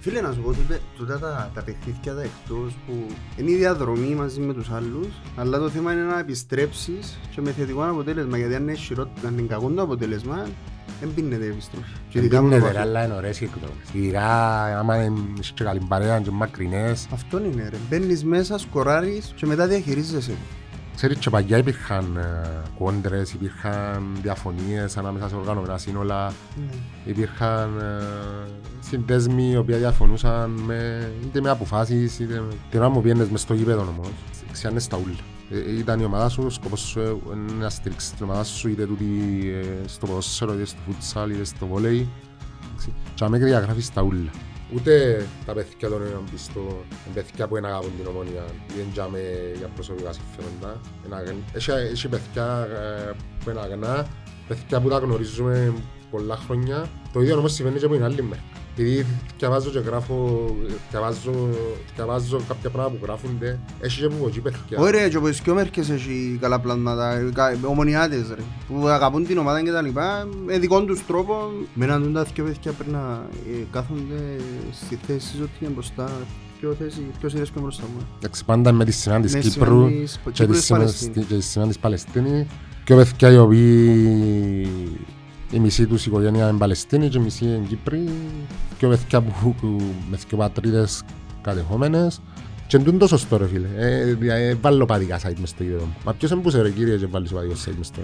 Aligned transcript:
Φίλε, 0.00 0.20
να 0.20 0.32
σου 0.32 0.40
πω, 0.40 0.52
τούτε, 0.52 0.80
τούτα 0.96 1.18
τα, 1.18 1.50
τα 1.54 1.62
παιχνίδια 1.62 2.14
τα 2.14 2.22
εκτός 2.22 2.76
που 2.86 3.06
είναι 3.36 3.50
η 3.50 3.54
διαδρομή 3.56 4.14
μαζί 4.14 4.40
με 4.40 4.54
τους 4.54 4.70
άλλους, 4.70 5.06
αλλά 5.36 5.58
το 5.58 5.68
θέμα 5.68 5.92
είναι 5.92 6.02
να 6.02 6.18
επιστρέψεις 6.18 7.18
και 7.34 7.40
με 7.40 7.50
θετικό 7.52 7.84
αποτέλεσμα, 7.84 8.36
γιατί 8.38 8.54
αν 8.54 8.62
είναι, 8.62 8.74
χειρότερο, 8.74 9.28
αν 9.28 9.38
είναι 9.38 9.46
κακό 9.48 9.68
το 9.70 9.82
αποτέλεσμα, 9.82 10.46
δεν 11.00 11.14
πίνεται 11.14 11.44
επιστροφή. 11.46 11.92
Και 12.08 12.18
ειδικά 12.18 12.42
με 12.42 12.48
το 12.48 12.54
Εμπίνεται 12.54 12.72
ρε, 12.72 12.78
βαθύ. 12.78 12.88
αλλά 12.88 13.04
είναι 13.04 13.14
ωραίες 13.14 13.40
οι 13.40 13.44
εκδρομές. 13.44 13.86
Ειδικά 13.92 14.28
άμα 14.78 15.02
είναι 15.04 15.18
και 15.54 15.64
καλή 15.64 15.80
παρέα 15.88 16.20
και 16.20 16.30
μακρινές. 16.30 17.06
Αυτό 17.12 17.44
είναι 17.44 17.68
ρε, 17.68 17.76
μπαίνεις 17.90 18.24
μέσα, 18.24 18.58
σκοράρεις 18.58 19.32
και 19.36 19.46
μετά 19.46 19.66
διαχειρίζεσαι. 19.66 20.34
Ξέρεις 21.00 21.18
και 21.18 21.30
παγιά 21.30 21.56
υπήρχαν 21.58 22.16
ε, 22.16 22.62
κόντρες, 22.78 23.32
υπήρχαν 23.32 24.16
διαφωνίες 24.22 24.96
ανάμεσα 24.96 25.28
σε 25.28 25.34
οργανωμένα 25.34 25.78
σύνολα. 25.78 26.32
Ναι. 26.56 26.70
Υπήρχαν 27.04 27.78
ε, 27.78 28.04
συνδέσμοι 28.80 29.50
οι 29.50 29.56
οποίοι 29.56 29.76
διαφωνούσαν 29.76 30.50
με, 30.50 31.12
είτε 31.22 31.40
με 31.40 31.50
αποφάσεις 31.50 32.18
είτε 32.18 32.34
με... 32.34 32.54
Την 32.70 32.80
ώρα 32.80 32.88
μου 32.88 33.00
πιένες 33.00 33.28
μες 33.28 33.40
στο 33.40 33.54
γήπεδο 33.54 33.80
όμως, 33.80 34.08
ξιάνες 34.52 34.86
τα 34.86 34.96
ούλα. 34.96 35.16
Ε, 35.50 35.78
ήταν 35.78 36.00
η 36.00 36.04
ομάδα 36.04 36.28
σου, 36.28 36.42
ο 36.46 36.50
σκοπός 36.50 36.80
σου 36.80 37.00
ε, 37.00 37.16
είναι 37.34 37.52
να 37.58 37.68
στηρίξεις 37.68 38.10
την 38.10 38.24
ομάδα 38.24 38.44
σου 38.44 38.68
είτε 38.68 38.86
τούτη 38.86 39.04
ε, 39.62 39.88
στο 39.88 40.06
ποδόσφαιρο, 40.06 40.54
είτε 40.54 40.64
στο 40.64 40.78
φούτσαλ, 40.86 41.30
είτε 41.30 41.44
στο 41.44 41.66
βόλεϊ. 41.66 42.08
Εντάξει. 42.68 42.92
Και 43.14 43.24
αμέσως 43.24 43.48
διαγράφεις 43.48 43.92
τα 43.92 44.02
ούλα. 44.02 44.30
Ούτε 44.74 45.24
τα 45.46 45.52
παιδιά 45.52 45.88
των 45.88 46.02
έναν 46.02 46.24
πιστό, 46.30 46.84
παιδιά 47.14 47.48
που 47.48 47.56
είναι 47.56 47.66
αγαπούν 47.66 47.90
την 47.96 48.06
ομόνια, 48.06 48.44
δεν 48.76 48.86
τζάμε 48.92 49.18
για 49.58 49.68
προσωπικά 49.74 50.12
συμφέροντα. 50.12 50.80
Ένα 51.06 51.16
αγν- 51.16 51.54
Έχει, 51.54 51.70
έχει 51.70 52.08
παιδιά 52.08 52.68
ε, 52.70 53.10
που 53.44 53.50
είναι 53.50 53.60
αγνά, 53.60 54.06
παιδιά 54.48 54.80
που 54.80 54.88
τα 54.88 54.98
γνωρίζουμε 54.98 55.72
πολλά 56.10 56.36
χρόνια. 56.36 56.88
Το 57.12 57.20
ίδιο 57.20 57.36
όμως 57.38 57.52
συμβαίνει 57.52 57.78
και 57.78 57.84
από 57.84 57.94
την 57.94 58.04
άλλη 58.04 58.22
μέρα. 58.22 58.42
Επειδή 58.80 59.06
διαβάζω 59.38 59.70
και 59.70 59.78
γράφω, 59.78 60.46
διαβάζω, 60.90 61.48
διαβάζω 61.94 62.40
κάποια 62.48 62.70
πράγματα 62.70 62.96
που 62.96 63.04
γράφονται, 63.04 63.58
έχει 63.80 64.00
και 64.00 64.04
από 64.06 64.26
εκεί 64.28 64.40
παιδιά. 64.40 64.78
Ωραία, 64.78 65.08
και 65.08 65.16
όπως 65.16 65.40
και 65.40 65.50
ο 65.50 65.54
Μέρκες 65.54 65.90
έχει 65.90 66.38
καλά 66.40 66.60
πλάσματα, 66.60 67.30
κα- 67.34 67.58
ομονιάτες 67.64 68.28
ρε, 68.34 68.42
που 68.68 68.86
αγαπούν 68.88 69.26
την 69.26 69.38
ομάδα 69.38 69.62
και 69.62 69.70
τα 69.70 69.82
λοιπά, 69.82 70.28
με 70.46 70.58
δικών 70.58 70.86
τους 70.86 71.06
τρόπο. 71.06 71.34
Με 71.74 71.84
έναν 71.84 72.12
τα 72.12 72.22
δυο 72.34 72.44
παιδιά 72.44 72.72
πρέπει 72.72 72.90
να 72.90 73.26
ε, 73.52 73.64
κάθονται 73.72 74.36
στη 74.72 74.98
θέση 75.06 75.42
ότι 75.42 75.50
είναι 75.60 75.70
μπροστά, 75.70 76.10
ποιο 76.60 76.74
θέση, 76.78 77.00
ποιος 77.20 77.32
είναι 77.32 77.42
πιο 77.52 77.60
μπροστά 77.60 77.82
μου. 77.94 78.06
Εντάξει, 78.18 78.44
πάντα 78.44 78.72
με 78.72 78.84
τη 78.84 78.92
συνάντηση 78.92 79.36
Με 79.36 79.42
Κύπρου 79.42 79.86
συνάντηση 79.88 80.18
και 80.24 80.30
Κύπρου 80.32 80.52
τη 80.52 80.58
και 80.58 80.64
συνάντηση 80.64 80.72
Παλαιστίνη. 80.72 81.24
και 81.26 81.34
τη 81.34 81.40
συνάντηση 81.42 81.78
Παλαιστίνη. 81.78 82.46
Και 82.84 82.94
παιδιά 82.94 83.30
οι 83.30 83.36
οποίοι 83.38 84.68
η 85.50 85.58
μισή 85.58 85.86
τους 85.86 86.06
οικογένεια 86.06 86.48
είναι 86.48 86.58
Παλαιστίνη 86.58 87.08
και 87.08 87.18
η 87.18 87.20
μισή 87.20 87.44
είναι 87.44 87.64
Κύπροι. 87.68 88.08
Και 88.78 88.86
παιδιά 88.86 89.20
που, 89.20 89.54
που 89.60 89.66
με 90.10 90.16
δύο 90.28 90.38
πατρίδες 90.38 91.02
κατεχόμενες. 91.42 92.20
Και 92.66 92.76
είναι 92.76 92.90
το 92.98 93.06
σωστό 93.06 93.36
ρε 93.36 93.46
φίλε. 93.46 93.66
Ε, 93.76 94.14
δια- 94.14 94.34
ε, 94.34 94.54
βάλω 94.54 94.84
παδικά 94.84 95.18
site 95.18 95.38
μες 95.40 95.48
στο 95.48 95.62
γήπεδο 95.62 95.84
μου. 95.84 95.94
Μα 96.04 96.12
ποιος 96.12 96.30
εμπούσε 96.30 96.62
ρε 96.62 96.70
κύριε 96.70 96.96
και 96.96 97.06
βάλεις 97.06 97.30
παδικό 97.32 97.54
site 97.64 97.74
μες 97.78 97.86
στο, 97.86 98.00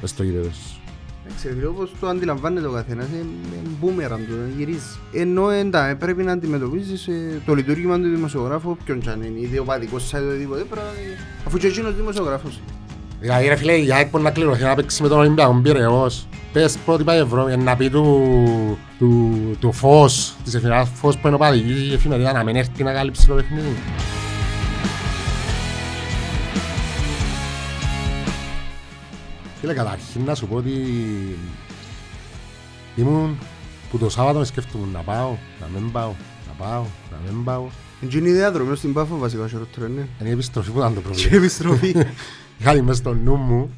μες 0.00 0.10
στο 0.10 0.22
γήπεδο 0.22 0.48
σου; 0.50 0.80
Εντάξει, 1.26 1.66
όπως 1.66 1.90
το 2.00 2.06
αντιλαμβάνεται 2.06 2.66
ο 2.66 2.70
καθένας, 2.70 3.06
είναι 3.08 3.24
μπούμεραν 3.80 4.20
του, 4.26 4.34
γυρίζεις. 4.56 4.98
Ενώ 5.12 5.50
εντά, 5.50 5.96
πρέπει 5.96 6.22
να 6.22 6.32
αντιμετωπίζεις 6.32 7.06
ε, 7.08 7.40
το 7.46 7.54
λειτουργήμα 7.54 7.96
του 8.00 8.08
δημοσιογράφου, 8.08 8.76
ποιον 8.84 9.00
κι 9.00 9.08
αν 9.08 9.22
είναι, 9.22 9.38
είτε 9.38 9.58
ο 9.58 9.64
παδικός 9.64 10.10
site, 10.14 10.22
οτιδήποτε, 10.28 10.62
πρέπει 10.62 10.86
να- 10.86 11.46
αφού 11.46 11.58
και 11.58 11.66
εκείνος 11.66 11.96
δημοσιογράφος. 11.96 12.60
Δηλαδή 13.22 13.48
ρε 13.48 13.56
φίλε, 13.56 13.72
η 13.72 13.92
ΑΕΚ 13.92 14.10
μπορεί 14.10 14.24
να 14.24 14.30
κληρωθεί 14.30 14.62
να 14.62 14.74
παίξει 14.74 15.02
με 15.02 15.08
τον 15.08 15.18
Ολυμπιακό 15.18 15.60
Πειραιώς. 15.62 16.26
Πες 16.52 16.76
πρότυπα 16.84 17.12
Ευρώπη, 17.14 17.56
να 17.56 17.76
πει 17.76 17.90
του, 17.90 18.78
του, 18.98 19.32
του 19.60 19.72
φως, 19.72 20.34
της 20.44 20.54
εφημερίδας 20.54 20.88
φως 20.94 21.18
που 21.18 21.26
είναι 21.26 21.36
ο 21.36 21.38
παδικής 21.38 21.90
η 21.90 21.92
εφημερίδα 21.92 22.32
να 22.32 22.44
μην 22.44 22.56
έρθει 22.56 22.82
να 22.82 22.92
καλύψει 22.92 23.26
το 23.26 23.34
παιχνίδι. 23.34 23.76
Φίλε, 29.60 29.72
καταρχήν 29.74 30.24
να 30.24 30.34
σου 30.34 30.46
πω 30.46 30.56
ότι 30.56 30.72
ήμουν 32.96 33.38
που 33.90 33.98
το 33.98 34.10
Σάββατο 34.10 34.38
με 34.38 34.44
σκέφτομαι 34.44 34.86
να 34.92 35.00
πάω, 35.00 35.36
να 35.60 35.80
μην 35.80 35.92
πάω, 35.92 36.12
να 36.46 36.64
πάω, 36.64 36.84
να 37.10 37.32
μην 37.32 37.44
πάω. 37.44 37.66
Είναι 38.00 38.28
η 38.28 38.32
διαδρομή 38.32 38.76
στην 38.76 38.92
Πάφο 38.92 39.18
βασικά 39.18 39.48
χειρότερο, 39.48 39.88
ναι. 39.88 40.06
Είναι 40.20 40.28
η 40.28 40.32
επιστροφή 40.32 40.70
που 40.70 40.78
ήταν 40.78 40.94
το 40.94 41.00
Και 41.00 41.06
πρόβλημα. 41.06 41.36
επιστροφή. 41.36 41.94
Είχα 42.62 42.74
τη 42.74 42.82
μες 42.82 42.96
στο 42.96 43.14
νου 43.14 43.36
μου. 43.36 43.74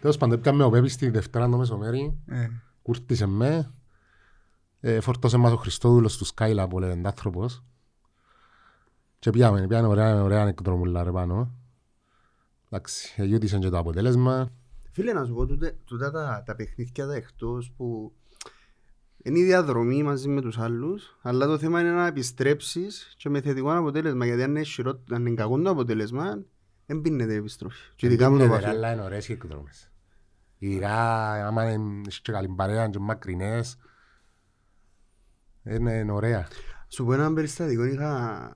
Τέλος 0.00 0.16
πάντων, 0.16 0.38
έπιαμε 0.38 0.64
ο 0.64 0.70
Πέπης 0.70 0.96
τη 0.96 1.10
Δευτέρα 1.10 1.48
το 1.48 1.56
μεσομέρι, 1.56 2.18
Ε, 2.26 2.48
κούρτισε 2.82 3.26
με, 3.26 3.74
ε, 4.80 5.00
φορτώσε 5.00 5.36
μας 5.36 5.52
ο 5.52 5.56
Χριστόδουλος 5.56 6.16
του 6.16 6.24
Σκάιλα 6.24 6.68
που 6.68 6.78
λέγεται 6.78 7.08
άνθρωπος 7.08 7.64
και 9.18 9.30
πιάμε, 9.30 9.66
πιάνε 9.66 9.86
ωραία, 9.86 10.22
ωραία 10.22 10.46
εκδρομούλα 10.48 11.02
ρε 11.02 11.10
πάνω. 11.10 11.50
Εντάξει, 12.70 13.14
εγιούτησε 13.16 13.58
και 13.58 13.68
το 13.68 13.78
αποτέλεσμα. 13.78 14.50
Φίλε, 14.90 15.12
να 15.12 15.24
σου 15.24 15.34
πω, 15.34 15.46
τούτε- 15.46 15.76
τούτα 15.84 16.10
τα, 16.10 16.42
τα 16.46 16.54
παιχνίδια 16.54 17.06
τα 17.06 17.14
εκτός 17.14 17.72
που 17.76 18.12
είναι 19.22 19.38
η 19.38 19.44
διαδρομή 19.44 20.02
μαζί 20.02 20.28
με 20.28 20.40
τους 20.40 20.58
άλλους, 20.58 21.18
αλλά 21.22 21.46
το 21.46 21.58
θέμα 21.58 21.80
είναι 21.80 21.90
να 21.92 22.06
επιστρέψεις 22.06 23.14
και 23.16 23.28
με 23.28 23.40
θετικό 23.40 23.76
αποτέλεσμα, 23.76 24.24
γιατί 24.26 24.42
αν 24.42 24.50
είναι, 24.50 24.62
χειρό, 24.62 25.00
αν 25.10 25.26
είναι 25.26 25.34
κακό 25.36 25.60
το 25.62 25.70
αποτέλεσμα, 25.70 26.38
δεν 26.86 27.00
πίνεται 27.00 27.32
η 27.32 27.36
επιστροφή. 27.36 27.92
Και 27.96 28.06
ειδικά 28.06 28.30
με 28.30 28.38
το 28.38 28.44
Είναι 28.44 28.52
βαθύ. 28.52 28.64
Αλλά 28.66 28.92
είναι 28.92 29.02
ωραίες 29.02 29.28
οι 29.28 29.32
εκδρόμες. 29.32 29.90
Ειδικά 30.58 31.32
άμα 31.46 31.72
είναι 31.72 32.00
και 32.22 32.32
καλή 32.32 32.48
παρέα 32.48 32.88
και 32.88 32.98
μακρινές, 32.98 33.76
είναι 35.64 35.92
είναι 35.92 36.12
ωραία. 36.12 36.48
Σου 36.88 37.04
πω 37.04 37.12
ένα 37.12 37.32
περιστατικό, 37.32 37.84
είχα 37.84 38.52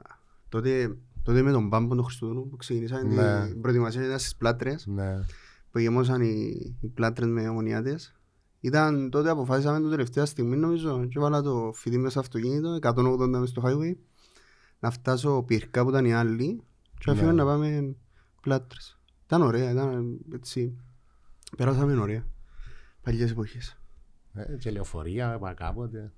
τότε, 0.48 0.96
τότε 1.22 1.42
με 1.42 1.50
τον 1.52 1.68
Πάμπο 1.68 1.94
τον 1.94 2.04
Χριστοδούλου 2.04 2.48
που 2.48 2.56
ξεκινήσαμε 2.56 3.14
Ναι. 3.14 3.46
την 3.46 3.60
προετοιμασία 3.60 4.04
ήταν 4.04 4.18
στις 4.18 4.36
πλάτρες 4.36 4.86
Ναι. 4.86 5.18
που 5.70 5.78
γεμώσαν 5.78 6.20
οι, 6.22 6.76
οι 6.80 6.88
πλάτρες 6.88 7.28
με 7.28 7.48
ομονιάτες. 7.48 8.12
Ήταν 8.60 9.10
τότε 9.10 9.30
αποφάσισαμε 9.30 9.80
το 9.80 9.88
τελευταία 9.90 10.26
στιγμή 10.26 10.56
νομίζω 10.56 11.06
και 11.06 11.18
βάλα 11.18 11.42
το 11.42 11.70
φοιτή 11.74 11.96
μέσα 11.98 12.10
στο 12.10 12.20
αυτοκίνητο 12.20 12.78
180 12.82 13.28
μες 13.28 13.48
στο 13.48 13.62
highway 13.66 13.96
να 14.78 14.90
φτάσω 14.90 15.42
πυρκά 15.42 15.82
που 15.82 15.88
ήταν 15.88 16.04
οι 16.04 16.14
άλλοι 16.14 16.62
και 16.98 17.04
να 17.06 17.12
Ναι. 17.12 17.18
φύγω 17.18 17.32
να 17.32 17.44
πάμε 17.44 17.96
πλάτρες. 18.40 18.98
Ήταν 19.24 19.42
ωραία, 19.42 19.70
ήταν 19.70 20.18
έτσι. 20.34 20.76
Περάσαμε 21.56 21.96
ωραία. 21.96 22.24
Παλιές 23.02 23.30
εποχές. 23.30 23.76
Ε, 24.34 24.56
Και 24.58 24.70
λεωφορεία, 24.70 25.34
είπα 25.34 25.52
κάποτε. 25.54 26.12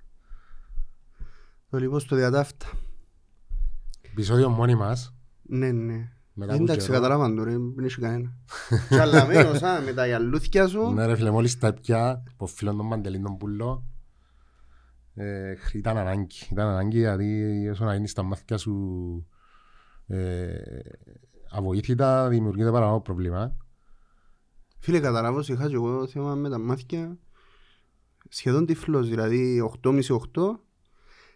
Το 1.69 1.77
λοιπόν 1.77 1.99
στο 1.99 2.15
διατάφτα. 2.15 2.65
Επεισόδιο 4.01 4.49
μόνοι 4.49 4.75
μας. 4.75 5.13
Ναι, 5.41 5.71
ναι. 5.71 6.11
Μετά 6.33 6.53
από 6.53 6.63
Εντάξει, 6.63 6.87
καιρό. 6.87 6.99
καταλάβαν 6.99 7.35
τώρα, 7.35 7.51
δεν 7.51 7.83
έχει 7.83 8.01
κανένα. 8.01 8.33
Τσαλαμένος, 8.89 9.61
α, 9.61 9.81
με 9.81 9.93
τα 9.93 10.05
γυαλούθια 10.05 10.67
σου. 10.67 10.91
Ναι 10.93 11.05
ρε 11.05 11.15
φίλε, 11.15 11.31
μόλις 11.31 11.57
τα 11.57 11.73
πια, 11.73 12.23
από 12.31 12.45
φίλον 12.45 12.77
τον 12.77 12.85
Μαντελίν 12.85 13.23
τον 13.23 13.37
Πουλό, 13.37 13.85
ε, 15.13 15.53
ήταν 15.73 15.97
ανάγκη. 15.97 16.47
Ήταν 16.51 16.67
ανάγκη 16.67 16.99
γιατί 16.99 17.69
όσο 17.69 17.85
να 17.85 17.93
είναι 17.93 18.07
στα 18.07 18.23
μάθηκια 18.23 18.57
σου 18.57 19.27
ε, 20.07 20.59
αβοήθητα, 21.51 22.27
δημιουργείται 22.29 22.71
παραπάνω 22.71 22.99
πρόβλημα. 22.99 23.55
Φίλε, 24.79 24.99
καταλάβω, 24.99 25.39
είχα 25.39 25.67
και 25.67 25.75
εγώ 25.75 26.07
θέμα 26.07 26.35
με 26.35 26.49
τα 26.49 26.59
μάτια 26.59 27.17
σχεδόν 28.29 28.65
τυφλός, 28.65 29.09
δηλαδή 29.09 29.69
8,5-8 29.83 29.99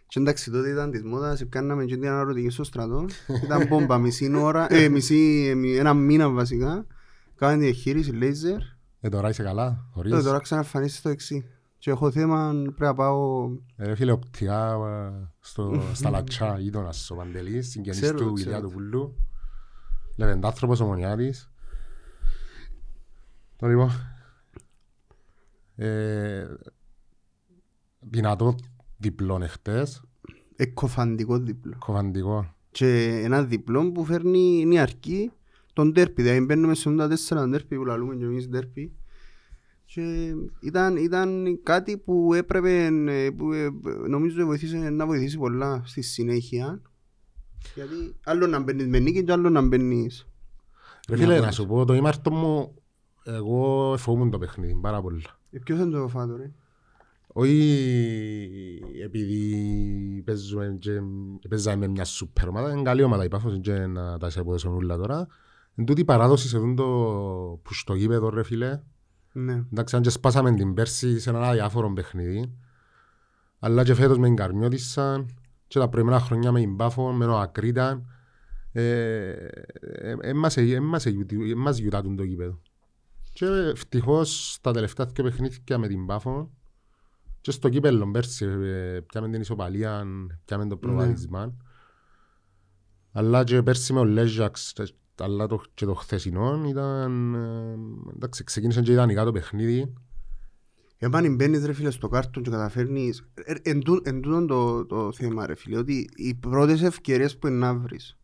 και 0.08 0.20
εντάξει 0.20 0.50
τότε 0.50 0.68
ήταν 0.70 0.90
της 0.90 1.02
μόδας, 1.02 1.44
κάναμε 1.48 1.84
και 1.84 1.94
την 1.96 2.08
αναρωτική 2.08 2.50
στο 2.50 2.64
στρατό 2.64 3.04
ήταν 3.44 3.68
πόμπα 3.68 3.98
μισή 3.98 4.34
ώρα, 4.36 4.72
ε, 4.74 4.88
μισή, 4.88 5.46
ε, 5.50 5.54
μη- 5.54 5.76
ένα 5.76 5.94
μήνα 5.94 6.28
βασικά 6.30 6.86
κάναμε 7.34 7.58
την 7.58 7.66
εγχείρηση 7.68 8.10
λέιζερ 8.12 8.58
Ε, 9.00 9.08
τώρα 9.08 9.28
είσαι 9.28 9.42
καλά, 9.42 9.70
και 9.70 9.90
χωρίς. 9.94 10.24
τώρα 10.24 10.38
ξαναφανίσει 10.40 10.96
στο 10.96 11.08
εξή 11.08 11.44
και 11.78 11.90
έχω 11.90 12.10
θέμα, 12.10 12.52
πρέπει 12.64 12.82
να 12.82 12.94
πάω 12.94 13.48
Ε, 13.76 13.86
ρε 13.86 13.94
φίλε, 13.94 14.12
οπτικά 14.12 14.72
ε, 14.72 15.28
στο, 15.40 15.82
στα 15.92 16.10
λατσά 16.10 16.58
γείτονας 16.58 17.10
ο 17.10 17.14
Παντελής, 17.14 17.70
συγγενής 17.70 18.00
Ξέρω, 18.00 18.18
του 18.18 18.32
ξέρω 18.32 18.50
Ηλιά 18.50 18.60
του 18.62 18.70
το. 18.90 19.14
Πουλού. 20.16 20.28
Λεβεντάνθρωπος 20.28 20.80
ομονιάτης. 20.80 21.50
Το 23.56 23.66
λοιπόν, 23.66 23.90
ε, 25.76 26.46
δυνατό 28.00 28.54
διπλόν 28.96 29.42
εχθές, 29.42 30.02
εκκοφαντικό 30.56 31.38
δίπλο 31.38 31.76
κοφαντικό. 31.78 32.54
και 32.70 33.20
ένα 33.24 33.44
διπλό 33.44 33.92
που 33.92 34.04
φέρνει 34.04 34.60
είναι 34.60 34.80
αρκεί 34.80 35.32
τον 35.72 35.92
τέρπι, 35.92 36.22
δηλαδή 36.22 36.44
μπαίνουμε 36.44 36.74
σε 36.74 36.88
84 36.88 37.48
τέρπι 37.50 37.76
που 37.76 37.84
λαλούμε 37.84 38.16
και 38.16 38.24
εμείς 38.24 38.48
τέρπι 38.48 38.92
και 39.84 40.34
ήταν, 40.60 40.96
ήταν 40.96 41.60
κάτι 41.62 41.98
που 41.98 42.34
έπρεπε, 42.34 42.84
ε, 43.06 43.30
που 43.30 43.52
ε, 43.52 43.70
νομίζω 44.08 44.46
βοηθήσε, 44.46 44.76
να 44.90 45.06
βοηθήσει 45.06 45.38
πολλά 45.38 45.82
στη 45.84 46.02
συνέχεια 46.02 46.82
γιατί 47.74 48.16
άλλο 48.24 48.46
να 48.46 48.60
μπαίνεις 48.60 48.86
με 48.86 48.98
νίκη 48.98 49.24
και 49.24 49.32
άλλο 49.32 49.50
να 49.50 49.62
μπαίνεις 49.62 50.26
Ρε 51.08 51.16
Μια 51.16 51.24
φίλε, 51.26 51.38
να 51.38 51.38
απόδοση. 51.38 51.60
σου 51.60 51.66
πω, 51.66 51.84
το 51.84 51.94
ήμαρτο 51.94 52.30
μου, 52.30 52.74
εγώ 53.24 53.94
φοβούμουν 53.98 54.30
το 54.30 54.38
παιχνίδι 54.38 54.74
πάρα 54.80 55.02
πολλά. 55.02 55.38
Ε, 55.50 55.58
Ποιος 55.58 55.78
είναι 55.78 55.90
το 55.90 56.08
φάτο 56.08 56.36
ρε 56.36 56.52
Όχι 57.26 58.80
επειδή 59.04 60.22
παίζουμε 60.24 60.78
και 61.38 61.48
παίζαμε 61.48 61.86
μια 61.86 62.04
σούπερ 62.04 62.48
ομάδα, 62.48 62.72
είναι 62.72 62.82
καλή 62.82 63.02
ομάδα 63.02 63.24
η 63.24 63.28
Πάφος 63.28 63.58
και 63.60 63.72
να 63.72 64.18
τα 64.18 64.30
σε 64.30 64.40
αποδέσουν 64.40 64.74
όλα 64.74 64.96
τώρα. 64.96 65.26
Εν 65.74 65.84
τούτη 65.84 66.00
η 66.00 66.04
παράδοση 66.04 66.48
σε 66.48 66.58
το 66.76 66.84
που 67.62 67.74
στο 67.74 67.94
γήπεδο 67.94 68.28
ρε 68.28 68.42
φίλε. 68.42 68.80
Ναι. 69.32 69.64
Εντάξει, 69.72 69.96
αν 69.96 70.02
και 70.02 70.10
σπάσαμε 70.10 70.54
την 70.54 70.74
πέρση 70.74 71.20
σε 71.20 71.30
ένα 71.30 71.52
διάφορο 71.52 71.92
παιχνίδι. 71.92 72.52
Αλλά 73.58 73.84
και 73.84 73.94
φέτος 73.94 74.18
με 74.18 74.26
την 74.26 74.36
Καρμιώτισσα 74.36 75.26
και 75.66 75.78
τα 75.78 75.88
προηγούμενα 75.88 76.20
χρόνια 76.20 76.52
με 76.52 76.60
την 76.60 76.76
Πάφο, 76.76 77.12
με 77.12 77.24
τον 77.24 77.40
Ακρίτα. 77.40 78.02
Εμάς 81.52 81.78
γιουτάτουν 81.78 82.16
το 82.16 82.22
γήπεδο. 82.22 82.58
Και 83.32 83.46
ευτυχώς 83.46 84.58
τα 84.60 84.72
τελευταία 84.72 85.06
δύο 85.06 85.24
παιχνίδια 85.24 85.78
με 85.78 85.88
την 85.88 86.06
Πάφο 86.06 86.50
και 87.40 87.50
στο 87.50 87.68
κύπελλο 87.68 88.10
πέρσι 88.10 88.44
ε, 88.44 89.00
πιάμε 89.00 89.28
την 89.28 89.40
ισοπαλία, 89.40 90.04
πιάμε 90.44 90.66
το 90.66 90.76
προβάδισμα. 90.76 91.56
Αλλά 93.12 93.44
και 93.44 93.62
πέρσι 93.62 93.92
με 93.92 93.98
ο 93.98 94.04
Λέζαξ 94.04 94.72
αλλά 95.18 95.46
το, 95.46 95.60
και 95.74 95.84
το 95.84 95.94
χθεσινό 95.94 96.64
ήταν... 96.68 97.34
ε, 97.34 97.76
Εντάξει, 98.14 98.44
ξεκίνησε 98.44 98.82
και 98.82 98.92
ιδανικά 98.92 99.24
το 99.24 99.32
παιχνίδι. 99.32 99.92
Εάν 100.98 101.34
μπαίνεις 101.34 101.64
ρε 101.66 101.72
φίλε 101.72 101.90
στο 101.90 102.08
κάρτον 102.08 102.42
και 102.42 102.50
καταφέρνεις 102.50 103.28
ε, 103.34 103.54
εν, 103.62 103.80
τού- 103.80 104.06
εν 104.06 104.20
τούτον 104.20 104.46
το, 104.46 104.86
το 104.86 105.12
θέμα 105.12 105.46
ρε 105.46 105.54
φίλε 105.54 105.78
ότι 105.78 106.08
οι 106.16 106.34
πρώτες 106.34 106.82
ευκαιρίες 106.82 107.36
που 107.38 107.46
είναι 107.46 107.56
να 107.56 107.74
βρεις 107.74 108.16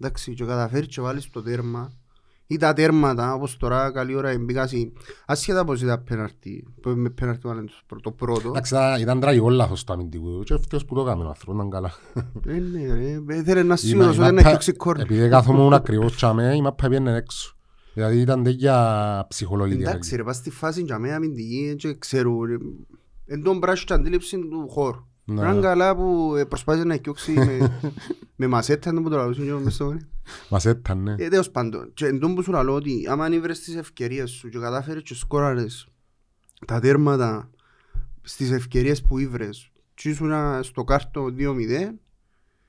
εντάξει 0.00 0.34
και 0.34 0.44
καταφέρεις 0.44 0.86
και 0.88 1.00
βάλεις 1.00 1.30
το 1.30 1.42
τέρμα 1.42 1.92
ή 2.46 2.56
τα 2.56 2.72
τέρματα 2.72 3.34
όπως 3.34 3.56
τώρα 3.56 3.90
καλή 3.90 4.14
ώρα 4.14 4.28
εμπίκαση 4.28 4.92
ασχετά 5.26 5.64
πως 5.64 5.82
ήταν 5.82 6.04
πέναρτη 6.04 6.66
που 6.82 6.90
με 6.90 7.10
πέναρτη 7.10 7.48
βάλουν 7.48 7.66
το 7.66 7.72
πρώτο- 7.86 8.02
το 8.10 8.16
πρώτο 8.26 8.48
Εντάξει, 8.48 8.74
ήταν- 8.74 9.00
ήταν 9.00 9.20
τραγικό 9.20 9.50
λάθος 9.50 9.84
το 9.84 9.92
αμυντικό 9.92 10.42
και 10.44 10.54
ευτυχώς 10.54 10.84
που 10.84 10.94
το 10.94 11.00
έκαμε 11.00 11.24
ο 11.24 11.28
άνθρωπος, 11.28 11.54
ήταν 11.54 11.70
καλά. 11.70 11.92
Ε, 12.46 12.58
ναι 12.58 12.94
ρε 13.28 13.36
ήθελε 13.36 13.62
να 13.62 13.74
Η 13.74 13.76
σίγουρος 13.76 14.06
μα- 14.06 14.10
ότι 14.12 14.20
η 14.22 14.24
δεν 14.24 14.34
μάπα- 14.34 14.48
έχει 14.48 14.58
ξεκόρνη 14.58 15.02
Επειδή 15.02 15.28
κάθομουν 15.28 15.72
ακριβώς 15.72 16.16
τσάμε, 16.16 16.54
η 16.56 16.60
μάπα 16.60 16.88
πήγαινε 16.88 17.16
έξω. 17.16 17.54
Δηλαδή 18.00 18.20
ήταν 18.20 18.42
τέτοια 18.42 19.26
ψυχολογική. 19.28 19.82
εντάξει 19.82 20.16
ρε 20.16 20.22
πας 20.24 20.36
στη 20.36 20.50
φάση 20.50 20.82
για 20.82 20.98
μένα 20.98 21.14
αμυντική 21.14 21.74
και 21.78 21.94
ξέρουν 21.98 22.42
ρε, 22.42 22.56
εν 23.26 23.42
τον 23.42 23.60
πράσινο 23.60 23.86
και 23.86 23.92
αντίληψη 23.92 24.38
του 24.38 24.68
χώρου 24.68 25.06
Ναι. 25.24 25.40
Ήταν 25.40 25.60
καλά 25.60 25.96
που 25.96 26.34
ε, 26.36 26.44
προσπάθησε 26.44 26.84
να 26.84 26.94
εκιώξει 26.94 27.32
με, 27.32 27.80
με 28.40 28.46
μασέτα 28.46 29.02
που 29.02 29.08
το 29.08 29.16
λαλούσουν 29.16 29.44
και 29.44 29.52
μες 29.52 29.74
στο 29.74 29.84
γόνι. 29.84 30.00
Μας 30.48 30.64
ήταν, 30.64 31.02
ναι. 31.02 31.14
Ε, 31.18 31.28
τέλος 31.28 31.50
πάντων, 31.50 31.90
και 31.94 32.06
εν 32.06 32.18
τόν 32.18 32.34
που 32.34 32.42
σου 32.42 32.50
λαλώ 32.50 32.74
ότι 32.74 33.06
άμα 33.08 33.24
ανήβρες 33.24 33.60
τις 33.60 33.76
ευκαιρίες 33.76 34.30
σου 34.30 34.48
και 34.48 34.58
κατάφερες 34.58 35.02
και 35.02 35.14
σκόραρες 35.14 35.88
τα 36.66 36.80
τέρματα 36.80 37.50
στις 38.22 38.50
ευκαιρίες 38.50 39.02
που 39.02 39.18
ήβρες 39.18 39.70
και 39.94 40.08
ήσουν 40.08 40.32
στο 40.62 40.84
κάρτο 40.84 41.34
2-0, 41.38 41.94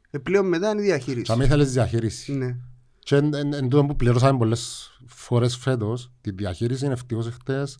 ε, 0.09 0.17
πλέον 0.17 0.47
μετά 0.47 0.69
είναι 0.69 0.81
η 0.81 0.85
διαχείριση. 0.85 1.23
Τσάμε 1.23 1.43
ήθελες 1.43 1.71
διαχείριση. 1.71 2.33
Ναι. 2.33 2.57
Και 3.03 3.15
εν, 3.15 3.33
εν, 3.33 3.53
εν 3.53 3.69
τούτο 3.69 3.85
που 3.85 3.95
πληρώσαμε 3.95 4.37
πολλές 4.37 4.91
φορές 5.05 5.57
φέτος, 5.57 6.11
τη 6.21 6.31
διαχείριση 6.31 6.85
είναι 6.85 6.93
ευτυχώς 6.93 7.27
εχθές. 7.27 7.77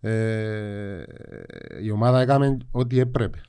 Ε, 0.00 1.02
η 1.82 1.90
ομάδα 1.90 2.20
έκαμε 2.20 2.56
ό,τι 2.70 2.98
έπρεπε. 2.98 3.40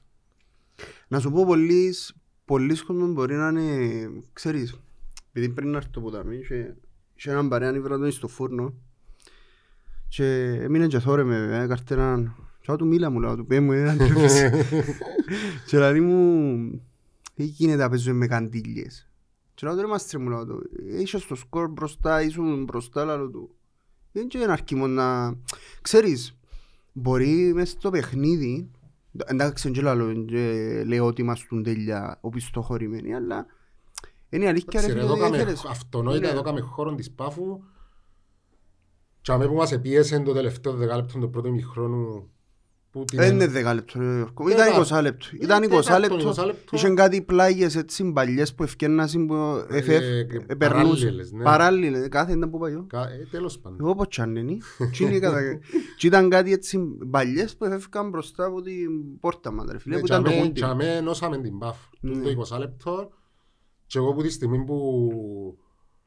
Να 1.08 1.20
σου 1.20 1.32
πω 1.32 1.46
πολλοί, 1.46 1.96
πολλοίς 2.46 2.84
κόσμοι 2.84 3.12
μπορεί 3.12 3.36
να 3.36 3.48
είναι, 3.48 4.10
ξέρεις, 4.34 4.80
επειδή 5.34 5.54
πριν 5.54 5.70
να 5.70 5.78
έρθω 5.78 5.90
από 5.96 6.12
τα 6.12 6.24
μη 6.24 6.38
και 6.48 6.74
είχε 7.14 7.32
έναν 7.32 7.50
παρέα 7.50 7.74
ήβρα 7.76 7.98
τον 7.98 8.12
στο 8.12 8.28
φούρνο 8.28 8.74
και 10.08 10.44
έμεινε 10.62 10.88
και 10.88 11.00
θόρε 11.00 11.24
με 11.24 11.40
βέβαια, 11.40 11.68
καρτέραν 11.68 12.36
και 12.62 12.76
του 12.76 12.88
μίλα 12.88 13.10
μου 13.10 13.20
λέω, 13.20 13.36
του 13.36 13.46
πέ 13.46 13.60
μου 13.60 13.72
έναν 13.82 13.98
τρέφεις 13.98 14.34
και 15.66 15.78
δηλαδή 15.78 16.00
μου, 16.00 16.82
τι 17.36 17.44
γίνεται 17.44 17.84
να 17.84 17.90
παίζουμε 17.90 18.16
με 18.16 18.28
καντήλιες 18.28 19.11
και 19.62 19.68
λέω 19.68 19.76
τώρα 19.76 19.88
είμαστε 19.88 20.18
μου 20.18 20.30
λέω 20.30 20.46
του, 20.46 20.70
είσαι 21.00 21.20
στο 21.20 21.36
σκορ 21.36 21.70
μπροστά, 21.70 22.22
ήσουν 22.22 22.64
μπροστά 22.64 23.06
λέω 23.06 23.30
του 23.30 23.56
δεν 24.12 24.28
είναι 24.36 24.52
αρκεί 24.52 24.76
να, 24.76 25.38
ξέρεις, 25.82 26.38
μπορεί 26.94 27.52
μες 27.54 27.70
στο 27.70 27.90
παιχνίδι 27.90 28.72
εντάξει 29.26 29.72
δεν 29.72 29.96
λέω 29.96 30.14
και 30.26 30.84
λέω 30.88 31.06
ότι 31.06 31.22
είμαστε 31.22 31.62
τέλεια 31.62 32.18
οπισθοχωρημένοι 32.22 33.14
αλλά 33.16 33.46
είναι 34.30 34.44
η 34.46 34.48
αλήθεια 34.48 34.82
ρε 34.82 34.86
Εντάξει, 34.86 34.92
φίλε 34.92 35.04
εδώ 35.04 35.14
δεν 35.14 35.24
κάμε 35.32 35.38
θέλεις. 35.44 35.66
αυτονόητα, 35.66 36.26
Ναι. 36.26 36.32
εδώ 36.34 36.42
κάμε 36.42 36.60
χώρο 36.60 36.96
της 36.96 37.12
Πάφου 37.12 37.60
και 39.22 39.32
αμέ 39.32 39.48
που 39.48 39.54
μας 39.54 39.72
επίεσε 39.72 40.20
το 40.20 40.34
τελευταίο 40.34 40.74
δεκάλεπτο 40.74 41.20
του 41.20 41.30
πρώτου 41.30 41.48
ημιχρόνου 41.48 42.06
που 42.06 42.14
την- 42.22 42.30
Δεν 43.14 43.34
είναι 43.34 43.48
δέκα 43.48 43.74
λεπτό 43.74 44.00
ρε 44.00 44.06
Γιώργο, 44.06 44.50
ήταν 44.50 44.66
Δέκα. 44.74 44.98
20 45.00 45.02
λεπτό 45.02 45.28
Ήταν 45.42 45.64
20 45.64 45.70
δέκα, 45.70 46.00
λεπτό, 46.00 46.30
20 46.30 46.46
λεπτό. 46.46 46.76
είχαν 46.78 46.96
κάτι 46.96 47.22
πλάγιες 47.22 47.76
έτσι 47.76 48.12
παλιές 48.12 48.54
που 48.56 48.64
ευκαιρνάσαν 48.64 49.26
που 49.28 49.34
FF 49.70 49.88
ε, 49.88 50.20
επερνούσαν 50.48 51.00
παράλληλες, 51.00 51.32
ναι. 51.32 51.44
Παράλληλες, 51.44 52.08
κάθε 52.08 52.32
ήταν 52.34 52.50
που 52.50 52.58
πάει 52.58 52.72
εγώ. 52.74 52.86
Κα- 52.88 53.10
ε, 53.10 53.28
Τέλος 53.32 53.60
πάντων. 53.60 53.78
Εγώ 53.82 53.96
πως 53.96 54.08
τσάννενη 54.08 54.58
Και 54.92 55.04
είναι 55.04 55.20
κατά- 55.26 55.60
και 55.98 56.08
ήταν 56.08 56.30
κάτι 56.30 56.52
έτσι 56.52 56.80
παλιές 57.12 57.56
που 57.58 57.66
έφευκαν 57.66 58.10
μπροστά 58.10 58.46
από 58.46 58.62
την 58.62 59.20
πόρτα 59.20 59.52
μας 59.52 59.66
ρε 59.72 59.80
φίλε 59.80 59.94
Ναι, 59.96 60.00
που 60.02 60.06
ήταν 60.08 60.24
το 60.24 60.30
τσάμε- 60.30 60.46
χούντι 60.46 60.60
τσάμε 60.60 60.96
ενώσαμε 60.96 61.38
την 61.38 61.58
Πάφου. 61.58 61.90
Ναι. 62.02 62.22
Το 62.22 62.30
20 62.56 62.60
λεπτό 62.60 63.10
και 63.86 63.98
εγώ 63.98 64.14
που 64.14 64.22
τη 64.22 64.30
στιγμή 64.30 64.64
που 64.64 64.78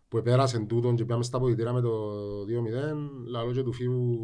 που 0.09 0.17
επέρασε 0.19 0.59
τούτον 0.59 0.97
και 0.97 1.05
πήγαμε 1.05 1.25
στα 1.25 1.39
ποδητήρα 1.39 1.73
με 1.73 1.81
το 1.81 1.91
2-0 2.49 3.29
λαλό 3.31 3.53
και 3.53 3.63
του 3.63 3.73
φίλου 3.73 4.19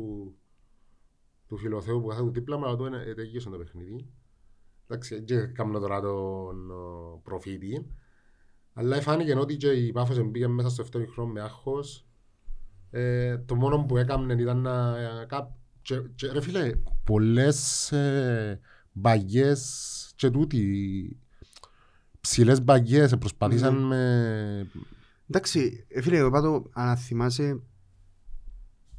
του 1.51 1.57
φιλοθέου 1.59 2.01
που 2.01 2.07
κάθεται 2.07 2.27
του 2.27 2.33
δίπλα 2.33 2.59
μου 2.59 2.65
αλλά 2.67 2.77
του 2.77 2.87
είναι 2.87 3.15
τελείωσε 3.15 3.51
το 3.51 3.57
παιχνίδι. 3.59 4.07
Εντάξει 4.87 5.23
και 5.23 5.37
κάνω 5.41 5.79
τώρα 5.79 6.01
τον 6.01 6.71
ο, 6.71 7.21
προφήτη. 7.23 7.87
Αλλά 8.73 9.01
φάνηκε 9.01 9.35
ότι 9.35 9.57
και 9.57 9.69
η 9.71 9.93
Πάφος 9.93 10.23
μπήκε 10.23 10.49
μέσα 10.49 10.69
στο 10.69 10.85
7 11.01 11.05
χρόνο 11.13 11.33
με 11.33 11.41
άγχος. 11.41 12.07
Ε, 12.91 13.39
το 13.39 13.55
μόνο 13.55 13.85
που 13.85 13.97
έκαμε 13.97 14.33
ήταν 14.35 14.59
να 14.61 14.95
κά- 15.27 15.53
και, 15.83 16.01
και, 16.15 16.27
ρε 16.33 16.41
φίλε 16.41 16.73
πολλές 17.05 17.93
ε, 17.93 18.61
μπαγιές 18.93 20.13
και 20.17 20.31
τούτοι. 20.31 21.19
Ψηλές 22.21 22.63
μπαγιές 22.65 23.17
προσπαθήσαν 23.19 23.75
Ναι. 23.75 23.87
με 23.87 24.71
Εντάξει, 25.29 25.85
ε, 25.89 26.01
φίλε, 26.03 26.17
εγώ 26.17 26.31
πάντω, 26.31 26.63
αν 26.73 26.97
θυμάσαι 26.97 27.61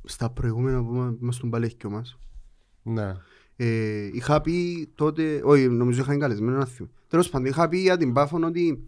στα 0.04 0.30
προηγούμενα 0.32 0.84
που 0.84 0.94
είμα- 0.94 1.18
ήμασταν 1.22 1.50
παλέχιο 1.50 1.90
μας 1.90 2.18
ναι 2.84 3.16
ε, 3.64 4.10
είχα 4.14 4.42
πει 4.42 4.90
τότε, 4.96 5.42
όχι 5.44 5.68
νομίζω 5.68 6.02
είχα 6.02 6.18
καλεσμένο 6.18 6.58
να 6.58 6.66
θυμώ. 6.66 6.90
Τέλος 7.08 7.30
πάντων, 7.30 7.48
είχα 7.48 7.70
πει 7.70 7.78
για 7.78 7.98
την 7.98 8.14
Πάφον 8.14 8.44
ότι 8.44 8.88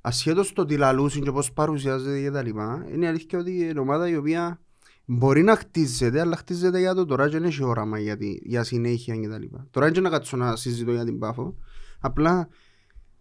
ασχέτως 0.00 0.52
το 0.52 0.64
τι 0.64 0.76
λαλούσουν 0.76 1.22
και 1.22 1.32
πώς 1.32 1.52
παρουσιάζεται 1.52 2.20
και 2.20 2.30
τα 2.30 2.42
λοιπά, 2.42 2.86
είναι 2.92 3.08
αλήθεια 3.08 3.38
ότι 3.38 3.56
είναι 3.56 3.80
ομάδα 3.80 4.08
η 4.08 4.16
οποία 4.16 4.60
μπορεί 5.04 5.42
να 5.42 5.56
χτίζεται, 5.56 6.20
αλλά 6.20 6.36
χτίζεται 6.36 6.78
για 6.78 6.94
το 6.94 7.04
τώρα 7.04 7.24
και 7.24 7.38
δεν 7.38 7.44
έχει 7.44 7.64
όραμα 7.64 7.98
για, 7.98 8.16
τη, 8.16 8.38
για 8.42 8.64
συνέχεια 8.64 9.16
και 9.16 9.28
τα 9.28 9.38
λοιπά. 9.38 9.66
Τώρα 9.70 9.86
δεν 9.86 9.94
είναι 9.94 10.08
να 10.08 10.16
κάτσω 10.16 10.36
να 10.36 10.56
συζητώ 10.56 10.92
για 10.92 11.04
την 11.04 11.18
Πάφο, 11.18 11.56
απλά 12.00 12.48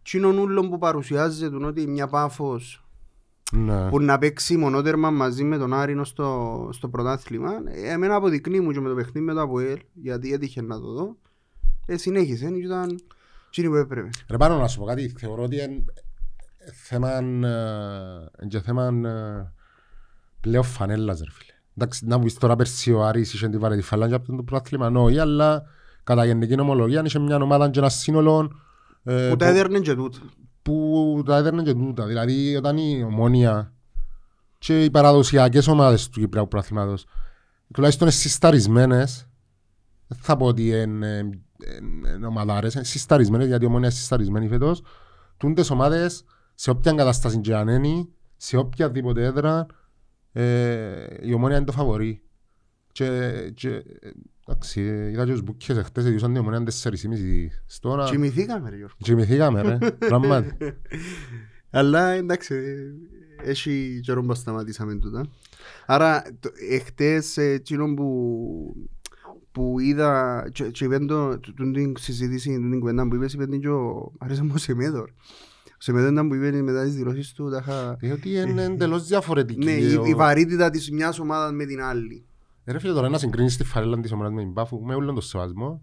τσινόν 0.03 0.37
ούλον 0.37 0.69
που 0.69 0.77
παρουσιάζεται 0.77 1.65
ότι 1.65 1.87
μια 1.87 2.07
Πάφος 2.07 2.85
ναι 3.51 3.89
που 3.89 4.01
να 4.01 4.17
παίξει 4.17 4.57
μονότερμα 4.57 5.11
μαζί 5.11 5.43
με 5.43 5.57
τον 5.57 5.73
Άρινο 5.73 6.03
στο, 6.03 6.69
στο 6.71 6.87
πρωτάθλημα, 6.87 7.51
ε, 7.65 7.91
εμένα 7.91 8.15
αποδεικνύει 8.15 8.59
μου 8.59 8.71
και 8.71 8.79
με 8.79 8.89
το 8.89 8.95
παιχνίδι 8.95 9.25
με 9.25 9.33
το 9.33 9.41
ΑΠΟΕΛ, 9.41 9.79
γιατί 9.93 10.33
έτυχε 10.33 10.61
να 10.61 10.79
το 10.79 10.91
δω, 10.93 11.15
ε, 11.85 11.97
συνέχισε 11.97 12.49
και 12.49 12.57
ήταν 12.57 12.99
τσίνη 13.49 13.67
που 13.67 13.75
έπρεπε. 13.75 14.09
Ρε 14.29 14.37
πάνω 14.37 14.57
να 14.57 14.67
σου 14.67 14.79
πω 14.79 14.85
κάτι, 14.85 15.13
θεωρώ 15.17 15.43
ότι 15.43 15.55
είναι 15.55 15.83
θέμα, 16.73 17.09
ε, 17.11 18.47
και 18.47 18.59
θέμα 18.59 18.85
ε, 18.85 19.51
πλέον 20.41 20.63
φανέλας 20.63 21.19
ρε 21.19 21.31
φίλε. 21.31 21.53
Εντάξει, 21.77 22.05
να 22.05 22.19
πεις 22.19 22.33
τώρα 22.33 22.55
πέρσι 22.55 22.91
ο 22.91 23.03
Άρης 23.03 23.33
είχε 23.33 23.49
τη 23.49 23.57
βάρε 23.57 23.75
τη 23.75 23.81
φαλάνια 23.81 24.15
από 24.15 24.35
το 24.35 24.43
πρωτάθλημα, 24.43 24.87
όχι, 24.87 25.19
αλλά 25.19 25.63
κατά 26.03 26.25
γενική 26.25 26.55
νομολογία 26.55 27.01
είχε 27.05 27.19
μια 27.19 27.35
ομάδα 27.35 27.69
και 27.69 27.79
ένα 27.79 27.89
σύνολο 27.89 28.51
ε, 29.03 29.29
Που 29.29 29.35
τα 29.35 29.45
έδερνε 29.45 29.79
και 29.79 29.95
τούτα. 29.95 30.19
Που 30.61 31.23
τα 31.25 31.37
έδερνε 31.37 31.63
και 31.63 31.73
τούτα. 31.73 32.05
Δηλαδή 32.05 32.55
όταν 32.55 32.77
η 32.77 33.03
ομόνια 33.03 33.73
και 34.57 34.83
οι 34.83 34.91
παραδοσιακές 34.91 35.67
ομάδες 35.67 36.09
του 36.09 36.19
Κυπριακού 36.19 36.47
Πρωταθλήματος 36.47 37.05
τουλάχιστον 37.73 38.07
είναι 38.07 38.15
συσταρισμένες 38.15 39.27
δεν 40.07 40.17
θα 40.21 40.37
πω 40.37 40.45
ότι 40.45 40.67
είναι, 40.67 40.77
είναι, 40.77 42.09
είναι 42.15 42.25
ομαδάρες, 42.25 42.73
είναι 42.73 42.83
συσταρισμένες 42.83 43.47
γιατί 43.47 43.63
η 43.63 43.67
ομόνια 43.67 43.87
είναι 43.87 43.97
συσταρισμένη 43.97 44.47
φέτος 44.47 44.81
τούντες 45.37 45.69
ομάδες 45.69 46.23
σε 46.55 46.69
όποια 46.69 46.93
κατάσταση 46.93 47.39
και 47.39 47.55
αν 47.55 47.67
είναι, 47.67 48.07
σε 48.37 48.57
οποιαδήποτε 48.57 49.23
έδρα 49.23 49.65
ε, 50.31 51.05
η 51.21 51.33
ομόνια 51.33 51.57
είναι 51.57 51.65
το 51.65 51.71
φαβορή. 51.71 52.23
Και, 52.91 53.31
και 53.55 53.83
εντάξει, 54.51 54.81
είδα 55.11 55.25
και 55.25 55.31
τους 55.31 55.41
μπουκιές 55.41 55.77
εχθές, 55.77 56.03
διούσαν 56.03 56.31
την 56.33 56.41
ομόνια 56.41 56.63
4,5 56.83 56.91
στόρα. 57.65 58.05
Κοιμηθήκαμε 58.09 58.69
ρε 58.69 58.75
Γιώργο. 58.75 58.95
Κοιμηθήκαμε 58.97 59.61
ρε, 59.61 59.77
πράγματι. 59.91 60.57
Αλλά 61.69 62.09
εντάξει, 62.09 62.53
ε, 62.55 63.49
έχει 63.49 63.99
καιρό 64.03 64.23
που 64.23 64.33
σταματήσαμε 64.33 64.95
τούτα. 64.95 65.25
Άρα, 65.85 66.23
το- 66.39 66.51
εχθές, 66.69 67.37
ε, 67.37 67.43
εκείνο 67.51 67.93
που, 67.93 68.87
που 69.51 69.79
είδα 69.79 70.43
και, 70.53 70.63
και 70.63 70.85
είπεν 70.85 71.07
το, 71.07 71.39
το- 71.39 71.53
τούτη 71.53 71.71
την 71.71 71.93
συζήτηση, 71.99 72.55
τούτη 72.55 72.69
την 72.69 72.79
κουβέντα 72.79 73.07
που 73.07 73.15
είπες, 73.15 73.33
είπεν 73.33 73.49
την 73.49 73.59
και 73.61 73.69
ο, 73.69 74.11
άρεσε 74.17 74.43
μου 74.43 74.51
ο 74.55 74.57
Σεμέδωρ. 74.57 75.09
Ο 75.65 75.83
Σεμέδωρ 75.83 76.11
ήταν 76.11 76.27
που 76.27 76.35
είπε 76.35 76.61
μετά 76.61 76.83
τις 76.83 76.95
δηλώσεις 76.95 77.33
του, 77.33 77.49
τα 77.49 77.57
είχα... 77.67 77.95
Διότι 77.99 78.29
είναι 78.33 78.63
εντελώς 78.63 79.07
διαφορετική. 79.07 79.65
Ναι, 79.65 79.71
η, 79.71 79.95
Ο- 79.95 80.05
η 80.05 80.13
βαρύτητα 80.13 80.69
της 80.69 80.91
μιας 80.91 81.19
ομάδας 81.19 81.51
με 81.51 81.65
την 81.65 81.81
άλλη. 81.81 82.25
Ε, 82.63 82.71
Ρε 82.71 82.79
φίλε, 82.79 82.93
τώρα 82.93 83.09
να 83.09 83.17
συγκρίνεις 83.17 83.57
τη 83.57 83.63
φαρέλα 83.63 83.99
της 83.99 84.11
ομάδας 84.11 84.33
με 84.33 84.41
την 84.41 84.53
Πάφου, 84.53 84.81
με 84.81 84.95
όλον 84.95 85.13
τον 85.13 85.23
σεβασμό, 85.23 85.81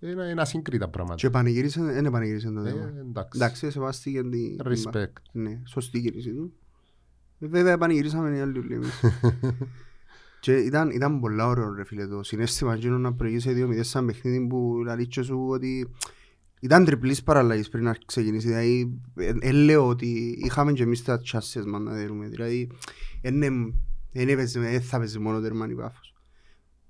είναι 0.00 0.28
ένα 0.30 0.44
σύγκριτα 0.44 0.88
πράγματα. 0.88 1.14
Και 1.16 1.30
πανηγύρισε, 1.30 1.82
δεν 1.82 2.04
επανηγύρισε 2.04 2.50
το 2.50 2.60
Ε, 2.60 2.70
θέμα. 2.70 2.92
εντάξει. 3.00 3.38
Εντάξει, 3.38 3.70
σεβάστηκε 3.70 4.20
την... 4.22 4.30
την- 4.30 4.58
Respect. 4.64 5.12
Ναι, 5.32 5.60
σωστή 5.66 6.00
κίνηση 6.00 6.34
του. 6.34 6.52
Ε, 7.38 7.46
Βέβαια 7.46 7.78
πανηγυρίσαμε 7.78 8.36
οι 8.36 8.40
άλλοι 8.40 8.58
όλοι 8.58 8.74
εμείς. 8.74 9.00
Και 10.40 10.52
ήταν, 10.56 10.90
ήταν 10.90 11.20
πολλά 11.20 11.46
ωραίο 11.46 11.74
ρε 11.74 11.84
φίλε 11.84 12.06
το 12.06 12.22
συνέστημα 12.22 12.74
εκείνο 12.74 12.98
να 12.98 13.12
προηγήσει 13.12 13.66
2-0 13.70 13.78
σαν 13.80 14.06
παιχνίδι 14.06 14.46
που 14.46 14.82
λαλείς 14.84 15.06
και 15.08 15.22
σου 15.22 15.46
ότι 15.48 15.88
ήταν 16.60 16.84
τριπλής 16.84 17.22
παραλλαγής 17.22 17.68
πριν 17.68 17.84
να 17.84 17.96
ξεκινήσει. 18.06 18.46
Δηλαδή, 18.46 19.00
ε, 19.14 19.32
ε, 19.40 19.52
λέω 19.52 19.88
ότι 19.88 20.38
είχαμε 20.44 20.72
και 20.72 20.82
εμείς 20.82 21.02
τα 21.04 21.20
τσάσες 21.20 21.64
μας 21.64 21.80
να 21.80 21.92
δέρουμε. 21.92 22.28
Δηλαδή, 22.28 22.70
δεν 24.12 24.28
έπαιζε, 24.28 24.60
δεν 24.60 24.82
θα 24.82 24.98
παίζει 24.98 25.18
μόνο 25.18 25.40
τέρμα 25.40 25.68
η 25.68 25.74
Πάφος. 25.74 26.14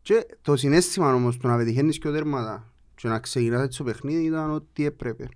Και 0.03 0.27
το 0.43 0.57
συνέστημα 0.57 1.15
όμως 1.15 1.37
του 1.37 1.49
να 1.49 1.57
πετυχαίνεις 1.57 1.99
και 1.99 2.09
ο 2.09 2.13
τέρματα 2.13 2.73
και 2.95 3.09
να 3.09 3.19
ξεκινάς 3.19 3.63
έτσι 3.63 3.79
το 3.79 3.85
παιχνίδι 3.85 4.25
ήταν 4.25 4.51
ότι 4.51 4.85
έπρεπε. 4.85 5.29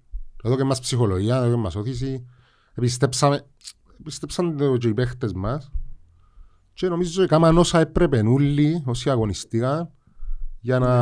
Εδώ 0.42 0.56
και 0.56 0.64
μας 0.64 0.80
ψυχολογία, 0.80 1.36
εδώ 1.36 1.54
και 1.54 1.60
μας 1.60 1.74
όθηση. 1.74 2.26
Επιστέψαμε, 2.74 3.46
επιστέψαν 4.00 4.56
το 4.56 4.76
και 4.76 4.88
οι 4.88 4.94
παίχτες 4.94 5.32
μας 5.32 5.70
και 6.72 6.88
νομίζω 6.88 7.22
έκαναν 7.22 7.58
όσα 7.58 7.80
έπρεπε 7.80 8.22
όλοι 8.26 8.82
όσοι 8.86 9.10
αγωνιστήκαν 9.10 9.90
για 10.60 10.78
να, 10.78 10.94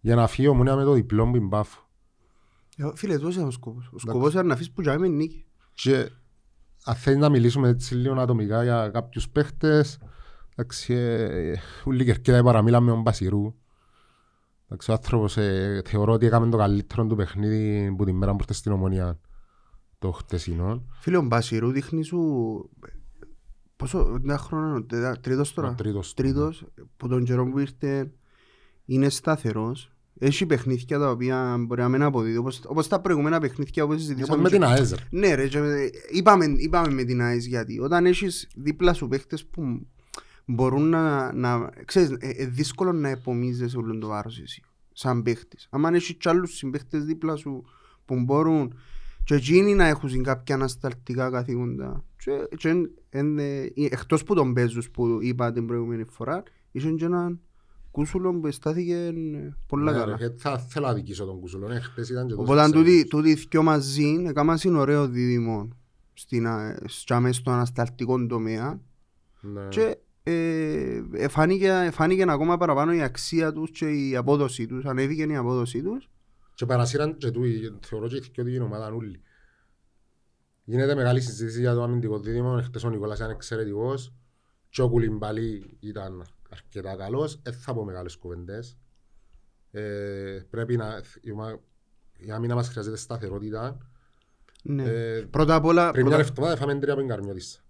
για 0.00 0.14
να 0.14 0.26
φύγει 0.26 0.46
η 0.46 0.50
ομονία 0.50 0.76
με 0.76 0.84
το 0.84 0.92
διπλό 0.92 1.30
που 1.30 1.46
μπάφω. 1.46 1.88
Ε, 2.76 2.90
Φίλε, 2.94 3.18
τόσο 3.18 3.38
είναι 3.38 3.48
ο 3.48 3.50
σκοπός. 3.50 3.90
Ο 3.92 3.98
σκοπός 3.98 4.32
είναι 4.32 4.42
να 4.42 4.54
αφήσεις 4.54 4.72
που 4.72 4.82
με 4.82 5.08
νίκη. 5.08 5.46
Και 5.74 6.10
αν 6.84 6.94
θέλεις 6.94 7.18
να 7.18 7.28
μιλήσουμε 7.28 7.68
έτσι 7.68 7.94
λίγο 7.94 8.20
ατομικά 8.20 8.62
για 8.62 8.90
κάποιους 8.92 9.28
παίχτες, 9.28 9.98
εντάξει, 10.56 10.94
ε, 10.94 11.54
ούλη 11.84 12.04
κερκίδα 12.04 12.42
παραμίλαμε 12.42 12.86
με 12.86 12.92
τον 12.92 13.02
Μπασιρού. 13.02 13.54
Εντάξει, 14.64 14.90
ο 14.90 14.94
άνθρωπος 14.94 15.36
ε, 15.36 15.82
θεωρώ 15.84 16.12
ότι 16.12 16.26
έκαμε 16.26 16.48
το 16.48 16.56
καλύτερο 16.56 17.06
του 17.06 17.16
παιχνίδι 17.16 17.94
που 17.96 18.04
την 18.04 18.16
μέρα 18.16 18.30
που 18.32 18.38
ήρθε 18.40 18.52
στην 18.52 18.72
ομονία 18.72 19.20
το 19.98 20.10
χτεσινό. 20.10 20.86
Φίλε, 21.00 21.16
ο 21.16 21.22
Μπασιρού 21.22 21.70
δείχνει 21.70 22.02
σου... 22.02 22.18
Πόσο, 23.76 24.18
ένα 24.22 24.38
χρόνο 24.38 24.66
είναι, 24.66 24.76
ο 24.76 24.84
τετά- 24.84 25.20
τρίτος 25.20 25.54
τώρα. 25.54 25.68
Ο 25.68 25.74
τρίτος. 25.74 26.14
Τρίτος, 26.14 26.64
που 26.96 27.08
τον 27.08 27.24
καιρό 27.24 27.50
που 27.50 27.58
ήρθε 27.58 28.12
είναι 28.84 29.08
σταθερός. 29.08 29.92
Έχει 30.18 30.46
παιχνίδια 30.46 30.98
τα 30.98 31.10
οποία 31.10 31.56
μπορεί 31.58 31.80
να 31.80 31.88
μην 31.88 32.02
αποδίδει, 32.02 32.36
όπως, 32.36 32.60
όπως 32.66 32.88
τα 32.88 33.00
προηγούμενα 33.00 33.40
παιχνίδια 33.40 33.82
όπως 33.84 33.94
Όπως 33.96 34.06
συζητήσαμε. 34.06 34.42
με 34.42 34.48
και- 34.48 34.54
την 34.54 34.64
ΑΕΖ. 34.64 34.92
ρε. 34.92 35.02
Ναι 35.10 35.34
ρε, 35.34 35.48
και 35.48 35.58
με- 35.60 35.90
είπαμε, 36.10 36.44
είπαμε 36.56 36.92
με 36.94 37.04
την 37.04 37.20
ΑΕΣ 37.22 37.46
γιατί 37.46 37.78
όταν 37.80 38.06
έχεις 38.06 38.48
δίπλα 38.56 38.92
σου 38.92 39.08
παίχτες 39.08 39.46
που 39.46 39.86
μπορούν 40.44 40.88
να, 40.88 41.32
να 41.32 41.70
ξέρεις, 41.84 42.10
ε, 42.20 42.28
ε, 42.28 42.46
δύσκολο 42.46 42.92
να 42.92 43.08
επομίζεσαι 43.08 43.76
όλο 43.76 43.98
το 43.98 44.06
βάρος 44.06 44.40
εσύ, 44.40 44.62
σαν 44.92 45.22
παίχτης. 45.22 45.68
Αν 45.70 45.94
έχεις 45.94 46.14
κι 46.16 46.28
άλλους 46.28 46.56
συμπαίχτες 46.56 47.04
δίπλα 47.04 47.36
σου 47.36 47.64
που 48.04 48.20
μπορούν 48.20 48.74
και 49.24 49.34
εκείνοι 49.34 49.74
να 49.74 49.86
έχουν 49.86 50.22
κάποια 50.22 50.54
ανασταλτικά 50.54 51.30
καθήκοντα 51.30 52.04
και, 52.16 52.30
και, 52.56 52.68
εν- 52.68 52.90
εν, 53.10 53.38
ε, 53.38 53.72
εκτός 53.74 54.22
που 54.24 54.34
τον 54.34 54.52
παίζους 54.54 54.90
που 54.90 55.18
είπα 55.20 55.52
την 55.52 55.66
προηγούμενη 55.66 56.04
φορά, 56.10 56.42
είχε 56.72 56.90
και 56.90 57.04
έναν 57.04 57.40
κούσουλο 57.92 58.34
που 58.40 58.50
στάθηκε 58.50 58.94
ε, 58.94 59.12
πολλά 59.66 59.92
Ναι, 59.92 59.98
καλά. 59.98 60.16
ρε, 60.16 60.34
Θα 60.36 60.58
θέλω 60.58 60.86
να 60.86 60.94
δικήσω 60.94 61.24
τον 61.24 61.40
Κουσουλό. 61.40 61.68
Ναι, 61.68 61.80
χτες 61.80 62.08
ήταν 62.08 62.26
και 62.26 62.30
τόσο 62.32 62.42
Οπότε 62.42 62.60
αν 62.60 62.70
τούτοι, 62.72 62.90
εξαιρετικός. 62.90 63.20
τούτοι 63.34 63.46
δυο 63.50 63.62
μαζί 63.62 64.24
έκαναν 64.28 64.58
είναι 64.64 64.78
ωραίο 64.78 65.08
δίδυμο 65.08 65.68
στην, 66.14 66.46
α- 66.46 66.78
στο 66.84 67.14
αμέσως 67.14 67.36
στο 67.36 67.50
ανασταλτικό 67.50 68.26
τομέα 68.26 68.80
Ναι. 69.40 69.68
και 69.68 69.96
ε, 70.22 71.02
εφάνηκε, 71.12 71.68
εφάνηκε 71.68 72.24
ακόμα 72.28 72.56
παραπάνω 72.56 72.92
η 72.94 73.02
αξία 73.02 73.52
τους 73.52 73.70
και 73.70 73.88
η 74.08 74.16
απόδοση 74.16 74.66
τους, 74.66 74.84
ανέβηκε 74.84 75.22
η 75.22 75.36
απόδοση 75.36 75.82
τους. 75.82 76.10
Και 76.54 76.66
παρασύραν 76.66 77.16
και 77.16 77.30
τούτοι, 77.30 77.72
θεωρώ 77.80 78.08
και 78.08 78.18
και 78.18 78.40
ότι 78.40 78.54
είναι 78.54 78.64
ομάδα 78.64 78.90
νουλή. 78.90 79.20
Γίνεται 80.64 80.94
μεγάλη 80.94 81.20
συζήτηση 81.20 81.60
για 81.60 81.74
το 81.74 81.82
αμυντικό 81.82 82.18
δίδυμο. 82.20 82.62
Χτες 82.62 82.84
ο 82.84 82.90
Νικόλας 82.90 83.18
ήταν 83.18 83.30
εξαιρετικός. 83.30 84.12
Και 84.68 84.82
ο 84.82 84.88
Κουλιμπαλή 84.88 85.76
ήταν 85.80 86.26
αρκετά 86.52 86.96
καλός. 86.96 87.40
Δεν 87.42 87.52
θα 87.52 87.74
πω 87.74 87.84
μεγάλες 87.84 88.16
κουβεντές. 88.16 88.78
Ε, 89.70 90.40
πρέπει 90.50 90.76
να... 90.76 91.02
η 91.20 91.30
ομα- 91.30 91.60
Η 92.16 92.30
άμυνα 92.30 92.54
μας 92.54 92.68
χρειάζεται 92.68 92.96
σταθερότητα. 92.96 93.78
Ναι. 94.62 94.82
Ε, 94.82 95.20
πρώτα, 95.30 95.54
απ 95.54 95.64
όλα, 95.64 95.90
πριν 95.90 96.06
μια 96.06 96.14
πρώτα, 96.16 96.30
εβδομάδα 96.30 96.56
φάμε 96.56 96.78
τρία 96.78 96.92
από 96.92 97.00
την 97.00 97.10
Καρμιώτισσα. 97.10 97.60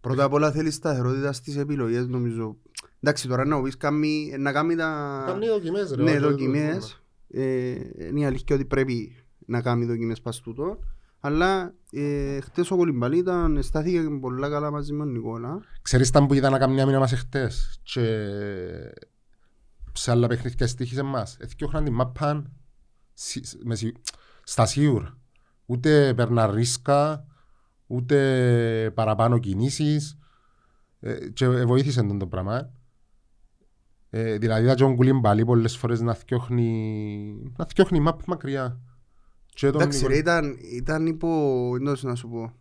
πρώτα 0.00 0.24
απ' 0.24 0.32
όλα 0.32 0.52
θέλεις 0.52 0.74
σταθερότητα 0.74 1.32
στις 1.32 1.56
επιλογές 1.56 2.06
νομίζω. 2.06 2.56
Εντάξει 3.00 3.28
τώρα 3.28 3.44
να 3.44 3.56
μου 3.56 3.62
πεις 3.62 3.76
κάνει, 3.76 4.34
να 4.38 4.52
κάνει 4.52 4.74
τα... 4.76 5.22
Κάνει 5.26 5.46
δοκιμές 5.46 5.90
ρε. 5.90 6.02
Ναι, 6.02 6.10
όχι, 6.10 6.20
δοκιμές. 6.20 7.02
Ε, 7.28 7.70
είναι 8.08 8.20
η 8.20 8.24
αλήθεια 8.24 8.56
ότι 8.56 8.64
πρέπει 8.64 9.16
να 9.46 9.62
κάνει 9.62 9.84
δοκιμές 9.84 10.20
πας 10.20 10.40
τούτο. 10.40 10.78
Αλλά 11.24 11.74
ε, 11.90 12.40
χτες 12.40 12.70
ο 12.70 12.76
Κολυμπαλή 12.76 13.18
ήταν, 13.18 13.62
στάθηκε 13.62 14.00
πολλά 14.20 14.48
καλά 14.48 14.70
μαζί 14.70 14.92
με 14.92 15.04
τον 15.04 15.12
Νικόλα. 15.12 15.60
Ξέρεις 15.82 16.10
τα 16.10 16.26
που 16.26 16.34
είδα 16.34 16.50
να 16.50 16.58
κάνει 16.58 16.72
μια 16.74 16.86
μήνα 16.86 16.98
μας 16.98 17.12
εχθές 17.12 17.80
και 17.82 18.04
σε 19.92 20.10
άλλα 20.10 20.26
παιχνίδια 20.26 20.66
στήχησε 20.66 21.00
εμάς. 21.00 21.36
Εθιώχναν 21.40 21.84
την 21.84 21.94
μάπαν 21.94 22.52
σι- 23.14 23.64
με 23.64 23.74
σι- 23.74 23.96
στα 24.42 24.66
σίγουρα. 24.66 25.18
Ούτε 25.66 26.14
περνά 26.14 26.46
ρίσκα, 26.46 27.26
ούτε 27.86 28.92
παραπάνω 28.94 29.38
κινήσεις 29.38 30.18
ε, 31.00 31.28
και 31.28 31.48
βοήθησε 31.48 32.02
τον 32.02 32.18
το 32.18 32.26
πράγμα. 32.26 32.72
Ε, 34.10 34.38
δηλαδή 34.38 34.64
είδα 34.64 34.74
και 34.74 34.82
τον 34.82 34.96
Κουλιμπαλή 34.96 35.44
πολλές 35.44 35.76
φορές 35.76 36.00
να 36.00 36.14
θιώχνει, 36.14 37.52
να 37.56 37.66
θιώχνει 37.74 38.00
μάπ 38.00 38.20
μακριά. 38.26 38.80
Και 39.54 39.70
τον 39.70 39.80
Εντάξει 39.80 40.06
ρε, 40.06 40.14
Νικόλα- 40.14 40.38
ήταν, 40.38 40.56
ήταν 40.72 41.06
υπό, 41.06 41.72
εντός 41.76 42.02
να 42.02 42.14
σου 42.14 42.28
πω. 42.28 42.52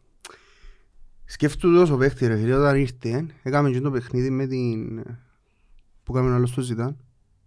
Σκέφτου 1.25 1.73
τόσο 1.73 1.97
παίχτη 1.97 2.27
ρε 2.27 2.35
φίλε, 2.37 2.53
όταν 2.53 2.75
ήρθε, 2.75 3.25
έκαμε 3.43 3.71
και 3.71 3.81
το 3.81 3.91
παιχνίδι 3.91 4.29
με 4.29 4.47
την... 4.47 5.03
που 6.03 6.17
έκαμε 6.17 6.33
άλλος 6.33 6.49
στο 6.49 6.61
ζητάν. 6.61 6.97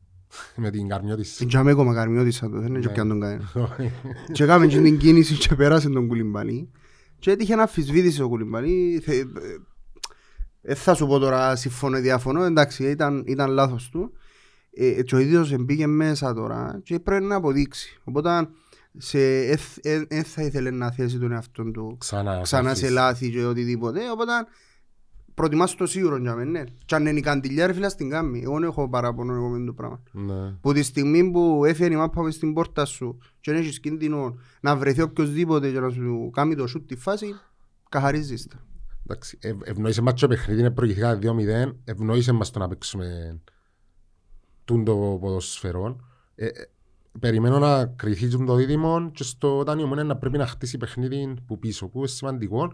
με 0.56 0.70
την 0.70 0.88
Καρμιώτης. 0.88 1.36
Την 1.36 1.48
τζάμε 1.48 1.70
ακόμα 1.70 1.94
καρμιώτησα 1.94 2.50
το, 2.50 2.58
δεν 2.58 2.66
είναι 2.68 2.78
και 2.78 2.86
Ναι. 2.86 2.92
πιάν 2.92 3.08
τον 3.08 3.20
κανένα. 3.20 3.50
και 4.32 4.42
έκαμε 4.44 4.66
και 4.66 4.80
την 4.80 4.98
κίνηση 4.98 5.34
και 5.34 5.54
πέρασε 5.54 5.88
τον 5.88 6.06
Κουλιμπαλή. 6.06 6.70
Και 7.18 7.30
έτυχε 7.30 7.54
να 7.54 7.62
αφισβήτησε 7.62 8.22
ο 8.22 8.28
Κουλιμπαλή. 8.28 9.00
Θε- 9.04 9.36
ε, 9.36 9.56
Δεν 10.60 10.76
θα 10.76 10.94
σου 10.94 11.06
πω 11.06 11.18
τώρα 11.18 11.56
συμφωνώ 11.56 11.96
ή 11.96 12.00
διαφωνώ, 12.00 12.42
εντάξει 12.44 12.90
ήταν, 12.90 13.24
ήταν 13.26 13.50
λάθος 13.50 13.88
του. 13.88 14.12
Ε, 14.76 15.02
και 15.02 15.14
ο 15.14 15.18
ίδιος 15.18 15.54
μπήκε 15.58 15.86
μέσα 15.86 16.34
τώρα 16.34 16.80
και 16.82 16.98
πρέπει 16.98 17.24
να 17.24 17.34
αποδείξει. 17.34 18.00
Οπότε 18.04 18.30
σε, 18.30 18.48
δεν 20.08 20.24
θα 20.24 20.42
ήθελε 20.42 20.70
να 20.70 20.90
θέσει 20.90 21.18
τον 21.18 21.32
εαυτό 21.32 21.70
του 21.70 21.96
Ξανά, 21.98 22.40
ξανά 22.42 22.68
σε 22.68 22.70
αφήσεις. 22.70 22.90
λάθη 22.90 23.30
και 23.30 23.44
οτιδήποτε. 23.44 24.10
Οπότε 24.10 24.32
προτιμάς 25.34 25.74
το 25.74 25.86
σίγουρο 25.86 26.16
για 26.16 26.34
μένα. 26.34 26.50
Ναι. 26.50 26.64
Και 26.84 26.94
αν 26.94 27.06
είναι 27.06 27.18
η 27.18 27.22
καντιλιά 27.22 27.66
ρε 27.66 27.72
φίλα 27.72 27.88
στην 27.88 28.10
κάμη. 28.10 28.40
Εγώ 28.44 28.54
δεν 28.58 28.68
έχω 28.68 28.88
παράπονο 28.88 29.34
εγώ 29.34 29.48
με 29.48 29.66
το 29.66 29.72
πράγμα. 29.72 30.02
Ναι. 30.12 30.50
Που 30.60 30.72
τη 30.72 30.82
στιγμή 30.82 31.30
που 31.30 31.64
έφερε 31.64 31.94
η 31.94 31.96
μάπα 31.96 32.22
μες 32.22 32.34
στην 32.34 32.52
πόρτα 32.52 32.84
σου 32.84 33.18
και 33.40 33.52
δεν 33.52 33.60
έχεις 33.60 33.80
κίνδυνο 33.80 34.38
να 34.60 34.76
βρεθεί 34.76 35.02
οποιοσδήποτε 35.02 35.70
και 35.70 35.80
να 35.80 35.90
σου 35.90 36.30
κάνει 36.32 36.54
το 36.54 36.66
σούτ 36.66 36.88
τη 36.88 36.96
φάση, 36.96 37.34
καθαρίζεις 37.88 38.46
τα. 38.46 38.56
Εντάξει, 39.06 39.38
ευ, 39.40 39.56
ευνόησε 39.64 40.02
μας 40.02 40.20
το 40.20 40.28
παιχνίδι, 40.28 40.60
είναι 40.60 40.70
προηγηθήκα 40.70 41.18
2-0, 41.22 41.72
ευνόησε 41.84 42.32
μας 42.32 42.50
το 42.50 42.58
να 42.58 42.68
παίξουμε 42.68 43.40
τούν 44.64 44.84
το 44.84 45.18
ποδοσφαιρό. 45.20 45.96
Ε, 46.34 46.46
ε, 46.46 46.50
περιμένω 47.20 47.58
να 47.58 47.86
κρυθεί 47.86 48.28
τούν 48.28 48.46
το 48.46 48.54
δίδυμο 48.54 49.10
και 49.10 49.22
στο 49.22 49.58
όταν 49.58 49.78
η 49.78 49.82
ομόνια 49.82 50.04
να 50.04 50.16
πρέπει 50.16 50.38
να 50.38 50.46
χτίσει 50.46 50.76
παιχνίδι 50.76 51.34
που 51.46 51.58
πίσω, 51.58 51.88
που 51.88 51.98
είναι 51.98 52.06
σημαντικό. 52.06 52.72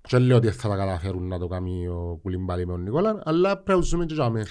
Και 0.00 0.18
λέω 0.18 0.36
ότι 0.36 0.50
θα 0.50 0.68
τα 0.68 0.76
καταφέρουν 0.76 1.26
να 1.26 1.38
το 1.38 1.46
κάνει 1.46 1.86
ο 1.88 2.18
Κουλιμπάλη 2.22 2.66
με 2.66 2.72
τον 2.72 2.82
Νικόλα, 2.82 3.22
αλλά 3.24 3.56
πρέπει 3.56 3.78
να 3.78 3.84
ζούμε 3.84 4.06
και 4.06 4.14
τζάμε. 4.14 4.46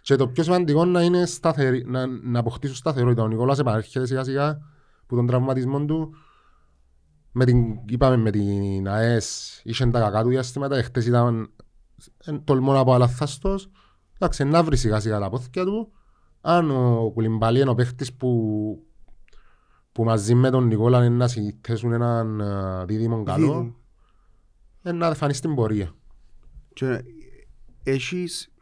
Και 0.00 0.16
το 0.16 0.28
πιο 0.28 0.42
σημαντικό 0.42 0.84
να 0.84 1.02
είναι 1.02 1.26
σταθερή, 1.26 1.84
να, 1.86 2.06
να 2.06 2.38
αποκτήσουν 2.38 2.76
σταθερότητα. 2.76 3.22
Ο 3.22 3.28
Νικόλας 3.28 3.58
επανέρχεται 3.58 4.06
σιγά 4.06 4.24
σιγά 4.24 4.58
που 5.06 5.16
τον 5.16 5.26
τραυματισμό 5.26 5.84
του 5.84 6.14
με 7.32 7.44
την, 7.44 7.78
είπαμε 7.88 8.16
με 8.16 8.30
την 8.30 8.88
ΑΕΣ 8.88 9.60
είχε 9.64 9.86
τα 9.86 10.00
κακά 10.00 10.22
του 10.22 10.28
διαστήματα, 10.28 10.76
εχθές 10.76 11.06
ήταν 11.06 11.50
εν, 12.24 12.44
τολμώ 12.44 12.72
να 12.72 12.84
πω 12.84 12.92
αλαθάστος 12.92 13.70
εντάξει 14.14 14.44
να 14.44 14.62
βρει 14.62 14.76
σιγά 14.76 15.00
σιγά 15.00 15.18
τα 15.18 15.30
πόθηκια 15.30 15.64
του 15.64 15.92
αν 16.46 16.70
ο 16.70 17.10
Κουλιμπαλή 17.14 17.60
είναι 17.60 17.70
ο 17.70 17.74
παίχτης 17.74 18.14
που, 18.14 18.30
που 19.92 20.04
μαζί 20.04 20.34
με 20.34 20.50
τον 20.50 20.66
Νικόλα 20.66 21.04
είναι 21.04 21.16
να 21.16 21.28
συνθέσουν 21.28 21.92
έναν 21.92 22.40
α, 22.40 22.84
δίδυμο 22.84 23.22
καλό 23.22 23.46
Δίδυμο. 23.46 23.74
είναι 24.84 24.96
να 24.98 25.14
φανεί 25.14 25.34
στην 25.34 25.54
πορεία 25.54 25.94
Και 26.72 27.04
έχεις, 27.82 28.52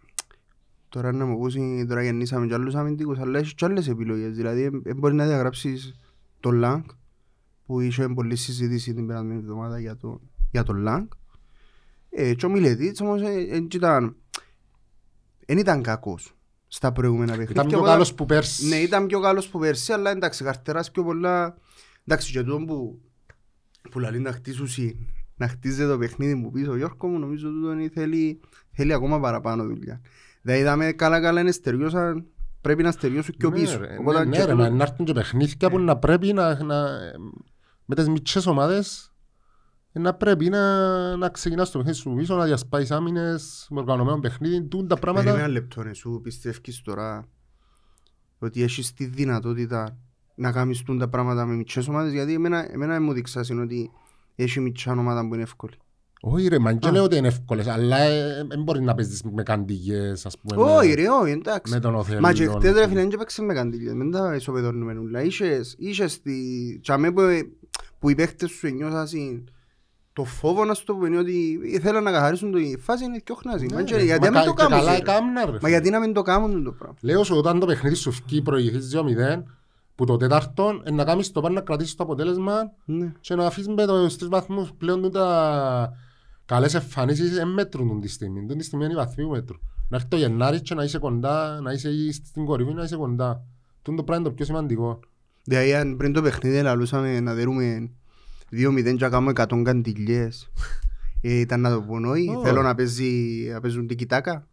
Τώρα 0.88 1.12
να 1.12 1.26
μου 1.26 1.38
πούσει, 1.38 1.86
τώρα 1.88 2.02
γεννήσαμε 2.02 2.46
κι 2.46 2.54
άλλους 2.54 2.74
αμυντικούς, 2.74 3.18
αλλά 3.18 3.38
έχεις 3.38 3.54
κι 3.54 3.64
άλλες 3.64 3.88
επιλογές. 3.88 4.36
Δηλαδή, 4.36 4.68
δεν 4.82 4.96
μπορείς 4.96 5.16
να 5.16 5.26
διαγράψεις 5.26 5.94
τον 6.40 6.54
Λάγκ, 6.54 6.84
που 7.66 7.80
είχε 7.80 8.08
πολλή 8.08 8.36
συζήτηση 8.36 8.94
την 8.94 9.06
περασμένη 9.06 9.40
εβδομάδα 9.40 9.80
για 9.80 9.96
τον 9.96 10.20
για 10.50 10.62
το 10.62 10.72
Λάγκ. 10.72 11.06
Ε, 12.10 12.34
και 12.34 12.46
ο 12.46 12.48
Μιλετίτς 12.48 13.00
όμως 13.00 13.22
ε, 13.22 13.66
ήταν, 13.72 14.16
δεν 15.46 15.58
ήταν 15.58 15.82
κακός 15.82 16.36
στα 16.74 16.92
προηγούμενα 16.92 17.30
παιχνίδια. 17.36 17.52
Ήταν 17.62 17.66
πιο 17.66 17.80
καλός 17.82 18.14
που 18.14 18.26
πέρσι. 18.26 18.66
Ναι, 18.68 18.76
ήταν 18.76 19.06
πιο 19.06 19.20
καλός 19.20 19.48
που 19.48 19.58
πέρσι, 19.58 19.92
αλλά 19.92 20.10
εντάξει, 20.10 20.44
καρτεράς 20.44 20.90
πιο 20.90 21.04
πολλά. 21.04 21.56
Εντάξει, 22.06 22.32
και 22.32 22.42
τούτο 22.42 22.64
που, 22.64 23.00
που 23.90 23.98
λαλεί 23.98 24.18
να 24.18 24.32
χτίσουν 24.32 24.68
να 25.36 25.48
χτίζει 25.48 25.86
το 25.86 25.98
παιχνίδι 25.98 26.34
μου 26.34 26.50
πίσω, 26.50 26.70
ο 26.70 26.76
Γιώργο 26.76 27.08
μου 27.08 27.18
νομίζω 27.18 27.48
ότι 27.70 27.88
θέλει, 27.88 28.40
θέλει 28.72 28.92
ακόμα 28.92 29.20
παραπάνω 29.20 29.64
δουλειά. 29.64 30.00
Δηλαδή 30.42 30.60
είδαμε 30.60 30.92
καλά 30.92 31.20
καλά 31.20 31.40
είναι 31.40 31.50
στεριώσαν, 31.52 32.26
πρέπει 32.60 32.82
να 32.82 32.90
στεριώσουν 32.90 33.34
πιο 33.38 33.50
Ναι, 33.50 33.54
πίσω. 33.60 33.78
ρε, 33.78 33.96
Οπότε 34.00 34.24
ναι, 34.24 34.30
και 34.30 34.38
ναι, 34.38 34.44
ρε, 34.44 34.50
τούτο- 34.50 34.62
μα 34.62 34.70
να 34.70 34.82
έρθουν 34.82 35.06
και 35.06 35.12
παιχνίδια 35.12 35.70
που 35.70 35.78
να 35.78 35.96
πρέπει 35.96 36.32
να, 36.32 36.64
να, 36.64 36.84
με 37.84 37.94
τις 37.94 38.08
μικρές 38.08 38.46
ομάδες 38.46 39.11
να 39.92 40.14
πρέπει 40.14 40.48
να, 40.48 41.16
να 41.16 41.28
ξεκινάς 41.28 41.70
το 41.70 41.78
παιχνίδι 41.78 41.98
σου 41.98 42.14
πίσω, 42.14 42.36
να 42.36 42.44
διασπάεις 42.44 42.90
άμυνες 42.90 43.66
με 43.70 43.80
οργανωμένο 43.80 44.18
παιχνίδι, 44.18 44.62
τούν 44.62 44.88
τα 44.88 44.94
Περίμενε 44.98 45.24
πράγματα. 45.24 45.44
ένα 45.44 45.52
λεπτό, 45.52 45.82
ναι, 45.82 45.94
σου 45.94 46.20
πιστεύεις 46.22 46.82
τώρα 46.82 47.28
ότι 48.38 48.62
έχεις 48.62 48.92
τη 48.92 49.04
δυνατότητα 49.04 49.98
να 50.34 50.52
κάνεις 50.52 50.82
τούν 50.82 50.98
τα 50.98 51.08
πράγματα 51.08 51.46
με 51.46 51.54
μικρές 51.54 51.88
ομάδες, 51.88 52.12
γιατί 52.12 52.34
εμένα, 52.34 52.72
εμένα 52.72 53.00
μου 53.00 53.12
δείξας 53.12 53.48
είναι 53.48 53.62
ότι 53.62 53.90
έχει 54.34 54.60
μικρά 54.60 54.92
ομάδα 54.92 55.28
που 55.28 55.34
είναι 55.34 55.42
εύκολη. 55.42 55.74
Όχι 56.24 56.48
ρε, 56.48 56.58
μα 56.58 56.72
δεν 56.72 56.88
Α. 56.88 56.92
λέω 56.92 57.02
ότι 57.02 57.16
είναι 57.16 57.26
εύκολες, 57.28 57.66
αλλά 57.66 57.98
ε, 57.98 58.44
δεν 58.48 58.62
μπορείς 58.62 58.82
να 58.82 58.94
παίζεις 58.94 59.22
με 59.22 59.42
καντιγές, 59.42 60.26
ας 60.26 60.38
πούμε, 60.38 60.62
Όχι 60.62 60.88
με, 60.88 60.94
ρε, 60.94 61.08
όχι, 61.08 61.30
εντάξει. 61.30 61.72
με 61.72 61.80
τον 61.80 61.94
Οθέλο. 61.94 62.20
Μα 62.20 62.32
και 62.32 62.46
χτες 62.46 62.72
ρε 62.72 62.88
φίλε, 62.88 63.00
δεν 63.00 63.10
έπαιξε 63.12 63.42
με 63.42 63.54
καντήλια, 63.54 63.94
δεν 63.94 64.10
τα 64.10 64.34
ισοπεδώνουμε 64.34 64.98
ούλα. 64.98 65.22
Είχες, 65.22 65.74
είχες 65.78 66.20
τη... 66.20 66.32
Τσαμέ 66.80 67.12
που, 67.12 67.22
που 67.98 68.10
οι 68.10 68.14
παίχτες 68.14 68.50
σου 68.50 68.68
νιώσασαν 68.68 69.50
το 70.12 70.24
φόβο 70.24 70.64
να 70.64 70.74
σου 70.74 70.84
το 70.84 70.94
πούμε 70.94 71.18
ότι 71.18 71.60
θέλουν 71.82 72.02
να 72.02 72.10
καθαρίσουν 72.10 72.52
τη 72.52 72.76
φάση 72.78 73.04
είναι 73.04 73.20
πιο 73.24 73.34
χνάζι. 73.34 73.66
Μα 73.72 73.82
και- 73.82 73.96
Γιατί 73.96 74.28
να 74.30 74.38
μην 74.38 74.44
το 74.48 74.52
κάνουν. 74.52 74.78
Καλά 74.78 74.90
ρε. 74.90 74.96
έκαμνα 74.96 75.44
ρε. 75.44 75.50
Μα 75.52 75.58
φίλε. 75.58 75.70
γιατί 75.70 75.90
να 75.90 76.00
μην 76.00 76.12
το 76.12 76.22
κάνουν 76.22 76.64
το 76.64 76.72
πράγμα. 76.72 76.96
Λέω 77.00 77.24
σου 77.24 77.36
όταν 77.36 77.58
το 77.58 77.66
παιχνίδι 77.66 77.94
σου 77.94 78.12
φκεί 78.12 78.42
προηγηθείς 78.42 78.88
2-0, 78.94 79.42
που 79.94 80.04
το 80.04 80.16
τέταρτο 80.16 80.80
ε, 80.84 80.90
να 80.90 81.04
κάνεις 81.04 81.30
το 81.32 81.40
πάνω 81.40 81.54
να 81.54 81.60
κρατήσεις 81.60 81.94
το 81.94 82.02
αποτέλεσμα 82.04 82.72
Ναι. 82.84 83.12
και 83.20 83.34
να 83.34 83.46
αφήσεις 83.46 83.68
με 83.68 83.86
τους 83.86 84.16
τρεις 84.16 84.28
βαθμούς 84.28 84.70
πλέον 84.78 85.02
τούτα 85.02 85.92
καλές 86.46 86.74
εμφανίσεις 86.74 87.34
δεν 87.34 87.48
μέτρουν 87.48 88.00
τη 88.00 88.08
στιγμή. 88.08 88.46
Τούτη 88.46 88.64
στιγμή 88.64 88.84
είναι 88.84 88.92
οι 88.92 88.96
βαθμοί 88.96 89.24
που 89.24 89.30
μέτρουν. 89.30 89.60
Να 89.88 89.96
έρθει 89.96 90.08
το 90.08 90.16
Γενάρη 90.16 90.60
και 90.60 90.74
να 90.74 90.84
είσαι 90.84 90.98
κοντά, 90.98 91.60
να 91.60 91.72
είσαι 91.72 91.90
στην 92.24 92.44
κορυφή, 92.44 92.72
να 92.72 92.84
είσαι 92.84 92.96
κοντά. 92.96 93.42
Τούτο 93.82 93.96
το 93.96 94.02
πράγμα 94.02 94.20
είναι 94.22 94.28
το 94.30 94.34
πιο 94.34 94.44
σημαντικό. 94.44 95.00
Δηλαδή 95.44 95.74
αν 95.74 95.96
πριν 95.96 96.12
το 96.12 96.22
παιχνίδι 96.22 96.62
λαλούσαμε 96.62 97.20
να 97.20 97.34
δέρουμε 97.34 97.90
2-0 98.52 98.82
και 98.84 98.92
να 99.04 99.08
κάνουμε 99.08 99.32
100 99.34 99.62
καντιλιές. 99.64 100.50
Ε, 101.24 101.32
ήταν 101.38 101.60
να 101.60 101.70
το 101.70 101.82
πούν 101.82 102.04
όχι, 102.04 102.28
Ω. 102.28 102.42
θέλω 102.42 102.62
να, 102.62 102.74
παίζει, 102.74 103.48
να 103.52 103.60
παίζουν 103.60 103.86
τικιτάκα. 103.86 104.48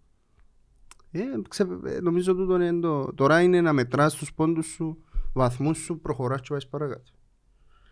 Ε, 1.11 1.19
ξε, 1.49 1.67
ε, 1.85 1.99
νομίζω 1.99 2.35
τούτο 2.35 2.55
είναι 2.61 2.79
το, 2.79 3.13
τώρα 3.13 3.41
είναι 3.41 3.61
να 3.61 3.73
μετράς 3.73 4.15
τους 4.15 4.33
πόντους 4.33 4.65
σου, 4.67 5.03
βαθμούς 5.33 5.77
σου, 5.77 5.99
προχωράς 5.99 6.41
και 6.41 6.47
πάει 6.49 6.67
παρακάτω. 6.69 7.11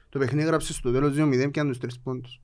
Το 0.10 0.20
παιχνίδι 0.20 0.44
έγραψες 0.46 0.76
στο 0.76 0.92
τέλος 0.92 1.16
2-0 1.18 1.52
και 1.52 1.60
αν 1.60 1.68
τους 1.68 1.78
τρεις 1.78 2.00
πόντους. 2.00 2.42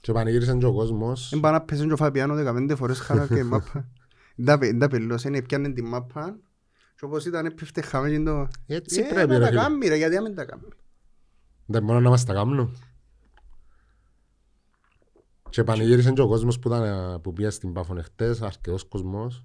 Και 0.00 0.12
πανηγύρισαν 0.12 0.58
και 0.58 0.66
ο 0.66 0.72
κόσμος. 0.72 1.28
Δεν 1.30 1.40
πάει 1.40 1.52
να 1.52 1.60
πέσει 1.60 1.86
και 1.86 1.92
ο 1.92 1.96
Φαπιάνο 1.96 2.34
15 2.34 2.76
φορές 2.76 2.98
χαρά 3.00 3.26
και 3.26 3.44
μάπα. 3.44 3.88
Δεν 4.36 4.78
τα 4.78 4.88
πελώσε, 4.88 5.28
είναι 5.28 5.42
πιάνε 5.42 5.72
την 5.72 5.86
μάπα 5.86 6.38
και 6.96 7.04
όπως 7.04 7.24
ήταν 7.26 7.46
έπεφτε 7.46 7.80
χάμε 7.80 8.10
και 8.10 8.20
το... 8.22 8.48
Έτσι 8.66 9.00
Ε, 9.00 9.02
πρέπει 9.02 9.28
να 9.30 9.38
ρε 9.38 9.44
τα 9.44 9.46
φίλε. 9.48 9.60
κάνει 9.60 9.88
ρε, 9.88 9.96
γιατί 9.96 10.14
να 10.14 10.22
μην 10.22 10.34
τα 10.34 10.44
κάνει. 10.44 10.62
Δεν 11.66 11.82
μόνο 11.82 12.00
να 12.00 12.08
μας 12.10 12.24
τα 12.24 12.32
κάνουν. 12.32 12.76
Και 15.50 15.64
πανηγύρισαν 15.64 16.14
και 16.14 16.20
ο 16.20 16.28
κόσμος 16.28 16.58
που, 16.58 16.68
ήταν, 16.68 16.82
ε, 16.82 17.18
που 17.18 17.32
πήγε 17.32 17.50
στην 17.50 17.72
Πάφον 17.72 17.98
εχθές, 17.98 18.42
αρκετός 18.42 18.84
κόσμος. 18.84 19.44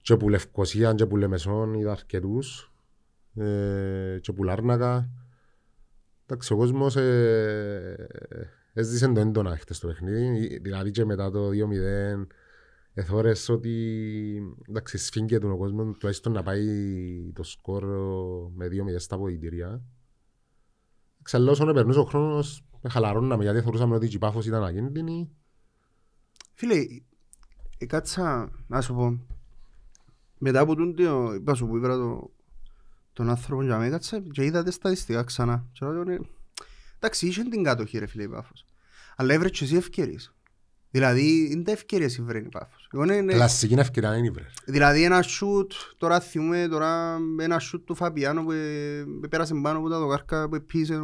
Και 0.00 0.16
που 0.16 0.28
Λευκοσία 0.28 0.94
και 0.94 1.06
που 1.06 1.16
Λεμεσόν 1.16 1.74
είδα 1.74 1.90
αρκετούς. 1.90 2.72
Ε, 3.34 4.18
και 4.20 4.32
που 4.32 4.44
Λάρνακα. 4.44 5.10
Εντάξει, 6.26 6.52
ο 6.52 6.56
κόσμος 6.56 6.96
ε, 6.96 8.08
έζησε 8.72 9.08
το 9.08 9.20
έντονα 9.20 9.56
χτες 9.56 9.78
το 9.78 9.86
παιχνίδι. 9.86 10.58
Δηλαδή 10.58 10.90
και 10.90 11.04
μετά 11.04 11.30
το 11.30 11.48
2-0 11.48 12.26
εθώρες 12.94 13.48
ότι 13.48 13.74
εντάξει, 14.68 14.98
σφίγγεται 14.98 15.38
τον 15.38 15.50
ο 15.50 15.56
κόσμος 15.56 15.96
τουλάχιστον 15.98 16.32
να 16.32 16.42
πάει 16.42 16.66
το 17.34 17.42
σκορ 17.42 17.84
με 18.54 18.66
2-0 18.66 18.70
στα 18.96 19.14
αποδητήρια. 19.14 19.82
Ξαλώ 21.22 21.50
όσο 21.50 21.64
περνούσε 21.64 21.98
ο 21.98 22.04
χρόνος 22.04 22.64
με 22.82 22.90
χαλαρώναμε 22.90 23.42
γιατί 23.42 23.60
θεωρούσαμε 23.60 23.94
ότι 23.94 24.06
η 24.06 24.18
Πάφος 24.18 24.46
ήταν 24.46 24.64
ακίνδυνη. 24.64 25.30
Φίλε, 26.54 26.76
ε, 27.78 27.86
κάτσα 27.86 28.50
να 28.66 28.80
σου 28.80 28.94
πω. 28.94 29.26
Μετά 30.38 30.60
από 30.60 30.74
τούτο, 30.74 31.32
είπα 31.34 31.54
σου 31.54 31.66
που 31.66 31.76
είπα 31.76 31.88
το, 31.88 32.30
τον 33.12 33.28
άνθρωπο 33.30 33.62
για 33.62 33.78
μένα, 33.78 33.90
κάτσα 33.90 34.20
και 34.20 34.44
είδα 34.44 34.62
τα 34.62 34.70
στατιστικά 34.70 35.22
ξανά. 35.24 35.66
Και 35.72 35.86
λέω, 35.86 36.04
ναι, 36.04 36.16
Εντάξει, 36.96 37.26
είχε 37.26 37.42
την 37.42 37.62
κατοχή 37.62 37.98
ρε 37.98 38.06
φίλε 38.06 38.22
η 38.22 38.28
Πάφος. 38.28 38.64
Αλλά 39.16 39.34
έβρε 39.34 39.48
και 39.48 39.64
εσύ 39.64 39.76
ευκαιρίες. 39.76 40.34
Δηλαδή, 40.90 41.50
είναι 41.52 41.62
τα 41.62 41.72
ευκαιρίες 41.72 42.16
που 42.16 42.24
βραίνει 42.24 42.46
η 42.46 42.48
Πάφος. 42.48 42.88
Εγώ 42.92 43.02
είναι- 43.04 43.14
είναι- 43.14 43.32
Κλασική 43.32 43.74
ευκαιρία 43.74 44.16
είναι 44.16 44.26
η 44.26 44.30
βρες. 44.30 44.52
Δηλαδή 44.64 45.02
ένα 45.04 45.22
σούτ, 45.22 45.72
τώρα 45.96 46.20
θυμούμε 46.20 46.68
τώρα 46.70 47.18
ένα 47.40 47.58
σούτ 47.58 47.86
του 47.86 47.94
Φαπιάνο 47.94 48.44
που 48.44 48.52
ε, 48.52 49.04
πέρασε 49.30 49.54
πάνω 49.62 49.78
από 49.78 49.88
τα 49.88 49.98
δοκάρκα 49.98 50.48
που 50.48 50.54
επίσε. 50.54 51.00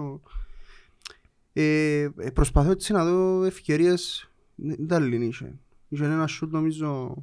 Ο- 1.59 1.61
Ε, 1.61 2.03
ε, 2.03 2.31
προσπαθώ 2.35 2.71
έτσι 2.71 2.93
να 2.93 3.05
δω 3.05 3.45
ευκαιρίες, 3.45 4.31
δεν 4.55 4.87
τα 4.89 4.99
λύνει 4.99 5.27
είχε. 5.27 5.53
Είχε 5.89 6.05
ένα 6.05 6.27
σούτ 6.27 6.53
νομίζω... 6.53 7.15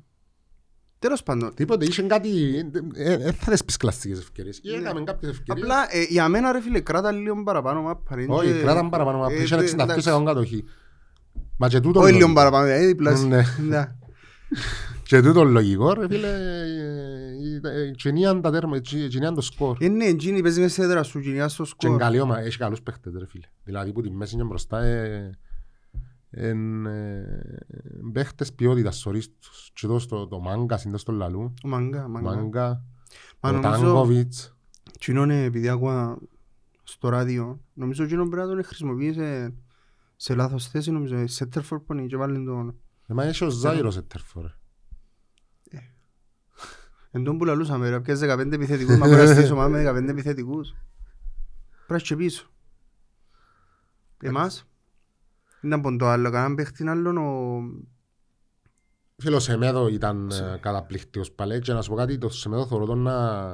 Τέλος 1.00 1.24
πάντων. 1.24 1.54
Τίποτε, 1.54 1.86
είχε 1.86 2.02
κάτι, 2.02 2.30
δεν 2.94 3.34
θα 3.34 3.46
δες 3.52 3.66
πεις 3.66 3.78
κλασικές 3.78 4.20
ευκαιρίες. 4.20 4.58
Ή 4.64 4.70
Ναι. 4.70 4.76
έκαμε 4.78 5.04
κάποιες 5.04 5.32
ευκαιρίες. 5.32 5.66
Απλά 5.66 5.96
ε, 5.96 6.04
για 6.10 6.30
μένα 6.30 6.52
ρε 6.52 6.62
φίλε 6.62 6.80
κράτα 6.80 7.12
λίγο 7.12 7.44
παραπάνω 7.44 7.82
μάπα. 7.82 8.16
ρε, 8.16 8.26
Όχι, 8.28 8.52
και- 8.52 8.60
κράταν 8.60 8.90
παραπάνω, 8.90 9.18
μα 9.18 9.32
ε, 9.32 9.42
είχε 9.42 9.56
ε, 9.56 9.58
62 9.60 9.74
εντάξει. 9.74 10.02
σεκόν 10.02 10.26
κατοχή. 10.26 10.64
Μα 11.58 11.68
και 11.68 11.80
τούτο 11.80 12.00
Όχι 12.00 12.08
λίγο 12.12 12.20
λογικό. 12.20 12.40
παραπάνω, 12.40 12.66
ε, 12.68 12.86
διπλάσιο. 12.86 13.28
Ναι. 13.28 13.44
Ναι. 13.68 13.92
Και 15.04 15.22
τούτο 15.22 15.44
λογικό, 15.44 15.94
ρε 15.94 16.08
φίλε, 16.08 16.28
ε, 17.64 17.82
ε, 17.82 17.92
κινίαν 17.92 18.42
τα 18.42 18.52
τέρμα, 18.52 18.82
τσι- 18.82 19.08
κινίαν 19.10 19.34
το 19.34 19.42
σκορ. 19.42 19.78
Ε, 19.80 19.88
ναι, 19.88 20.06
εκείνη 20.06 20.42
παίζει 20.42 20.62
μέσα 20.62 20.84
έδρα 20.84 21.04
σου, 21.04 21.20
κοινιά 21.20 21.48
στο 21.48 21.64
Και 21.64 21.70
σκορ. 21.70 21.90
είναι 21.90 22.00
καλή 22.00 22.20
ομάδα, 22.20 22.40
έχει 22.42 22.58
καλούς 22.58 22.82
παίχτες 22.82 23.14
ρε 23.18 23.26
φίλε. 23.28 23.46
Δηλαδή 23.64 23.92
που 23.92 24.02
τη 24.02 24.12
μέση 24.12 24.36
και 24.36 24.44
μπροστά 24.44 24.84
ε, 24.84 25.30
εν, 26.30 26.86
ε, 26.86 27.58
παίχτες 28.14 28.54
ποιότητας, 28.54 28.98
σωρίς 28.98 29.30
τους. 29.40 29.70
Και 29.74 29.86
εδώ 29.86 30.00
στο 30.00 30.28
το 30.28 30.40
Μάγκα, 30.40 30.78
συντός 30.78 31.02
στο 31.02 31.12
Λαλού. 31.12 31.54
Ο 31.64 31.68
Μάγκα, 31.68 32.08
Μάγκα. 32.08 32.30
Μάγκα, 32.36 32.84
Μα 33.40 33.50
ο 33.50 33.52
νομίζω- 33.54 33.72
Τάγκοβιτς. 33.72 34.56
Κοινό 35.00 35.24
είναι 35.24 35.44
επειδή 35.44 35.70
άκουα 35.70 36.18
στο 36.84 37.10
ράδιο, 37.10 37.62
νομίζω 37.74 38.04
εκείνο 38.04 38.28
πρέπει 38.28 38.48
να 38.48 38.54
τον 38.56 38.64
χρησιμοποίησε 38.64 39.54
σε 40.16 40.36
λάθος 40.36 40.68
θέση, 40.68 40.92
νομίζω, 40.92 41.28
σε 41.28 41.46
Τερφόρ 41.46 41.80
που 41.80 41.94
είναι 41.94 42.06
και 42.06 42.18
βάλει 42.18 42.46
τον... 42.46 42.76
Ε, 43.08 43.14
Μα 43.14 43.24
έχει 43.24 43.44
ο 43.44 43.50
Ζάιρος 43.50 43.98
ετέρφο 43.98 44.42
ρε. 44.42 44.54
Εν 47.16 47.24
τον 47.24 47.38
που 47.38 47.46
λαλούσαμε, 47.46 47.90
ρε, 47.90 48.00
πιες 48.00 48.20
15 48.20 48.52
επιθετικούς, 48.52 48.98
μα 48.98 49.08
πρέπει 49.08 49.22
να 49.22 49.34
στήσεις 49.34 49.52
ομάδα 49.52 49.70
με 49.70 49.92
15 49.92 50.08
επιθετικούς. 50.08 50.76
Πρέπει 51.88 52.04
και 52.04 52.16
πίσω. 52.16 52.48
Εμάς, 54.22 54.68
ήταν 55.62 55.82
πον 55.82 55.98
το 55.98 56.08
άλλο, 56.08 56.30
κανέναν 56.30 56.56
παίχτην 56.56 56.90
άλλον 56.90 57.18
ο... 57.18 57.62
Φίλο 59.18 59.40
Σεμέδο 59.40 59.88
ήταν 59.88 60.30
ε, 60.30 60.58
καταπληκτικός 60.62 61.32
παλέ 61.32 61.60
και 61.60 61.74
να 61.74 61.82
σου 61.82 61.90
πω 61.90 61.96
κάτι, 61.96 62.18
το 62.18 62.30
Σεμέδο 62.30 62.68
θεωρώ 62.68 62.86
τον 62.86 63.00
να, 63.00 63.54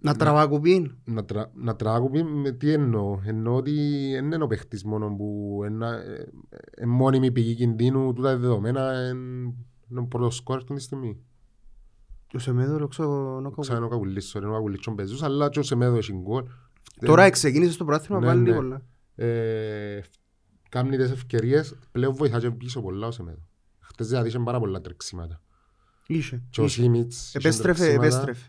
να 0.00 0.14
τραβακουπίν. 0.14 0.96
να, 1.04 1.24
τρα, 1.24 1.50
να 1.54 1.76
τραγουδεί 1.76 2.22
με 2.22 2.50
τι 2.50 2.72
εννοώ. 2.72 3.20
Εννοώ 3.24 3.56
ότι 3.56 4.08
δεν 4.12 4.24
είναι 4.24 4.44
ο 4.44 4.46
παίχτης 4.46 4.84
μόνο 4.84 5.14
που 5.16 5.60
είναι 5.66 5.88
ε, 6.70 6.86
μόνιμη 6.86 7.32
πηγή 7.32 7.54
κινδύνου, 7.54 8.12
τούτα 8.12 8.36
δεδομένα 8.36 8.92
είναι 9.90 10.00
ο 10.00 10.04
πρώτος 10.06 10.36
σκόρ 10.36 10.56
αυτή 10.56 10.74
τη 10.74 10.80
στιγμή. 10.80 11.18
Ο 12.34 12.38
Σεμέδο, 12.38 12.76
ρε, 12.76 12.86
ξέρω, 12.88 13.40
να 13.40 13.50
Ξέρω 13.60 13.76
είναι 13.76 13.86
ο 13.86 13.88
Κακουλής, 13.88 14.32
είναι 14.32 14.46
ο 14.46 14.52
Κακουλής 14.52 14.86
ο 14.86 14.92
Μπεζούς, 14.92 15.22
αλλά 15.22 15.48
και 15.48 15.58
ο 15.58 15.62
Σεμέδο 15.62 15.96
έχει 15.96 16.12
γκολ. 16.12 16.44
Τώρα 17.06 17.30
ξεκίνησε 17.30 17.72
στο 17.72 17.84
πράθυμα, 17.84 18.18
Ναι, 18.20 18.26
βάλει 18.26 18.42
ναι. 18.42 18.54
πολλά. 18.54 18.82
Ε, 19.14 20.00
Κάμνει 20.68 20.96
τις 20.96 21.10
ευκαιρίες, 21.10 21.74
πλέον 21.92 22.14
βοηθά 22.14 22.40
και 22.40 22.50
πίσω 22.50 22.82
πολλά 22.82 23.06
ο 23.06 23.10
Σεμέδο. 23.10 23.48
Χτες 23.80 24.08
δηλαδή 24.08 24.28
είχε 24.28 24.38
πάρα 24.38 24.58
πολλά 24.58 24.80
τρεξίματα. 24.80 25.40
Είχε. 26.06 26.42
Και 26.50 26.60
ο 26.60 26.64
είχε. 26.64 26.80
Σίμιτς 26.82 27.28
είχε 27.28 27.38
Επέστρεφε, 27.38 27.78
τρεξίματα. 27.84 28.06
επέστρεφε. 28.06 28.46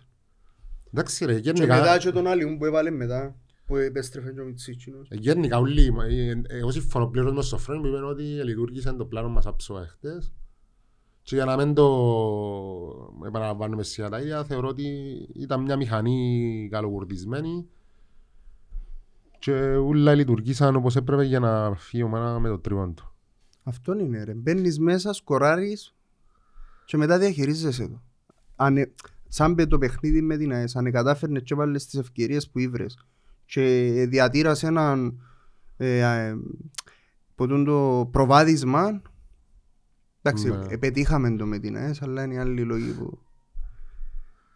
Εντάξει 0.93 1.25
ρε, 1.25 1.39
Και 1.39 1.51
μετά 1.59 1.75
γενικά, 1.75 1.97
και 1.97 2.11
τον 2.11 2.27
άλλον 2.27 2.57
που 2.57 2.65
έβαλε 2.65 2.89
μετά, 2.91 3.35
που 3.65 3.75
επέστρεφε 3.75 4.31
και 4.31 4.41
ο 4.41 4.45
Μιτσίτσινος. 4.45 5.07
γενικά 5.11 5.57
όλοι, 5.57 5.93
ε, 6.09 6.33
εγώ 6.47 6.71
συμφωνώ 6.71 7.07
πλήρως 7.07 7.33
με 7.33 7.41
στο 7.41 7.57
φρένο 7.57 7.81
που 7.81 7.87
είπαν 7.87 8.03
ότι 8.03 8.23
λειτουργήσε 8.23 8.93
το 8.93 9.05
πλάνο 9.05 9.29
μας 9.29 9.45
άψογα 9.45 9.87
χτες. 9.87 10.33
Και 11.25 11.35
για 11.35 11.45
να 11.45 11.55
μην 11.55 11.73
το 11.73 11.87
επαναλαμβάνουμε 13.25 13.83
σιγά 13.83 14.09
τα 14.09 14.19
ίδια, 14.19 14.43
θεωρώ 14.43 14.67
ότι 14.67 14.83
ήταν 15.33 15.61
μια 15.61 15.75
μηχανή 15.75 16.67
καλοκουρδισμένη 16.71 17.67
και 19.39 19.51
όλα 19.75 20.13
λειτουργήσαν 20.13 20.75
όπως 20.75 20.95
έπρεπε 20.95 21.23
για 21.23 21.39
να 21.39 21.75
φύγει 21.75 22.03
ο 22.03 22.05
ομάδα 22.05 22.39
με 22.39 22.49
το 22.49 22.59
τρίποντο. 22.59 23.13
Αυτό 23.63 23.99
είναι 23.99 24.23
ρε. 24.23 24.33
Μπαίνεις 24.33 24.79
μέσα, 24.79 25.13
σκοράρεις 25.13 25.95
και 26.85 26.97
μετά 26.97 27.17
διαχειρίζεσαι 27.17 27.87
το. 27.87 28.01
Αν, 28.55 28.77
ε- 28.77 28.93
σαν 29.27 29.55
πε 29.55 29.65
το 29.65 29.77
παιχνίδι 29.77 30.21
με 30.21 30.37
την 30.37 30.51
ΑΕΣ, 30.53 30.75
αν 30.75 30.91
κατάφερνες 30.91 31.43
και 31.43 31.55
βάλες 31.55 31.85
τις 31.85 31.99
ευκαιρίες 31.99 32.49
που 32.49 32.59
ήβρες 32.59 33.05
και 33.45 34.05
διατήρας 34.09 34.63
έναν 34.63 35.21
ε, 35.77 35.99
ε, 35.99 36.35
ποτούν 37.35 37.65
το 37.65 38.09
προβάδισμα 38.11 39.01
εντάξει, 40.25 40.49
Ναι. 40.49 40.65
ε, 40.69 40.77
πετύχαμε 40.77 41.35
το 41.35 41.45
με 41.45 41.59
την 41.59 41.75
ΑΕΣ 41.75 42.01
αλλά 42.01 42.23
είναι 42.23 42.33
οι 42.33 42.37
άλλοι 42.37 42.61
λόγοι 42.61 42.91
που 42.91 43.19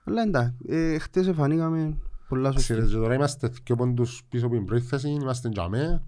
αλλά 0.03 0.21
εντάξει, 0.21 0.55
ε, 0.67 0.97
χτες 0.99 1.27
εφανήκαμε 1.27 1.97
πολλά 2.27 2.51
σωστή 2.51 2.63
Ξέρετε, 2.73 2.87
και 2.87 2.95
τώρα 2.95 3.13
είμαστε 3.13 3.47
δύο 3.63 3.75
πόντους 3.75 4.23
πίσω 4.29 4.45
από 4.45 4.55
την 4.55 4.65
πρώτη 4.65 4.83
θέση, 4.85 5.09
είμαστε 5.09 5.49
τζαμέ. 5.49 6.03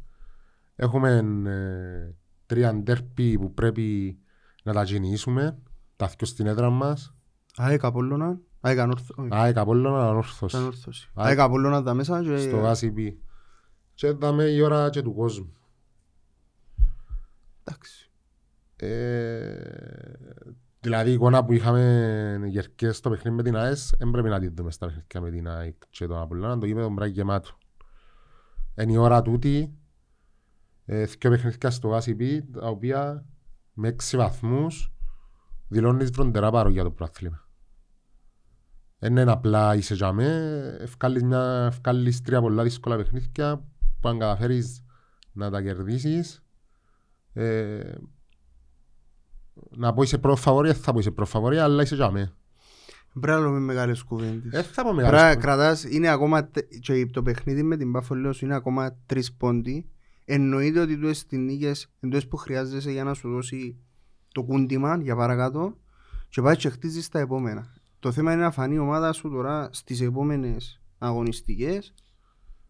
Έχουμε 0.75 1.09
ε, 1.45 2.15
τρία 2.45 2.73
ντέρπι 2.75 3.37
που 3.39 3.53
πρέπει 3.53 4.17
να 4.63 4.73
τα 4.73 4.83
κινήσουμε, 4.83 5.57
τα 5.95 6.07
δυο 6.07 6.27
στην 6.27 6.47
έδρα 6.47 6.69
μας. 6.69 7.15
ΑΕΚ 7.57 7.83
Απόλλωνα, 7.83 8.39
ΑΕΚ 8.61 8.79
Ανόρθω- 8.79 9.17
όχι, 9.17 9.29
ΑΕΚ 9.31 9.57
Απόλλωνα, 9.57 10.09
Ανόρθωση. 10.09 10.57
Ανόρθωση. 10.57 11.09
ΑΕΚ. 11.13 11.27
ΑΕΚ 11.27 11.39
Απόλλωνα 11.39 11.83
τα 11.83 11.93
μέσα 11.93 12.23
και 12.23 12.37
Στο 12.37 12.57
ΓΑΣΥΠ. 12.57 12.97
Και 13.93 14.11
δάμε 14.11 14.43
η 14.43 14.61
ώρα 14.61 14.89
και 14.89 15.01
του 15.01 15.13
κόσμου. 15.13 15.53
εντάξει. 17.63 18.00
Ε, 18.83 19.61
δηλαδή 20.79 21.09
η 21.09 21.13
εικόνα 21.13 21.45
που 21.45 21.53
είχαμε 21.53 22.41
γερκές 22.45 22.97
στο 22.97 23.09
παιχνίδι 23.09 23.35
με 23.35 23.43
την 23.43 23.55
ΑΕΣ 23.55 23.93
δεν 23.97 24.11
πρέπει 24.11 24.29
να 24.29 24.39
τη 24.39 24.47
δούμε 24.47 24.71
στα 24.71 24.85
παιχνίδια 24.85 25.21
με 25.21 25.29
την 25.29 25.49
ΑΕΚ 25.49 25.75
και 25.89 26.07
τον 26.07 26.21
Απόλλωνα, 26.21 26.57
το 26.57 26.65
γήπεδο 26.65 26.89
μπράκι 26.89 27.11
γεμάτο. 27.11 27.49
Είναι 28.81 28.91
η 28.91 28.97
ώρα 28.97 29.21
τούτη, 29.21 29.77
ε, 30.85 31.05
δύο 31.05 31.29
παιχνίδια 31.29 31.69
στο 31.69 31.87
ΓΑΣΥΠ, 31.87 32.21
τα 32.53 32.67
οποία 32.67 33.25
με 33.73 33.87
έξι 33.87 34.17
βαθμούς 34.17 34.93
δηλώνεις 35.67 36.09
βροντερά 36.09 36.51
πάρο 36.51 36.69
για 36.69 36.83
το 36.83 36.91
πρωτάθλημα. 36.91 37.47
Δεν 38.99 39.17
είναι 39.17 39.31
απλά 39.31 39.75
είσαι 39.75 39.95
για 39.95 40.11
με, 40.11 40.27
ευκάλλεις, 40.79 41.23
μια, 41.23 41.65
ευκάλλεις 41.71 42.21
τρία 42.21 42.41
πολλά 42.41 42.63
δύσκολα 42.63 42.95
παιχνίδια 42.95 43.57
που 43.99 44.09
αν 44.09 44.19
καταφέρεις 44.19 44.85
να 45.31 45.49
τα 45.49 45.61
κερδίσεις 45.61 46.43
ε, 47.33 47.93
να 49.69 49.93
πω 49.93 50.01
είσαι 50.03 50.17
προφαβορή, 50.17 50.67
δεν 50.71 50.77
θα 50.81 50.93
πω 50.93 50.99
είσαι 50.99 51.11
προφαβορή, 51.11 51.57
αλλά 51.57 51.81
είσαι 51.81 51.95
για 51.95 52.11
με. 52.11 52.33
Πρέπει 53.19 53.39
να 53.41 53.45
λέμε 53.45 53.59
μεγάλες 53.59 54.03
κουβέντες. 54.03 54.51
Δεν 54.51 54.63
θα 54.63 54.83
πω 54.83 54.89
Πρέπει 54.89 55.07
να 55.11 55.11
μεγάλες 55.11 55.43
κρατάς, 55.43 55.83
είναι 55.83 56.07
ακόμα, 56.07 56.45
τε- 56.47 56.79
και 56.79 57.05
το 57.05 57.21
παιχνίδι 57.23 57.63
με 57.63 57.77
την 57.77 57.91
Πάφο 57.91 58.15
λέω 58.15 58.33
σου 58.33 58.45
είναι 58.45 58.55
ακόμα 58.55 58.95
τρεις 59.05 59.33
πόντι. 59.33 59.85
Εννοείται 60.25 60.79
ότι 60.79 60.97
του 60.97 61.13
στην 61.13 61.45
νίκες 61.45 61.81
είναι 61.99 62.11
τούτες 62.11 62.27
που 62.27 62.37
χρειάζεσαι 62.37 62.91
για 62.91 63.03
να 63.03 63.13
σου 63.13 63.29
δώσει 63.29 63.77
το 64.31 64.43
κούντιμα 64.43 64.97
για 65.01 65.15
παρακάτω 65.15 65.77
και 66.29 66.41
πάει 66.41 66.55
και 66.55 66.69
χτίζεις 66.69 67.09
τα 67.09 67.19
επόμενα. 67.19 67.73
Το 67.99 68.11
θέμα 68.11 68.33
είναι 68.33 68.41
να 68.41 68.51
φανεί 68.51 68.75
η 68.75 68.79
ομάδα 68.79 69.11
σου 69.13 69.29
τώρα 69.29 69.69
στις 69.71 70.01
επόμενες 70.01 70.81
αγωνιστικές 70.97 71.93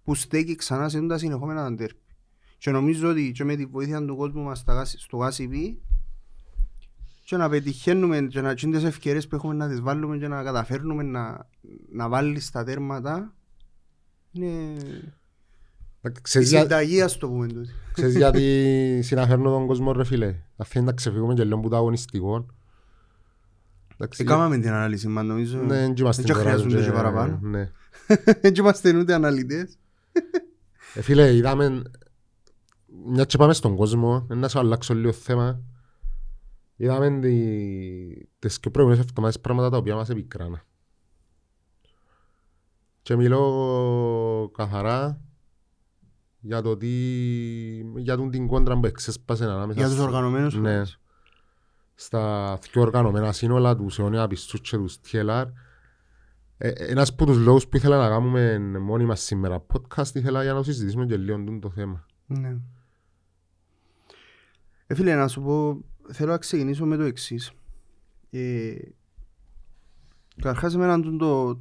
που 0.04 0.16
στέκει 0.16 0.56
ξανά 0.56 0.90
σε 0.90 1.02
τα 1.08 1.18
συνεχόμενα 1.18 1.64
τα 1.64 1.74
ντέρπι. 1.74 2.00
Και 2.58 2.72
νομίζω 2.72 3.10
ότι 3.10 3.32
και 3.32 3.44
με 3.44 3.56
τη 3.56 3.66
βοήθεια 3.66 4.06
του 4.06 4.16
κόσμου 4.16 4.44
μας 4.44 4.60
στα 4.60 4.74
γάσι- 4.74 5.00
στο 5.00 5.18
GASIP 5.22 5.76
και 7.32 7.38
να 7.38 7.50
πετυχαίνουμε 7.50 8.22
και 8.22 8.42
να 8.42 8.54
τσίντες 8.54 8.84
ευκαιρίες 8.84 9.28
που 9.28 9.36
έχουμε 9.36 9.54
να 9.54 9.68
τις 9.70 9.82
βάλουμε 9.82 10.18
και 10.18 10.28
να 10.28 10.44
καταφέρνουμε 10.44 11.04
να, 11.04 11.48
να 11.92 12.10
βάλεις 12.10 12.52
τα 12.52 12.64
τέρματα 12.64 13.34
είναι 14.32 14.48
η 16.02 16.12
Ξέρεις 16.22 16.50
για- 16.50 16.62
συνταγής 16.62 17.02
ας 17.02 17.18
το 17.18 17.28
πούμε 17.28 17.48
τούτη. 17.48 17.70
Ξέρεις 17.94 18.16
γιατί 18.16 19.00
συναφέρνω 19.04 19.50
τον 19.50 19.68
κόσμο 19.68 19.92
ρε 19.92 20.04
φίλε; 20.04 20.36
Θα 20.58 20.64
θέλει 20.66 20.86
να 20.86 20.92
ξεφύγουμε 20.92 21.34
και 21.34 21.44
λίγο 21.44 21.60
που 21.60 21.70
το 21.70 21.76
αγωνιστικό. 21.76 22.46
Εντάξει, 23.94 24.22
Έκαναμε 24.22 24.58
την 24.58 24.70
ανάλυση 24.70 25.08
μας 25.08 25.26
νομίζω. 25.26 25.58
Ναι, 25.58 25.66
δεν 25.68 25.94
είμαστε 25.98 26.22
Δεν 26.22 26.32
τώρα 26.32 26.44
χρειάζονται 26.46 26.78
και- 26.78 26.84
και 26.84 26.92
παραπάνω. 26.92 27.40
Ναι. 27.42 27.72
Δεν 28.42 28.54
είμαστε 28.58 28.98
ούτε 28.98 29.14
αναλυτές. 29.14 29.78
Ε, 30.94 31.02
φίλε, 31.02 31.36
είδαμε... 31.36 31.82
Μια 33.06 33.24
και 33.26 33.38
πάμε 33.38 33.54
στον 33.54 33.76
κόσμο, 33.76 34.26
να 34.30 34.48
σου 34.48 34.60
αλλάξω 34.60 34.94
λίγο 34.94 35.12
θέμα. 35.12 35.60
Είδαμε 36.82 37.20
τη- 37.20 38.26
τις 38.40 38.60
και 38.60 38.70
προηγούμενες 38.70 39.06
εβδομάδες 39.06 39.40
πράγματα 39.40 39.70
τα 39.70 39.78
οποία 39.78 39.96
μας 39.96 40.10
επικράνα. 40.10 40.64
Και 43.02 43.16
μιλώ 43.16 44.52
καθαρά 44.58 45.22
για 46.40 46.62
το 46.62 46.78
τι... 46.78 46.88
για 47.96 48.18
τον 48.18 48.32
την 48.32 48.48
κόντρα 48.48 48.80
που 48.80 48.86
εξέσπασε 48.86 49.44
ανάμεσα 49.44 49.80
Για 49.80 49.88
τους 49.88 49.96
στο- 49.98 50.04
οργανωμένους 50.06 50.56
Ναι. 50.56 50.74
φορείς. 50.74 51.00
Στα 51.96 52.58
πιο 52.62 52.82
οργανωμένα 52.82 53.32
σύνολα 53.32 53.76
του 53.76 53.90
Σεωνία 53.90 54.28
Πιστούς 54.28 54.62
και 54.62 54.78
του 54.78 54.90
TLR. 55.12 55.46
Ε, 56.58 56.70
ένας 56.70 57.10
από 57.10 57.26
τους 57.26 57.38
λόγους 57.38 57.68
που 57.68 57.78
ήθελα 57.78 57.98
να 57.98 58.10
κάνουμε 58.10 58.60
μόνοι 58.60 59.06
μας 59.06 59.22
σήμερα 59.22 59.66
podcast 59.74 60.16
ήθελα 60.16 60.44
για 60.44 60.54
να 60.54 60.64
συζητήσουμε 60.64 61.06
και 61.06 61.18
λίγο 61.18 61.38
τούτο 61.44 61.60
το 61.60 61.70
θέμα. 61.70 62.06
Ναι. 62.26 62.58
Ε, 64.88 64.96
φίλε, 64.96 65.16
να 65.16 65.28
σου 65.28 65.42
πω, 65.42 65.82
θέλω 66.12 66.32
να 66.32 66.38
ξεκινήσω 66.38 66.86
με 66.86 66.98
το 66.98 67.04
εξής. 67.04 67.52
Ε, 68.30 68.74
Καταρχάς 70.36 70.74
εμένα 70.76 71.00
το, 71.02 71.16
το, 71.18 71.60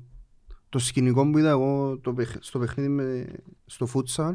το 0.69 0.79
σκηνικό 0.79 1.31
που 1.31 1.39
είδα 1.39 1.51
εγώ 1.51 1.99
το, 1.99 2.13
παιχ- 2.15 2.37
στο 2.43 2.59
παιχνίδι 2.59 2.89
με, 2.89 3.27
στο 3.67 3.87
futsal 3.95 4.33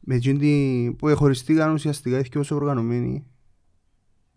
με 0.00 0.14
εκείνη 0.14 0.38
τη- 0.38 0.94
που 0.98 1.08
εχωριστήκαν 1.08 1.72
ουσιαστικά 1.72 2.18
οι 2.18 2.22
δυο 2.32 2.42
οργανωμένοι 2.50 3.26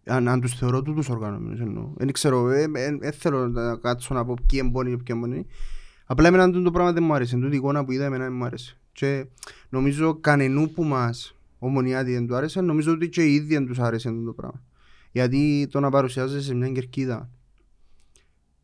αν, 0.05 0.27
αν 0.27 0.41
τους 0.41 0.53
θεωρώ 0.57 0.81
τούτους 0.81 1.09
οργανωμένους 1.09 1.59
εννοώ. 1.59 1.91
Δεν 1.95 2.11
ξέρω, 2.11 2.43
δεν 2.43 2.73
θέλω 3.13 3.47
να 3.47 3.75
κάτσω 3.75 4.13
να 4.13 4.25
πω 4.25 4.33
ποιοι 4.47 4.59
εμπόνοι 4.63 4.89
και 4.89 4.95
ποιοι 5.03 5.15
εμπόνοι. 5.17 5.45
Απλά 6.05 6.27
εμένα 6.27 6.45
τούτο 6.45 6.61
το 6.61 6.71
πράγμα 6.71 6.91
δεν 6.91 7.03
μου 7.03 7.13
άρεσε. 7.13 7.35
Τούτη 7.37 7.53
η 7.53 7.57
εικόνα 7.57 7.85
που 7.85 7.91
είδα 7.91 8.05
εμένα 8.05 8.23
δεν 8.23 8.33
μου 8.33 8.45
άρεσε. 8.45 8.77
Και 8.91 9.25
νομίζω 9.69 10.15
κανενού 10.15 10.69
που 10.71 10.83
μας 10.83 11.35
ομονιάτη 11.65 12.11
δεν 12.13 12.27
του 12.27 12.35
άρεσε, 12.35 12.61
νομίζω 12.61 12.91
ότι 12.91 13.09
και 13.09 13.23
οι 13.25 13.33
ίδιοι 13.33 13.53
δεν 13.53 13.65
τους 13.65 13.79
άρεσε 13.79 14.09
τούτο 14.09 14.25
το 14.25 14.33
πράγμα. 14.33 14.63
Γιατί 15.11 15.67
το 15.71 15.79
να 15.79 15.89
παρουσιάζεσαι 15.89 16.41
σε 16.45 16.53
μια 16.53 16.69
κερκίδα 16.71 17.29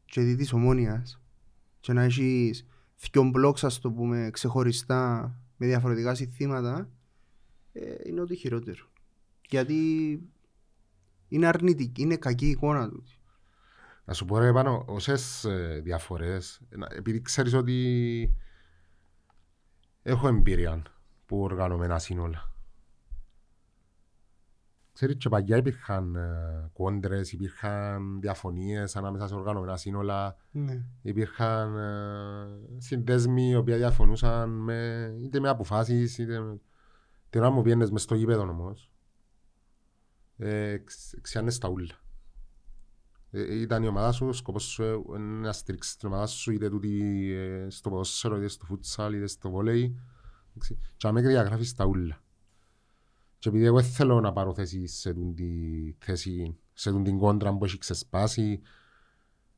και 0.05 0.21
δει 0.21 0.35
της 0.35 0.53
ομόνιας 0.53 1.21
και 1.79 1.93
να 1.93 2.03
έχεις 2.03 2.65
δυο 3.11 3.23
μπλοκς 3.23 3.63
ας 3.63 3.79
το 3.79 3.91
πούμε 3.91 4.29
ξεχωριστά 4.33 5.35
με 5.57 5.65
διαφορετικά 5.65 6.15
συστήματα 6.15 6.89
ε, 7.73 7.95
είναι 8.05 8.21
ό,τι 8.21 8.35
χειρότερο. 8.35 8.85
Γιατί 9.49 9.75
είναι 11.27 11.47
αρνητική, 11.47 12.01
είναι 12.01 12.15
κακή 12.17 12.49
εικόνα 12.49 12.89
του. 12.89 13.03
Να 14.05 14.13
σου 14.13 14.25
πω 14.25 14.37
ρε 14.39 14.53
πάνω 14.53 14.83
όσες 14.87 15.43
ε, 15.45 15.79
διαφορές, 15.83 16.61
να- 16.69 16.87
επειδή 16.95 17.21
ξέρεις 17.21 17.53
ότι 17.53 18.33
έχω 20.01 20.27
εμπειρία 20.27 20.81
που 21.25 21.41
οργανωμένα 21.41 21.99
σύνολα. 21.99 22.48
Ξέρεις 24.99 25.17
και 25.17 25.29
παγιά 25.29 25.57
υπήρχαν 25.57 26.15
ε, 26.15 26.69
κόντρες, 26.73 27.31
υπήρχαν 27.31 28.19
διαφωνίες 28.19 28.95
ανάμεσα 28.95 29.27
σε 29.27 29.33
οργανωμένα 29.35 29.77
σύνολα, 29.77 30.35
Ναι. 30.51 30.85
υπήρχαν 31.01 31.77
ε, 31.77 32.77
συνδέσμοι 32.77 33.49
οι 33.49 33.55
οποίοι 33.55 33.75
διαφωνούσαν 33.75 34.49
με, 34.49 35.09
είτε 35.21 35.39
με 35.39 35.49
αποφάσεις 35.49 36.17
είτε 36.17 36.39
με... 36.39 36.59
Την 37.29 37.41
ώρα 37.41 37.49
μου 37.49 37.61
πιένες 37.61 37.91
μες 37.91 38.01
στο 38.01 38.15
γήπεδο 38.15 38.41
όμως, 38.41 38.91
ε, 40.37 40.77
ξ- 40.77 41.21
ξιάνες 41.21 41.57
τα 41.57 41.67
ούλα. 41.69 41.95
Ε, 43.31 43.59
ήταν 43.59 43.83
η 43.83 43.87
ομάδα 43.87 44.11
σου, 44.11 44.27
ο 44.27 44.33
σκοπός 44.33 44.63
σου 44.63 44.83
ε, 44.83 44.91
είναι 45.15 45.39
να 45.39 45.51
στηρίξεις 45.51 45.95
την 45.95 46.07
ομάδα 46.07 46.25
σου 46.25 46.51
είτε 46.51 46.69
τούτη 46.69 47.31
ε, 47.33 47.69
στο 47.69 47.89
ποδόσφαιρο, 47.89 48.37
είτε 48.37 48.47
στο 48.47 48.65
φούτσαλ, 48.65 49.13
είτε 49.13 49.27
στο 49.27 49.49
βολέι. 49.49 49.99
εντάξει. 50.49 50.77
Και 50.97 51.07
αμέ 51.07 51.21
διαγράφεις 51.21 51.73
τα 51.75 51.85
ούλα. 51.85 52.21
Και 53.39 53.49
επειδή 53.49 53.65
εγώ 53.65 53.81
δεν 53.81 53.89
θέλω 53.89 54.19
να 54.19 54.33
πάρω 54.33 54.53
θέση 54.53 54.87
σε 54.87 55.13
τούν 55.13 55.35
τη 55.35 55.45
θέση, 55.99 56.57
σε 56.73 56.91
τούν 56.91 57.03
την 57.03 57.17
κόντρα 57.17 57.57
που 57.57 57.65
έχει 57.65 57.77
ξεσπάσει, 57.77 58.61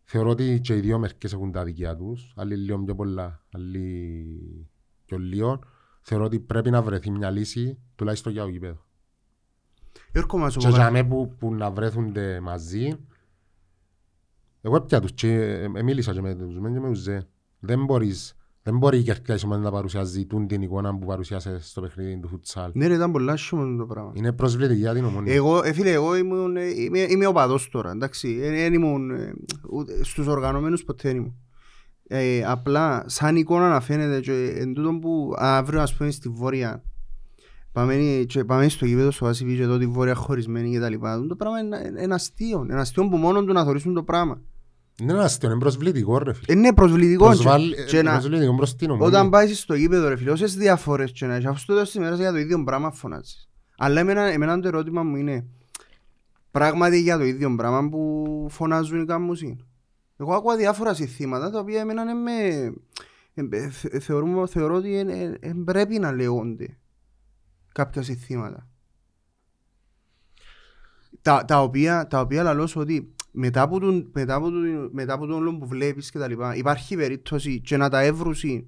θεωρώ 0.03 0.29
ότι 0.29 0.59
και 0.63 0.75
οι 0.75 0.79
δύο 0.79 0.99
μερικές 0.99 1.33
έχουν 1.33 1.51
τα 1.51 1.63
δικιά 1.63 1.95
τους, 1.95 2.33
άλλοι 2.35 2.55
λίγο 2.55 2.83
πιο 2.83 2.95
πολλά, 2.95 3.45
άλλοι 3.51 4.69
πιο 5.05 5.17
λίγο. 5.17 5.59
Θεωρώ 6.01 6.25
ότι 6.25 6.39
πρέπει 6.39 6.69
να 6.69 6.81
βρεθεί 6.81 7.11
μια 7.11 7.29
λύση, 7.29 7.79
τουλάχιστον 7.95 8.31
για 8.31 8.43
το 8.43 8.49
γήπεδο. 8.49 8.85
Γιώργο 10.11 10.37
μας 10.37 10.55
Και 10.57 10.67
για 10.67 10.91
μέ 10.91 11.03
που, 11.03 11.35
που 11.39 11.53
να 11.53 11.71
βρέθονται 11.71 12.39
μαζί, 12.39 12.97
εγώ 14.61 14.75
έπια 14.75 15.01
τους 15.01 15.13
και 15.13 15.33
ε, 15.33 15.63
ε, 15.63 15.83
μίλησα 15.83 16.13
και 16.13 16.21
με 16.21 16.35
τους 16.35 16.59
μεν 16.59 16.73
και 16.73 16.79
με 16.79 16.87
τους 16.87 17.03
δε. 17.03 17.21
Δεν 17.59 17.85
μπορείς 17.85 18.35
Δεν 18.63 18.77
μπορεί 18.77 18.97
η 18.97 19.03
Κερκίδα 19.03 19.33
Ισομόνης 19.33 19.63
να 19.63 19.71
παρουσιάζει 19.71 20.25
τούν 20.25 20.47
την 20.47 20.61
εικόνα 20.61 20.97
που 20.97 21.05
παρουσιάσε 21.05 21.59
στο 21.61 21.81
παιχνίδι 21.81 22.19
του 22.19 22.27
φουτσάλ. 22.27 22.71
Ναι 22.73 22.87
ρε, 22.87 22.93
ήταν 22.93 23.11
πολλά 23.11 23.33
άσχημο 23.33 23.77
το 23.77 23.85
πράγμα. 23.85 24.11
Είναι 24.13 24.31
προσβλητική 24.31 24.79
για 24.79 24.93
την 24.93 25.05
ομόνια. 25.05 25.33
Εγώ, 25.33 25.63
ε, 25.63 25.73
φίλε, 25.73 25.91
εγώ 25.91 26.15
ήμουν, 26.15 26.57
ε, 26.57 26.67
είμαι, 26.75 26.99
είμαι 26.99 27.25
οπαδός 27.25 27.69
τώρα, 27.69 27.91
εντάξει. 27.91 28.39
Δεν 28.39 28.73
ήμουν 28.73 29.11
ε, 29.11 29.33
ούτε 29.69 30.03
στους 30.03 30.27
οργανωμένους 30.27 30.83
ποτέ 30.83 31.07
δεν 31.07 31.17
ήμουν. 31.17 31.35
Ε, 32.07 32.43
απλά, 32.45 33.03
σαν 33.07 33.35
εικόνα 33.35 33.69
να 33.69 33.79
φαίνεται 33.79 34.19
και 34.19 34.53
εν 34.57 34.73
τούτον 34.73 34.99
που 34.99 35.33
αύριο, 35.37 35.81
ας 35.81 35.95
πούμε, 35.95 36.11
στη 36.11 36.29
Βόρεια, 36.29 36.83
πάμε, 37.71 37.95
και 38.27 38.43
πάμε 38.43 38.69
στο 38.69 38.85
γήπεδο 38.85 39.11
στο 39.11 39.25
Βασιβί 39.25 39.55
και 39.55 39.61
εδώ 39.61 39.77
τη 39.77 39.87
Βόρεια 39.87 40.15
χωρισμένη 40.15 40.71
και 40.71 40.79
τα 40.79 40.89
λοιπά. 40.89 41.25
Το 41.27 41.35
πράγμα 41.35 41.59
είναι, 41.59 42.01
είναι 42.03 42.13
αστείο. 42.13 42.65
Είναι 42.69 42.79
αστείο 42.79 43.09
που 43.09 43.17
μόνο 43.17 43.43
του 43.43 43.53
να 43.53 43.63
θωρίσουν 43.63 43.93
το 43.93 44.03
πράγμα. 44.03 44.41
Είναι 45.01 45.11
ένας 45.13 45.25
αστείο, 45.25 45.49
είναι 45.49 45.59
προσβλητικό 45.59 46.17
ρε 46.17 46.33
φίλε. 46.33 46.57
Είναι 46.57 46.73
προσβλητικό. 46.73 47.25
Προσβάλλει- 47.25 47.75
και- 47.75 47.83
και 47.83 48.01
να- 48.01 48.11
Προσβλητικό 48.11 48.55
προς 48.55 48.75
την 48.75 48.89
ομόνια. 48.89 49.07
Όταν 49.07 49.29
πάεις 49.29 49.59
στο 49.59 49.73
γήπεδο 49.73 50.07
ρε 50.07 50.15
φίλε, 50.17 50.31
όσες 50.31 50.55
διαφορές 50.55 51.11
και 51.11 51.25
να 51.25 51.33
έχεις, 51.35 51.45
αφού 51.47 51.57
στο 51.59 51.73
τέλος 51.73 51.87
της 51.89 51.97
ημέρας 51.99 52.19
για 52.19 52.31
το 52.31 52.37
ίδιο 52.37 52.63
πράγμα 52.63 52.91
φωνάζεις. 52.91 53.49
Αλλά 53.77 53.99
εμένα, 53.99 54.21
εμένα 54.21 54.59
το 54.59 54.67
ερώτημα 54.67 55.03
μου 55.03 55.15
είναι, 55.15 55.45
πράγματι 56.51 56.99
για 57.01 57.17
το 57.17 57.23
ίδιο 57.23 57.55
πράγμα 57.55 57.89
που 57.89 58.47
φωνάζουν 58.49 59.01
οι 59.01 59.05
κάμμουσοι. 59.05 59.65
Εγώ 60.17 60.33
άκουα 60.33 60.55
διάφορα 60.55 60.93
συστήματα 60.93 61.49
τα 61.49 61.59
οποία 61.59 61.79
εμένα 61.79 62.01
είναι 62.01 62.13
με... 62.13 62.31
ε, 63.33 63.57
ε, 63.57 63.69
θε- 63.69 64.01
θεωρούμε, 64.01 64.47
θεωρώ 64.47 64.75
ότι 64.75 64.97
εν- 64.97 65.09
εν- 65.09 65.37
εν 65.39 65.63
πρέπει 65.63 65.99
να 65.99 66.11
λέγονται 66.11 66.77
κάποια 67.73 68.01
συστήματα. 68.01 68.67
Τα, 71.21 71.45
τα, 71.45 71.61
οποία, 71.61 72.07
τα 72.07 72.19
οποία 72.19 72.43
λαλώ 72.43 72.67
σου 72.67 72.79
ότι 72.81 73.13
μετά 73.31 73.61
από 73.61 73.79
τον, 73.79 74.09
μετά 74.13 74.35
από 74.35 74.49
τον, 74.49 74.89
μετά 74.93 75.13
από 75.13 75.25
τον 75.25 75.35
όλο 75.37 75.57
που 75.57 75.67
βλέπεις 75.67 76.11
και 76.11 76.17
τα 76.19 76.27
λοιπά 76.27 76.55
υπάρχει 76.55 76.95
περίπτωση 76.95 77.59
και 77.61 77.77
να 77.77 77.89
τα 77.89 77.99
εύρουσει 77.99 78.67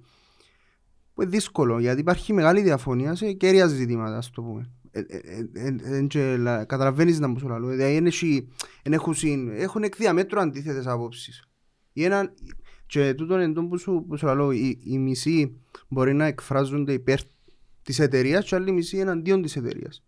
που 1.14 1.22
είναι 1.22 1.32
δύσκολο 1.32 1.80
γιατί 1.80 2.00
υπάρχει 2.00 2.34
μεγάλη 2.34 2.62
διαφωνία 2.62 3.16
σε 3.16 3.34
κέρια 3.34 3.68
ζητήματα 3.68 4.18
ας 4.18 4.30
το 4.30 4.42
πούμε. 4.42 4.72
Ε, 4.92 5.00
ε, 5.00 5.18
ε, 5.54 5.76
ε, 5.84 5.98
ε, 5.98 6.02
και 6.04 6.38
λα- 6.38 6.66
Καταλαβαίνεις 6.66 7.20
να 7.20 7.28
μου 7.28 7.40
σου 7.40 7.48
λαλώ. 7.48 7.68
Δηλαδή 7.68 7.96
εν 7.96 8.06
έχει- 8.06 8.48
εν 8.84 8.94
έχουν 8.94 9.14
συν- 9.14 9.50
έχουν 9.52 9.84
εκ 9.84 9.96
διαμέτρου 9.96 10.40
αντίθετες 10.40 10.88
απόψεις. 10.88 11.48
Ή 11.94 12.04
έναν- 12.04 12.34
Και 12.86 13.14
τούτον 13.14 13.40
εν 13.40 13.54
τόν 13.54 13.70
που 13.70 13.78
σου, 13.78 14.06
που 14.08 14.18
σου 14.18 14.26
λαλώ, 14.26 14.52
οι, 14.52 14.80
οι 14.84 14.98
μισοί 15.00 15.62
μπορεί 15.88 16.14
να 16.14 16.26
εκφράζονται 16.26 16.94
υπέρ 16.94 17.20
της 17.82 18.00
εταιρείας 18.00 18.46
και 18.46 18.56
άλλοι 18.56 18.72
μισοί 18.72 18.98
εναντίον 18.98 19.42
της 19.42 19.56
εταιρείας. 19.56 20.04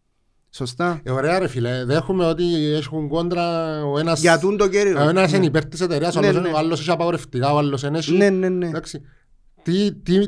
Σωστά. 0.55 0.99
Ε, 1.03 1.11
ωραία 1.11 1.39
ρε 1.39 1.47
φίλε, 1.47 1.85
δέχομαι 1.85 2.25
ότι 2.25 2.43
έχουν 2.73 3.07
κόντρα 3.07 3.83
ο 3.85 3.99
ένας... 3.99 4.21
Για 4.21 4.39
τούν 4.39 4.57
το 4.57 4.67
κέριο. 4.69 5.05
Ο 5.05 5.09
ένας 5.09 5.31
Ναι. 5.31 5.37
είναι 5.37 5.45
υπέρ 5.45 5.65
της 5.65 5.81
εταιρείας, 5.81 6.15
ο 6.15 6.19
Ναι, 6.19 6.27
άλλος 6.27 6.41
ναι. 6.41 6.47
είναι- 6.47 6.57
ο 6.57 6.59
άλλος 6.59 6.79
έχει 6.79 6.91
απαγορευτικά, 6.91 7.53
ο 7.53 7.57
άλλος 7.57 7.83
είναι 7.83 7.97
έχει... 7.97 8.17
Ναι, 8.17 8.29
ναι, 8.29 8.49
ναι. 8.49 8.67
Εντάξει. 8.67 9.01
Τι, 9.63 9.93
τι, 9.93 10.27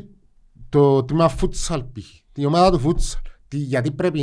το 0.68 1.04
τμήμα 1.04 1.28
φούτσαλ 1.28 1.82
π.χ. 1.92 2.06
Η 2.34 2.44
ομάδα 2.44 2.70
του 2.70 2.78
φούτσαλ. 2.78 3.20
Τι, 3.48 3.56
γιατί 3.56 3.90
πρέπει 3.90 4.22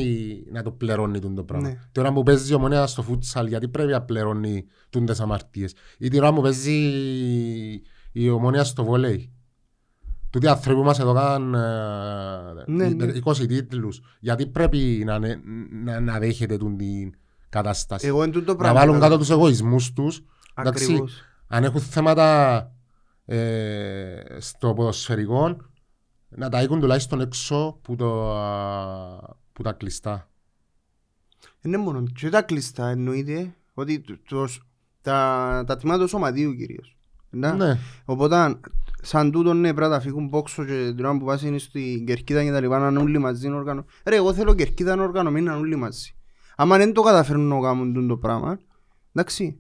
να 0.52 0.63
το 0.63 0.72
πληρώνει 0.72 1.20
τούτο 1.20 1.34
το 1.34 1.44
πράγμα; 1.44 1.68
Ναι. 1.68 1.76
Την 1.91 2.02
ώρα 2.02 2.13
που 2.13 2.24
παίζει 2.24 2.52
η 2.52 2.56
ομονία 2.56 2.88
στο 2.88 3.02
φούτσαλ, 3.02 3.48
γιατί 3.48 3.68
πρέπει 3.68 3.91
να 3.91 4.02
πληρώνει 4.02 4.65
τούντες 4.89 5.20
αμαρτίες; 5.20 5.74
Ή 5.98 6.08
την 6.08 6.20
ώρα 6.20 6.34
που 6.34 6.41
παίζει 6.41 6.72
η 8.12 8.30
ομονία 8.30 8.63
στο 8.63 8.84
βολέι. 8.84 9.30
Τούτοι 10.36 10.48
άνθρωποι 10.48 10.82
μας 10.82 11.00
εδώ 11.00 11.13
κάνουν 11.13 11.50
Ναι, 12.65 12.86
ε, 12.86 12.89
ναι. 12.89 13.13
20 13.24 13.48
τίτλους. 13.48 14.02
Γιατί 14.19 14.48
πρέπει 14.48 15.04
να, 15.06 15.19
να, 15.84 16.00
να 16.00 16.19
δέχεται 16.19 16.58
τούν 16.58 16.78
την 16.78 17.13
κατάσταση. 17.50 18.08
Εγώ 18.08 18.24
εν 18.24 18.32
τούτο 18.32 18.52
να 18.52 18.58
πράγμα. 18.58 18.80
βάλουν 18.80 19.00
κάτω 19.00 19.17
τους 19.17 19.30
εγωισμούς 19.30 19.93
τους. 19.93 20.21
Εντάξει, 20.56 20.84
Ακριβώς. 20.84 21.21
αν 21.48 21.63
έχουν 21.63 21.82
θέματα 21.82 22.71
ε, 23.26 24.38
στο 24.38 24.74
ποδοσφαιρικό, 24.74 25.58
να 26.30 26.50
τα 26.50 26.60
έχουν 26.60 26.80
τουλάχιστον 26.80 27.21
έξω 27.21 27.80
που, 27.82 27.95
το, 27.95 28.38
α, 28.38 29.19
που 29.54 29.63
τα 29.63 29.71
κλειστά. 29.71 30.30
Είναι 31.62 31.78
μόνο 31.78 32.04
και 32.04 32.30
τα 32.30 32.41
κλειστά 32.41 32.88
εννοείται 32.89 33.56
ότι 33.74 34.00
το, 34.00 34.17
τος, 34.28 34.67
τα, 35.02 35.63
τα 35.67 35.78
τμήματα 35.78 36.04
του 36.04 36.10
σωματίου 36.10 36.56
κυρίως. 36.56 36.98
Ναι. 37.30 37.52
Ναι. 37.52 37.78
Οπότε 38.06 38.60
σαν 39.06 39.32
τούτο 39.32 39.54
ναι 39.54 39.74
πρέπει 39.74 39.89
να 39.89 39.96
τα 39.96 40.00
φύγουν 40.00 40.30
πόξο 40.30 40.65
και 40.65 40.94
την 40.96 41.06
ώρα 41.06 41.18
που 41.18 41.26
πας 41.26 41.41
είναι 41.41 41.58
στην 41.58 42.06
κερκίδα 42.06 42.44
και 42.44 42.52
τα 42.52 42.60
λοιπά 42.60 42.80
να 42.80 42.88
είναι 42.88 43.00
όλοι 43.00 43.18
μαζί 43.18 43.48
να 43.48 43.56
οργανω... 43.56 43.86
Ρε 44.06 44.15
εγώ 44.15 44.34
θέλω 44.34 44.54
κερκίδα 44.54 44.96
να 44.96 45.04
οργανωμένη 45.04 45.46
να 45.46 45.52
είναι 45.52 45.62
όλοι 45.62 45.76
μαζί. 45.76 46.15
Άμα 46.56 46.78
δεν 46.78 46.94
το 46.94 47.02
καταφέρουν 47.02 47.48
να 47.48 47.60
κάνουν 47.60 47.94
τούτο 47.94 48.08
το 48.08 48.18
πράγμα, 48.18 48.60
εντάξει, 49.13 49.60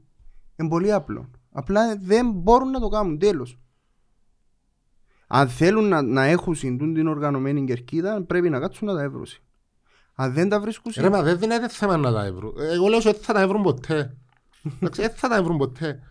είναι 0.55 0.69
πολύ 0.69 0.91
απλό. 0.91 1.29
Απλά 1.51 1.97
δεν 2.01 2.31
μπορούν 2.31 2.69
να 2.69 2.79
το 2.79 2.87
κάνουν, 2.87 3.19
τέλος. 3.19 3.59
Αν 5.27 5.49
θέλουν 5.49 5.87
να, 5.87 6.01
να 6.01 6.23
έχουν 6.23 6.55
συντούν 6.55 6.93
την 6.93 7.07
οργανωμένη 7.07 7.65
κερκίδα, 7.65 8.23
πρέπει 8.23 8.49
να 8.49 8.59
κάτσουν 8.59 8.87
να 8.87 8.93
τα 8.93 9.01
εύρουν. 9.01 9.25
Αν 10.15 10.33
δεν 10.33 10.49
τα 10.49 10.59
βρίσκουν, 10.59 10.91
Ρε 10.97 11.09
μα 11.09 11.21
δεν 11.21 11.41
είναι 11.41 11.69
θέμα 11.69 11.97
να 11.97 12.13
τα 12.13 12.25
εύρουν. 12.25 12.53
Εγώ 12.57 12.87
λέω 12.87 12.97
ότι 12.97 13.11
δεν 13.11 13.21
θα 13.21 13.33
τα 13.33 13.41
εύρουν 13.41 13.61
ποτέ. 13.61 14.17
Εντάξει, 14.79 15.01
Δεν 15.01 15.11
θα 15.15 15.27
τα 15.27 15.35
εύρουν 15.35 15.57
ποτέ. 15.57 16.03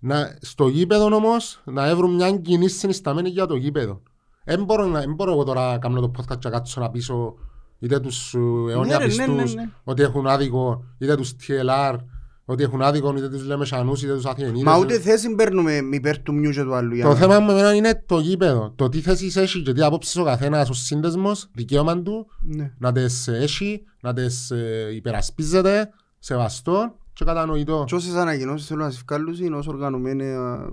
Να, 0.00 0.36
στο 0.40 0.68
γήπεδο 0.68 1.04
όμως 1.14 1.60
να 1.64 1.86
εύρουν 1.86 2.14
μια 2.14 2.36
κοινή 2.36 2.68
συνισταμένη 2.68 3.28
για 3.28 3.46
το 3.46 3.54
γήπεδο. 3.56 4.02
Δεν 4.44 4.64
μπορώ, 4.64 4.86
να, 4.86 5.00
δεν 5.00 5.14
μπορώ 5.14 5.32
εγώ 5.32 5.44
τώρα 5.44 5.70
να 5.70 5.78
κάνω 5.78 6.00
το 6.00 6.10
podcast 6.18 6.38
και 6.38 6.48
να 6.48 6.50
κάτσω 6.50 6.80
να 6.80 6.90
πείσω 6.90 7.34
είτε 7.78 8.00
τους 8.00 8.34
ε, 8.34 8.38
αιώνια 8.38 8.98
Ναι, 8.98 9.04
ρε, 9.06 9.14
ναι, 9.14 9.26
ναι, 9.26 9.32
πιστούς 9.32 9.54
ναι. 9.54 9.68
ότι 9.84 10.02
έχουν 10.02 10.26
άδικο, 10.26 10.84
είτε 10.98 11.16
τους 11.16 11.32
TLR, 11.32 11.96
ότι 12.44 12.62
έχουν 12.62 12.82
άδικο, 12.82 13.14
είτε 13.16 13.28
τους 13.28 13.44
Λεμεσανούς, 13.44 14.02
είτε 14.02 14.14
τους 14.14 14.24
Αθηνίδες. 14.26 14.62
Μα 14.62 14.78
ούτε 14.78 14.98
θέση 14.98 15.34
παίρνουμε 15.34 15.72
υπέρ 15.92 16.18
του 16.22 16.34
μιού 16.34 16.50
και 16.50 16.62
του 16.62 16.74
άλλου. 16.74 16.94
για 16.94 17.04
Το 17.04 17.10
να- 17.10 17.16
θέμα 17.16 17.40
με 17.40 17.52
εμένα 17.52 17.74
είναι 17.74 18.04
το 18.06 18.18
γήπεδο. 18.18 18.72
Το 18.76 18.88
τι 18.88 19.00
θέσεις 19.00 19.36
έχει 19.36 19.62
και 19.62 19.72
τι 19.72 19.82
απόψεις 19.82 20.16
ο 20.16 20.24
καθένας 20.24 20.70
ο 20.70 20.72
σύνδεσμος, 20.72 21.48
δικαίωμα 21.54 22.02
του, 22.02 22.26
Ναι. 22.42 22.72
να 22.78 22.92
τις 22.92 23.28
έχει, 23.28 23.82
να 24.00 24.12
τις 24.12 24.50
ε, 24.50 24.88
υπερασπίζεται, 24.94 25.90
σεβαστό 26.18 26.96
και 27.18 27.24
κατανοητό. 27.24 27.84
Και 27.86 27.94
όσες 27.94 28.14
ανακοινώσεις 28.14 28.66
θέλουν 28.66 28.82
να 28.82 28.90
σε 28.90 29.02
βγάλουν 29.08 29.34
είναι 29.34 29.56
όσο 29.56 29.70
οργανωμένοι 29.70 30.24
α, 30.24 30.68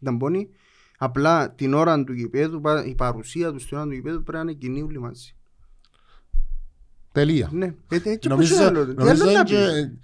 ήταν 0.00 0.16
πόνοι. 0.18 0.48
Απλά 0.98 1.50
την 1.50 1.74
ώρα 1.74 2.04
του 2.04 2.12
γηπέδου, 2.12 2.60
πα- 2.60 2.84
η 2.84 2.94
παρουσία 2.94 3.52
τους 3.52 3.62
στην 3.62 3.76
ώρα 3.76 3.86
του 3.86 3.92
γηπέδου 3.92 4.22
πρέπει 4.22 4.44
να 4.44 4.50
είναι 4.50 4.52
κοινή 4.58 4.82
όλοι 4.82 5.00
μαζί. 5.00 5.34
Τελεία. 7.12 7.48
Ναι, 7.52 7.74
έτσι 7.88 8.10
έτσι 8.10 8.28
Νομίζω, 8.28 8.56
πώς 8.56 8.64
άλλο. 8.66 8.86
Τι 8.86 8.94
νομίζω 8.94 9.22
άλλο 9.22 9.24
να 9.24 9.30
είναι 9.30 9.42
πεις. 9.42 9.94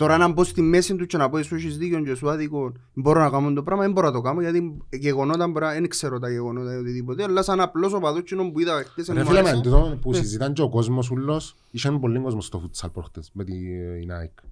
Τώρα 0.00 0.16
να 0.16 0.28
μπω 0.32 0.44
στη 0.44 0.62
μέση 0.62 0.96
του 0.96 1.06
και 1.06 1.16
να 1.16 1.28
πω 1.28 1.38
εσύ 1.38 1.54
έχεις 1.54 1.78
δίκιο 1.78 2.02
και 2.02 2.14
σου 2.14 2.30
άδικο 2.30 2.72
μπορώ 2.94 3.20
να 3.20 3.30
κάνω 3.30 3.52
το 3.52 3.62
πράγμα, 3.62 3.82
δεν 3.84 3.92
μπορώ 3.92 4.06
να 4.06 4.12
το 4.12 4.20
κάνω 4.20 4.40
γιατί 4.40 4.76
γεγονότα 4.90 5.48
μπορεί 5.48 5.64
να- 5.64 5.72
δεν 5.72 5.88
ξέρω 5.88 6.18
τα 6.18 6.30
γεγονότα 6.30 6.72
ή 6.74 6.76
οτιδήποτε 6.76 7.22
αλλά 7.22 7.42
σαν 7.42 7.60
απλός 7.60 7.92
οπαδός 7.92 8.22
κοινό 8.22 8.50
που 8.50 8.60
είδα 8.60 8.82
χτες 8.84 9.06
Ρε 9.08 9.20
μου 9.20 9.26
φίλε, 9.26 9.42
με 9.42 9.48
άρεσε. 9.48 9.62
τούτο 9.62 9.98
που 10.00 10.10
Ναι. 10.10 10.16
συζητάν 10.16 10.52
και 10.52 10.62
ο 10.62 10.68
κόσμος 10.68 11.10
ούλος, 11.10 11.54
είχε 11.70 11.90
πολύ 11.90 12.20
κόσμο 12.20 12.40
στο 12.40 12.58
φουτσάλ 12.58 12.90
προχτές 12.90 13.30
με 13.32 13.44
τη 13.44 13.52
ε, 13.72 13.98
η 13.98 14.06
Nike. 14.10 14.44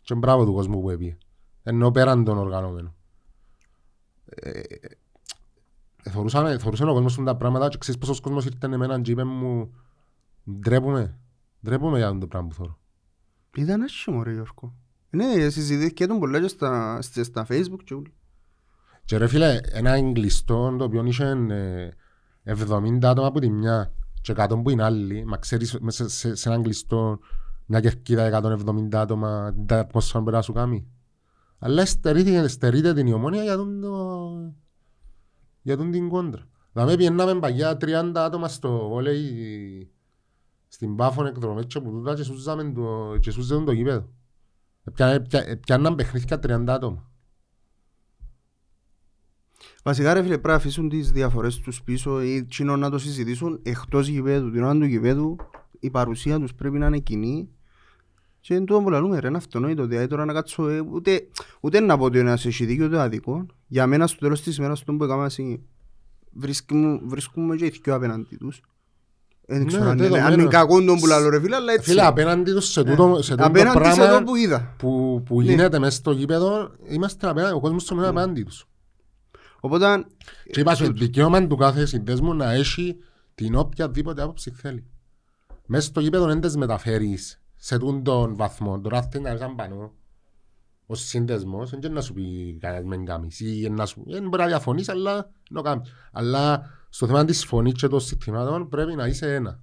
Και 0.00 0.14
μπράβο 0.14 0.44
του 0.44 0.52
κόσμου 0.52 0.80
που 0.80 0.90
έπιε. 0.90 1.16
Ενώ 1.62 1.90
πέραν 1.90 2.24
των 2.24 2.38
οργανωμένων. 2.38 2.94
Ε, 4.24 4.50
ε, 4.50 6.10
Θωρούσαμε, 6.10 6.58
θωρούσαν 6.58 6.88
ο 6.88 6.92
κόσμος 6.92 7.20
τα 7.24 7.36
πράγματα 7.36 7.68
και 7.68 7.78
ξέρεις 7.78 8.00
πόσος 8.00 8.20
κόσμος 8.20 8.44
ήρθε 8.44 8.66
εμένα 8.66 9.00
και 9.00 9.10
είπε 9.10 9.24
μου 9.24 9.74
ντρέπουμε, 10.60 11.18
ντρέπουμε 11.64 11.98
για 11.98 12.18
το 12.18 12.26
πράγμα 12.26 12.48
που 12.48 12.54
θωρώ. 12.54 12.78
Ήταν 13.56 13.82
άσχημο 13.82 14.22
ρε 14.22 14.32
Γιώργο. 14.32 14.74
Ναι, 15.10 15.48
συζητήθηκε 15.48 16.06
τον 16.06 16.18
πολλά 16.18 16.40
και 16.40 16.48
στα, 16.48 17.02
στα- 17.02 17.24
στα 17.24 17.46
facebook 17.48 17.78
και 17.84 17.94
όλοι. 17.94 18.14
Και 19.04 19.16
ρε 19.16 19.26
φίλε, 19.26 19.60
ένα 19.72 19.90
εγκλειστό 19.90 20.76
το 20.78 20.84
οποίο 20.84 21.04
είχε 21.04 21.24
ε, 21.50 21.90
70 22.44 22.98
άτομα 23.02 23.26
από 23.26 23.40
τη 23.40 23.50
μια 23.50 23.92
και 24.20 24.34
100 24.36 24.60
που 24.62 24.70
είναι 24.70 24.82
άλλη, 24.82 25.24
μα 25.24 25.36
ξέρεις 25.36 25.78
μέσα 25.80 26.08
σε, 26.08 26.34
σε 26.34 26.48
έναν 26.48 26.62
κλειστό 26.62 27.18
μια 27.66 27.80
κερκίδα 27.80 28.42
170 28.42 28.94
άτομα 28.94 29.54
τα 29.66 29.78
ατμόσφαιρα 29.78 30.22
μπορεί 30.22 30.36
να 30.36 30.42
σου 30.42 30.52
κάνει. 30.52 30.86
Αλλά 31.58 31.86
στερείται, 31.86 32.48
στερείται 32.48 32.92
την 32.94 33.12
ομόνια 33.12 33.42
για 33.42 33.56
τον, 33.56 33.80
το, 33.80 34.54
για 35.62 35.76
τον 35.76 35.90
την 35.90 36.08
κόντρα. 36.08 36.46
Δηλαδή 36.72 36.96
πιέναμε 36.96 37.34
παγιά 37.40 37.76
30 37.80 38.12
άτομα 38.14 38.48
στο 38.48 38.88
βόλεϊ 38.88 39.90
στην 40.68 40.96
Πάφων 40.96 41.26
εκδρομές 41.26 41.64
και 41.66 41.80
που 41.80 41.90
τούτα 41.90 42.14
και 42.14 42.22
σούζαμε 42.22 42.72
το, 42.72 43.16
και 43.20 43.30
σούζαν 43.30 43.64
το 43.64 43.72
γήπεδο. 43.72 44.08
Πια- 44.94 45.22
πια- 45.22 45.58
Πιάνναν 45.60 45.94
παιχνίδια 45.94 46.38
30 46.38 46.64
άτομα. 46.68 47.10
Βασικά 49.82 50.14
ρε 50.14 50.18
φίλε 50.22 50.32
πρέπει 50.32 50.48
να 50.48 50.54
αφήσουν 50.54 50.88
τις 50.88 51.12
διαφορές 51.12 51.56
τους 51.60 51.82
πίσω 51.82 52.22
ή 52.22 52.44
τσινό 52.44 52.76
να 52.76 52.90
το 52.90 52.98
συζητήσουν 52.98 53.60
εκτός 53.62 54.06
γηπέδου. 54.06 54.50
Την 54.50 54.62
ώρα 54.62 54.72
του 54.78 54.84
γηπέδου 54.84 55.36
η 55.80 55.90
παρουσία 55.90 56.38
τους 56.40 56.54
πρέπει 56.54 56.78
να 56.78 56.86
είναι 56.86 56.98
κοινή 56.98 57.48
και 58.40 58.54
είναι 58.54 58.64
το 58.64 58.80
που 58.82 58.90
λαλούμε 58.90 59.18
ρε, 59.18 59.28
είναι 59.28 59.36
αυτονόητο. 59.36 59.86
Δηλαδή 59.86 60.06
τώρα 60.06 60.24
να 60.24 60.32
κάτσω, 60.32 60.68
ε, 60.68 60.80
ούτε, 60.80 61.28
ούτε 61.60 61.80
να 61.80 61.98
πω 61.98 62.04
ότι 62.04 62.18
ένας 62.18 62.46
έχει 62.46 62.64
δίκιο 62.64 62.86
ούτε 62.86 63.00
άδικο. 63.00 63.46
Για 63.66 63.86
μένα 63.86 64.06
στο 64.06 64.18
τέλος 64.18 64.42
της 64.42 64.56
ημέρας 64.56 64.84
το 64.84 64.92
που 64.92 65.04
έκανα 65.04 65.24
εσύ 65.24 65.62
βρίσκουμε, 66.32 67.00
βρίσκουμε 67.04 67.56
και 67.56 67.64
οι 67.66 67.80
δυο 67.84 67.94
απέναντι 67.94 68.36
τους. 68.36 68.60
Δεν 69.48 69.58
Ναι, 69.58 69.64
ξέρω 69.64 69.82
αν 69.88 69.96
είναι- 69.96 70.06
αν 70.06 70.12
δεδομένο. 70.12 70.42
είναι 70.42 70.50
κακό 70.50 70.84
τον 70.84 70.98
που 70.98 71.06
λαλώ 71.06 71.28
ρε 71.28 71.40
φίλε, 71.40 71.56
αλλά 71.56 71.72
έτσι. 71.72 71.88
Φίλε, 71.90 72.06
απέναντι 72.06 72.52
τους 72.52 72.66
σε 72.70 72.82
τούτο, 72.84 73.22
σε 73.22 73.30
τούτο 73.30 73.42
Ε, 73.42 73.46
Απέναντι 73.46 73.70
σε 73.78 73.78
πράγμα 73.78 74.04
αυτό 74.04 74.24
που 74.24 74.36
είδα. 74.36 74.74
που, 74.78 75.22
που 75.26 75.40
Ναι. 75.40 75.44
γίνεται 75.50 75.78
μέσα 75.78 75.96
στο 75.96 76.10
γήπεδο, 76.12 76.70
είμαστε 76.88 77.28
απέναντι, 77.28 77.54
ο 77.54 77.60
κόσμος 77.60 77.88
είναι 77.90 78.06
απέναντι 78.06 78.42
τους. 78.42 78.66
Οπότε, 79.60 80.04
Και 80.50 80.60
είπα 80.60 80.74
σου, 80.74 80.92
δικαίωμα 80.92 81.46
του 81.46 81.56
κάθε 81.56 81.86
συνδέσμου 81.86 82.34
να 82.34 82.52
έχει 82.52 82.96
την 83.34 83.54
οποιαδήποτε 83.56 84.22
άποψη 84.22 84.50
θέλει. 84.50 84.84
Μέσα 85.66 85.86
στο 85.86 86.00
γήπεδο 86.00 86.26
δεν 86.26 86.40
τις 86.40 86.56
μεταφέρεις 86.56 87.40
σε 87.56 87.78
τούν 87.78 88.02
τον 88.02 88.36
βαθμό. 88.36 88.80
Τώρα 88.80 89.02
θέλει 89.02 89.22
να 89.24 89.30
έρθει 89.30 89.52
πάνω 89.56 89.92
ως 90.86 91.00
σύνδεσμος, 91.00 91.70
δεν 91.78 91.92
να 91.92 92.00
σου 92.00 92.12
πει 92.12 92.56
κανένας 92.60 92.84
μεν 92.84 93.04
κάμεις 93.04 93.40
ή 93.40 93.68
να 93.70 93.86
σου 93.86 94.02
δεν 94.06 94.28
μπορεί 94.28 94.42
να 94.42 94.48
διαφωνείς, 94.48 94.88
αλλά 94.88 95.30
να 95.50 95.62
κάνεις. 95.62 95.92
Αλλά 96.12 96.70
στο 96.96 97.06
θέμα 97.06 97.24
της 97.24 97.44
φωνής 97.44 97.72
και 97.72 97.88
των 97.88 98.00
συστημάτων 98.00 98.68
πρέπει 98.68 98.94
να 98.94 99.06
είσαι 99.06 99.34
ένα. 99.34 99.60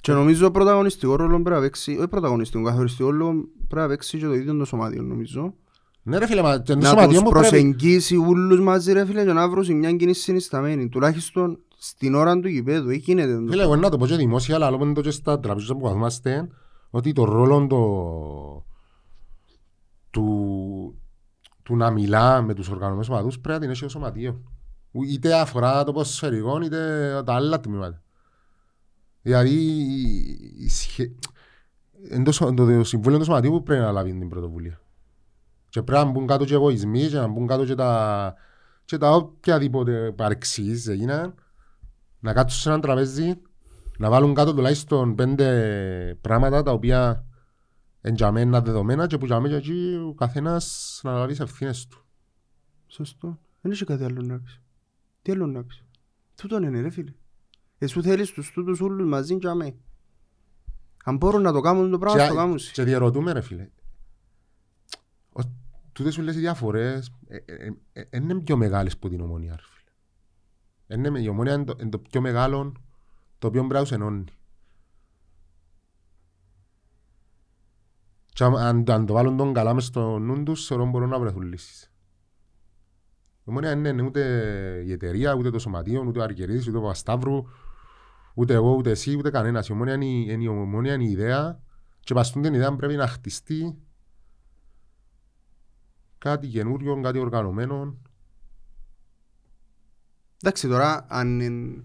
και 0.00 0.12
νομίζω 0.12 0.50
πρωταγωνιστικό 0.50 1.16
ρόλο 1.16 1.42
πρέπει 1.42 1.50
να 1.50 1.60
παίξει, 1.60 1.96
όχι 1.96 2.08
πρωταγωνιστικό, 2.08 2.62
καθοριστικό 2.64 3.10
ρόλο 3.10 3.32
πρέπει 3.68 3.82
να 3.82 3.88
παίξει 3.88 4.18
και 4.18 4.26
το 4.26 4.34
ίδιο 4.34 4.56
το 4.56 4.64
σωμάτιο 4.64 5.02
νομίζω. 5.02 5.54
Ναι 6.02 6.18
ρε 6.18 6.26
φίλε, 6.26 6.42
μα 6.42 6.58
και 6.58 6.72
το 6.72 6.78
Να 6.78 6.88
σωματιό 6.88 7.08
τους 7.08 7.22
μου 7.22 7.30
πρέπει. 7.30 7.48
προσεγγίσει 7.48 8.16
όλους 8.16 8.60
μαζί 8.60 8.92
ρε 8.92 9.06
φίλε 9.06 9.24
και 9.24 9.32
να 9.32 9.48
βρουν 9.48 9.76
μια 9.76 9.92
κοινή 9.92 10.12
συνισταμένη. 10.12 10.88
Τουλάχιστον 10.88 11.58
στην 11.78 12.14
ώρα 12.14 12.40
του 12.40 12.48
γηπέδου, 12.48 12.88
εκεί 12.90 13.02
γίνεται. 13.12 13.34
το. 13.34 13.46
Φίλε, 13.50 13.62
εγώ 13.62 13.76
να 13.76 13.90
το 13.90 13.96
πω 13.98 14.06
και 14.06 14.16
δημόσια, 14.16 14.54
αλλά 14.54 14.70
λόγω 14.70 14.92
το 14.92 15.00
και 15.00 15.10
στα 15.10 15.40
τραπεζιά 15.40 15.74
που 15.74 15.80
καθόμαστε, 15.82 16.48
ότι 16.90 17.12
το 17.12 17.24
ρόλο 17.24 17.66
το... 17.66 18.64
του... 20.10 21.02
του 21.62 21.76
να 21.76 21.90
μιλά 21.90 22.42
με 22.42 22.54
τους 22.54 22.68
οργανωμένους 22.68 23.08
ομαδούς 23.08 23.38
πρέπει 23.38 23.58
να 23.58 23.60
την 23.60 23.70
έχει 23.70 23.84
ο 23.84 23.88
σωματείο. 23.88 24.42
Ου- 24.98 25.08
Είτε 25.08 25.34
αφορά 25.40 25.84
το 25.84 25.92
ποσφαιρικό, 25.92 26.60
είτε 26.60 27.22
τα 27.26 27.34
άλλα 27.34 27.60
τμήματα. 27.60 28.02
Δηλαδή, 29.22 29.54
η 30.58 30.68
σχε- 30.68 31.12
εν 32.08 32.24
το, 32.24 32.32
σω- 32.32 32.54
το 32.54 32.84
συμβούλιο 32.84 33.18
του 33.18 33.24
σωματείου 33.24 33.50
που 33.50 33.62
πρέπει 33.62 33.82
να 33.82 33.92
λάβει 33.92 34.12
την 34.18 34.28
πρωτοβουλία. 34.28 34.80
Και 35.68 35.82
πρέπει 35.82 36.04
να 36.04 36.10
μπουν 36.10 36.26
κάτω 36.26 36.44
και 36.44 36.54
εγωισμοί 36.54 37.06
και 37.06 37.16
να 37.16 37.26
μπουν 37.26 37.46
κάτω 37.46 37.64
και 37.64 37.74
τα, 37.74 38.34
και 38.84 38.98
τα 38.98 39.14
οποιαδήποτε 39.14 40.12
παρεξής 40.12 40.86
έγιναν 40.86 41.34
να 42.20 42.32
κάτσουν 42.32 42.60
σε 42.60 42.68
ένα 42.68 42.80
τραπέζι, 42.80 43.40
να 43.98 44.10
βάλουν 44.10 44.34
κάτω 44.34 44.54
τουλάχιστον 44.54 45.14
πέντε 45.14 46.18
πράγματα 46.20 46.62
τα 46.62 46.72
οποία 46.72 47.24
εντιαμένα 48.00 48.60
δεδομένα 48.60 49.06
και 49.06 49.18
που 49.18 49.24
τζαμέ 49.26 49.48
και 49.48 49.54
εκεί 49.54 49.98
ο 50.08 50.14
καθένας 50.14 51.00
να 51.02 51.12
λάβει 51.12 51.30
τις 51.30 51.40
ευθύνες 51.40 51.86
του. 51.86 52.04
Σωστό. 52.86 53.38
Δεν 53.60 53.72
έχει 53.72 53.84
κάτι 53.84 54.04
άλλο 54.04 54.22
να 54.22 54.38
πεις. 54.40 54.60
Τι 55.28 55.34
άλλο 55.34 55.46
να 55.46 55.64
πεις. 55.64 55.84
Τούτον 56.34 56.62
είναι 56.62 56.80
ρε 56.80 56.90
φίλε. 56.90 57.12
Εσύ 57.78 58.02
θέλεις 58.02 58.32
τους 58.32 58.50
τούτους 58.50 58.80
όλους 58.80 59.08
μαζί 59.08 59.38
και 59.38 59.48
αμέ. 59.48 59.76
Αν 61.04 61.16
μπορούν 61.16 61.42
να 61.42 61.52
το 61.52 61.60
κάνουν 61.60 61.90
το 61.90 61.98
πράγμα, 61.98 62.18
Και, 62.18 62.24
θα 62.24 62.30
το 62.30 62.36
κάνουν. 62.36 62.58
και 62.72 62.82
διαρωτούμε 62.82 63.32
ρε 63.32 63.40
φίλε, 63.40 63.68
ο, 65.32 65.40
τούτες 65.92 66.18
όλες 66.18 66.36
οι 66.36 66.38
διαφορές 66.38 67.12
ε, 67.26 67.36
ε, 67.36 67.66
ε, 67.92 68.00
ε, 68.10 68.18
είναι 68.18 68.40
πιο 68.40 68.56
μεγάλες 68.56 68.98
που 68.98 69.08
την 69.08 69.20
ομονία 69.20 69.56
ρε 69.56 69.62
φίλε. 69.62 71.08
Είναι, 71.08 71.20
η 71.20 71.28
ομονία 71.28 71.54
είναι 71.54 71.64
το, 71.64 71.76
είναι 71.80 71.90
το 71.90 71.98
πιο 71.98 72.20
μεγάλο 72.20 72.72
το 73.38 73.46
οποίο 73.46 73.60
πρέπει 73.60 73.74
να 73.74 73.80
τους 73.80 73.92
ενώνει. 73.92 74.24
Και 78.26 78.44
αν, 78.44 78.56
αν, 78.56 78.84
αν 78.90 79.06
το 79.06 79.12
βάλουν 79.12 79.36
τον 79.36 79.52
καλά 79.52 79.74
μες 79.74 79.84
στο 79.84 80.18
νου 80.18 80.42
τους, 80.42 80.66
θεωρώ 80.66 80.86
μπορούν 80.86 81.08
να 81.08 81.18
βρεθούν 81.18 81.42
λύσεις. 81.42 81.92
Η 83.48 83.50
ομονία 83.50 83.76
δεν 83.76 83.84
είναι 83.98 84.02
ούτε 84.02 84.22
η 84.86 84.92
εταιρεία, 84.92 85.34
ούτε 85.34 85.50
το 85.50 85.58
σωματείο, 85.58 86.04
ούτε 86.06 86.18
ο 86.18 86.22
Αργυρίδης, 86.22 86.68
ούτε 86.68 86.76
ο 86.76 86.80
Παπασταύρου, 86.80 87.44
ούτε 88.34 88.54
εγώ, 88.54 88.74
ούτε 88.74 88.90
εσύ, 88.90 89.16
ούτε 89.16 89.30
κανένας. 89.30 89.68
Η 89.68 89.72
ομόνια 89.72 89.94
είναι, 89.94 90.04
η- 90.04 90.26
είναι 90.30 90.42
η 90.42 90.46
ομόνια 90.46 90.94
είναι 90.94 91.04
η 91.04 91.10
ιδέα 91.10 91.60
και 92.00 92.14
παστούν 92.14 92.42
την 92.42 92.54
ιδέα 92.54 92.76
πρέπει 92.76 92.94
να 92.94 93.06
χτιστεί 93.06 93.78
κάτι 96.18 96.48
καινούριο, 96.48 97.00
κάτι 97.00 97.18
οργανωμένο. 97.18 97.96
Εντάξει 100.42 100.68
τώρα, 100.68 101.06
αν 101.08 101.40
είναι... 101.40 101.84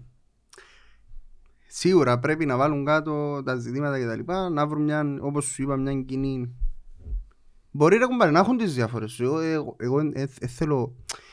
Σίγουρα 1.66 2.18
πρέπει 2.18 2.46
να 2.46 2.56
βάλουν 2.56 2.84
κάτω 2.84 3.42
τα 3.44 3.56
ζητήματα 3.56 3.98
και 3.98 4.06
τα 4.06 4.16
λοιπά, 4.16 4.48
να 4.48 4.66
βρουν 4.66 4.82
μια, 4.82 5.16
όπως 5.20 5.44
σου 5.44 5.62
είπα, 5.62 5.76
μια 5.76 6.02
κοινή... 6.02 6.54
Μπορεί 7.70 7.96
ρε 7.96 8.06
κουμπάρε, 8.06 8.30
να 8.30 8.38
έχουν 8.38 8.56
τις 8.56 8.74
διαφορές. 8.74 9.20
Εγώ, 9.20 9.38
εγώ, 9.38 9.76
εγώ 9.78 9.98
ε, 10.00 10.28
ε, 10.38 10.46
θέλω... 10.46 10.76
Εμπο- 10.76 11.23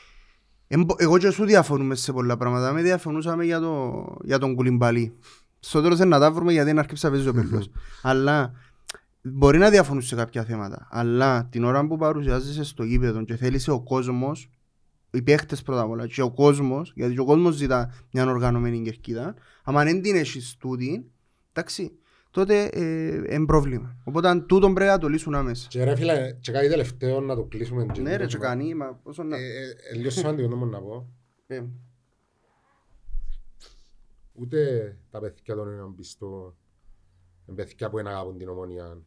Εγώ 0.96 1.18
και 1.18 1.30
σου 1.30 1.44
διαφωνούμε 1.44 1.94
σε 1.94 2.12
πολλά 2.12 2.36
πράγματα. 2.36 2.72
Με 2.72 2.82
διαφωνούσαμε 2.82 3.44
για, 3.44 3.60
το, 3.60 4.04
για 4.22 4.38
τον 4.38 4.54
κουλιμπαλί. 4.54 5.12
Στο 5.60 5.82
τέλος 5.82 5.98
δεν 5.98 6.08
να 6.08 6.18
τα 6.18 6.32
βρούμε 6.32 6.52
γιατί 6.52 6.70
είναι 6.70 6.80
αρκεψα 6.80 7.10
παίζει 7.10 7.28
ο 7.28 7.32
πελός. 7.32 7.70
Αλλά 8.02 8.52
μπορεί 9.22 9.58
να 9.58 9.70
διαφωνούν 9.70 10.02
σε 10.02 10.14
κάποια 10.14 10.44
θέματα. 10.44 10.88
Αλλά 10.90 11.48
την 11.50 11.64
ώρα 11.64 11.86
που 11.86 11.96
παρουσιάζεσαι 11.96 12.64
στο 12.64 12.84
γήπεδο 12.84 13.24
και 13.24 13.36
θέλεις 13.36 13.68
ο 13.68 13.80
κόσμος, 13.80 14.50
οι 15.10 15.22
παίχτες 15.22 15.62
πρώτα 15.62 15.80
απ' 15.80 15.90
όλα 15.90 16.06
και 16.06 16.22
ο 16.22 16.30
κόσμος, 16.30 16.92
γιατί 16.94 17.14
και 17.14 17.20
ο 17.20 17.24
κόσμος 17.24 17.54
ζητά 17.54 17.94
μια 18.12 18.26
οργανωμένη 18.26 18.82
κερκίδα, 18.82 19.34
άμα 19.64 19.84
δεν 19.84 20.02
την 20.02 20.16
έχεις 20.16 20.56
τούτη, 20.58 21.10
εντάξει, 21.52 21.92
τότε 22.32 22.64
ε, 22.64 23.14
είναι 23.34 23.44
πρόβλημα. 23.46 23.96
Οπότε 24.04 24.28
αν 24.28 24.46
τούτον 24.46 24.74
πρέπει 24.74 24.90
να 24.90 24.98
το 24.98 25.08
λύσουν 25.08 25.34
άμεσα. 25.34 25.68
Και 25.68 25.84
ρε 25.84 25.96
φίλε, 25.96 26.36
και 26.40 26.52
κάτι 26.52 26.68
τελευταίο 26.68 27.20
να 27.20 27.34
το 27.34 27.44
κλείσουμε. 27.44 27.86
και 27.92 28.00
Ναι 28.00 28.10
το 28.10 28.16
ρε, 28.16 28.26
και 28.26 28.32
θέμα. 28.32 28.44
κάνει, 28.44 28.74
μα 28.74 28.86
πόσο 29.02 29.22
να... 29.22 29.36
Ε, 29.36 29.40
ε, 29.40 29.74
ε, 29.90 29.94
λίγο 29.96 30.10
σημαντικό 30.10 30.56
να 30.56 30.66
να 30.66 30.80
πω. 30.80 31.08
Ε, 31.46 31.62
Ούτε 34.34 34.96
τα 35.10 35.20
παιδιά 35.20 35.54
των 35.54 35.68
έναν 35.68 35.94
πιστό, 35.94 36.56
είναι 37.46 37.56
παιδιά 37.56 37.90
που 37.90 37.98
είναι 37.98 38.08
αγαπούν 38.08 38.38
την 38.38 38.48
ομόνια 38.48 38.98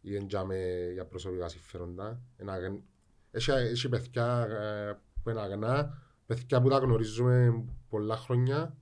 ή 0.00 0.14
εντιάμε 0.14 0.56
για 0.92 1.04
προσωπικά 1.06 1.48
συμφέροντα. 1.48 2.20
Ένα 2.36 2.52
αγν- 2.52 2.82
Έχει, 3.30 3.50
έχει 3.50 3.88
παιδιά 3.88 4.46
ε, 4.50 4.98
που 5.22 5.30
είναι 5.30 5.40
αγνά, 5.40 6.02
παιδιά 6.26 6.62
που 6.62 6.68
τα 6.68 6.78
γνωρίζουμε 6.78 7.64
πολλά 7.88 8.16
χρόνια. 8.16 8.76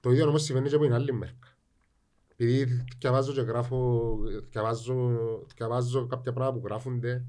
Το 0.00 0.10
ίδιο 0.10 0.28
όμως 0.28 0.42
συμβαίνει 0.42 0.68
και 0.68 0.74
από 0.74 0.84
την 0.84 0.92
άλλη 0.94 1.12
μερικά. 1.12 1.48
Επειδή 2.42 2.84
διαβάζω 2.98 3.32
και 3.32 3.40
γράφω, 3.40 4.18
διαβάζω, 4.50 5.10
διαβάζω 5.56 6.06
κάποια 6.06 6.32
πράγματα 6.32 6.60
που 6.60 6.66
γράφονται, 6.66 7.24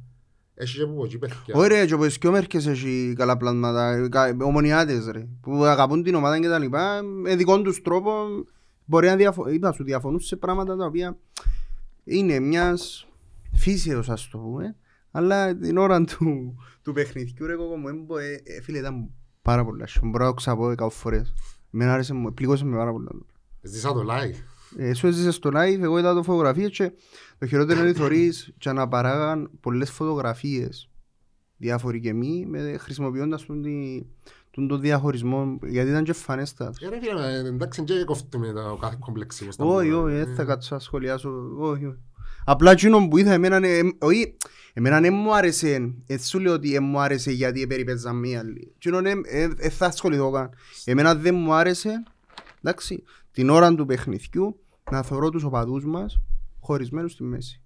έχει 0.54 0.78
και 0.78 0.84
από 0.84 1.06
εκεί 1.06 1.17
παιδιά. 1.17 1.56
Όχι 1.56 1.67
ρε, 1.67 1.86
και 1.86 1.93
από 1.93 2.06
τις 2.06 2.17
πιο 2.17 2.32
μέρκες 2.32 2.67
έχει 2.67 3.13
καλά 3.17 3.38
πλάσματα, 3.38 4.08
κα- 4.10 4.36
ομονιάτες 4.41 5.06
ρε, 5.08 5.28
που 5.41 5.63
αγαπούν 5.63 6.04
την 6.04 6.15
ομάδα 6.15 6.39
και 6.39 6.47
τα 6.47 6.60
λοιπά, 6.60 7.02
με 7.04 7.36
δικών 7.36 7.63
τους 7.63 7.82
τρόπο 7.82 8.12
μπορεί 8.86 9.08
να 9.08 9.15
διαφο... 9.15 9.50
είπα 9.50 9.71
σου, 9.71 9.84
διαφωνούν 9.84 10.19
σε 10.19 10.36
πράγματα 10.36 10.76
τα 10.76 10.86
οποία 10.86 11.17
είναι 12.04 12.39
μιας 12.39 13.08
φύσεως 13.54 14.10
ας 14.10 14.30
το 14.30 14.38
πούμε, 14.38 14.76
αλλά 15.12 15.58
την 15.58 15.78
ώρα 15.78 16.04
του, 16.04 16.56
του 16.82 16.93
παιχνιδιού 16.93 17.45
ρε 17.45 17.56
κόκο 17.56 17.76
μου, 17.78 17.88
έμπο, 17.88 18.17
ε, 18.17 18.41
ε, 18.43 18.62
φίλε 18.62 18.78
ήταν 18.78 19.10
πάρα 19.41 19.65
πολλά, 19.65 19.88
σου 19.88 20.00
μπορώ 20.04 20.24
να 20.24 20.30
το 20.30 20.36
ξαπώ 20.36 20.67
δέκα 20.67 20.89
φορές. 20.89 21.34
Εμένα 21.74 21.93
άρεσε 21.93 22.13
μου, 22.13 22.34
πλήγωσε 22.34 22.65
με 22.65 22.78
πάρα 22.78 22.91
πολλά. 22.91 23.12
Ζήσα 23.62 23.93
το 23.93 24.06
live. 24.10 24.36
Εσύ 24.78 25.08
έζησες 25.08 25.36
στο 25.36 25.50
live, 25.54 25.80
εγώ 25.82 25.98
είδα 26.00 26.14
το 26.14 26.24
φωτογραφίες 26.24 26.70
και 26.72 26.92
το 27.40 27.46
χειρότερο 27.48 27.80
είναι 27.80 27.90
ότι 27.90 28.00
θωρείς 28.00 28.54
και 28.58 28.72
να 28.72 28.88
παράγαν 28.88 29.50
πολλές 29.60 29.92
φωτογραφίες 29.92 30.90
διάφοροι 31.58 32.00
και 32.00 32.14
μη 32.14 32.46
με, 32.50 32.78
χρησιμοποιώντας 32.80 33.46
τον, 33.46 33.62
τη, 33.62 34.02
τον, 34.52 34.68
τον 34.68 34.82
διαχωρισμό 34.82 35.60
γιατί 35.64 35.90
ήταν 35.90 36.04
και 36.04 36.14
φανέστα. 36.14 36.74
Ε, 36.82 36.90
ρε 36.90 37.00
φίλε, 37.02 37.34
ε, 37.34 37.48
εντάξει, 37.48 37.84
και 37.84 38.04
κόφτουμε 38.04 38.52
το 38.52 38.78
κάθε 38.82 38.98
κομπλεξίμο 39.00 39.52
στα 39.52 39.66
Όχι, 39.66 39.88
μούτρα. 39.90 40.02
όχι, 40.04 40.16
Ε, 40.16 40.26
δεν 40.26 40.36
θα 40.36 40.44
κάτσω 40.44 40.76
να 40.76 40.82
σχολιάσω. 40.82 41.32
Όχι, 41.58 41.86
όχι. 41.86 41.98
Απλά 42.46 42.72
εκείνο 42.72 43.08
που 43.08 43.18
είδα 43.18 43.32
εμένα, 43.32 43.68
ε, 43.68 43.80
όχι, 44.00 44.38
εμένα 44.74 45.00
δεν 45.02 45.14
μου 45.14 45.36
άρεσε, 45.36 45.94
έτσι 46.08 46.28
σου 46.28 46.40
λέω 46.40 46.54
ότι 46.54 46.72
δεν 46.72 46.84
μου 46.84 47.00
άρεσε 47.00 47.32
γιατί 47.32 47.68
περιπέζαν 47.68 48.16
μία 48.16 48.40
άλλη. 48.40 48.74
Εκείνο 48.76 49.02
δεν 49.02 49.72
θα 49.72 49.86
ασχοληθώ 49.86 50.32
καν. 50.32 50.50
Εμένα 50.86 51.16
δεν 51.16 51.36
μου 51.36 51.54
άρεσε, 51.54 52.04
εντάξει, 52.62 53.04
την 53.32 53.50
ώρα 53.50 53.76
του 53.76 53.86
παιχνιδιού 53.86 54.61
να 54.92 55.02
θωρώ 55.02 55.30
τους 55.30 55.44
οπαδούς 55.44 55.86
μας 55.86 56.22
χωρισμένους 56.60 57.12
στη 57.12 57.24
μέση. 57.24 57.62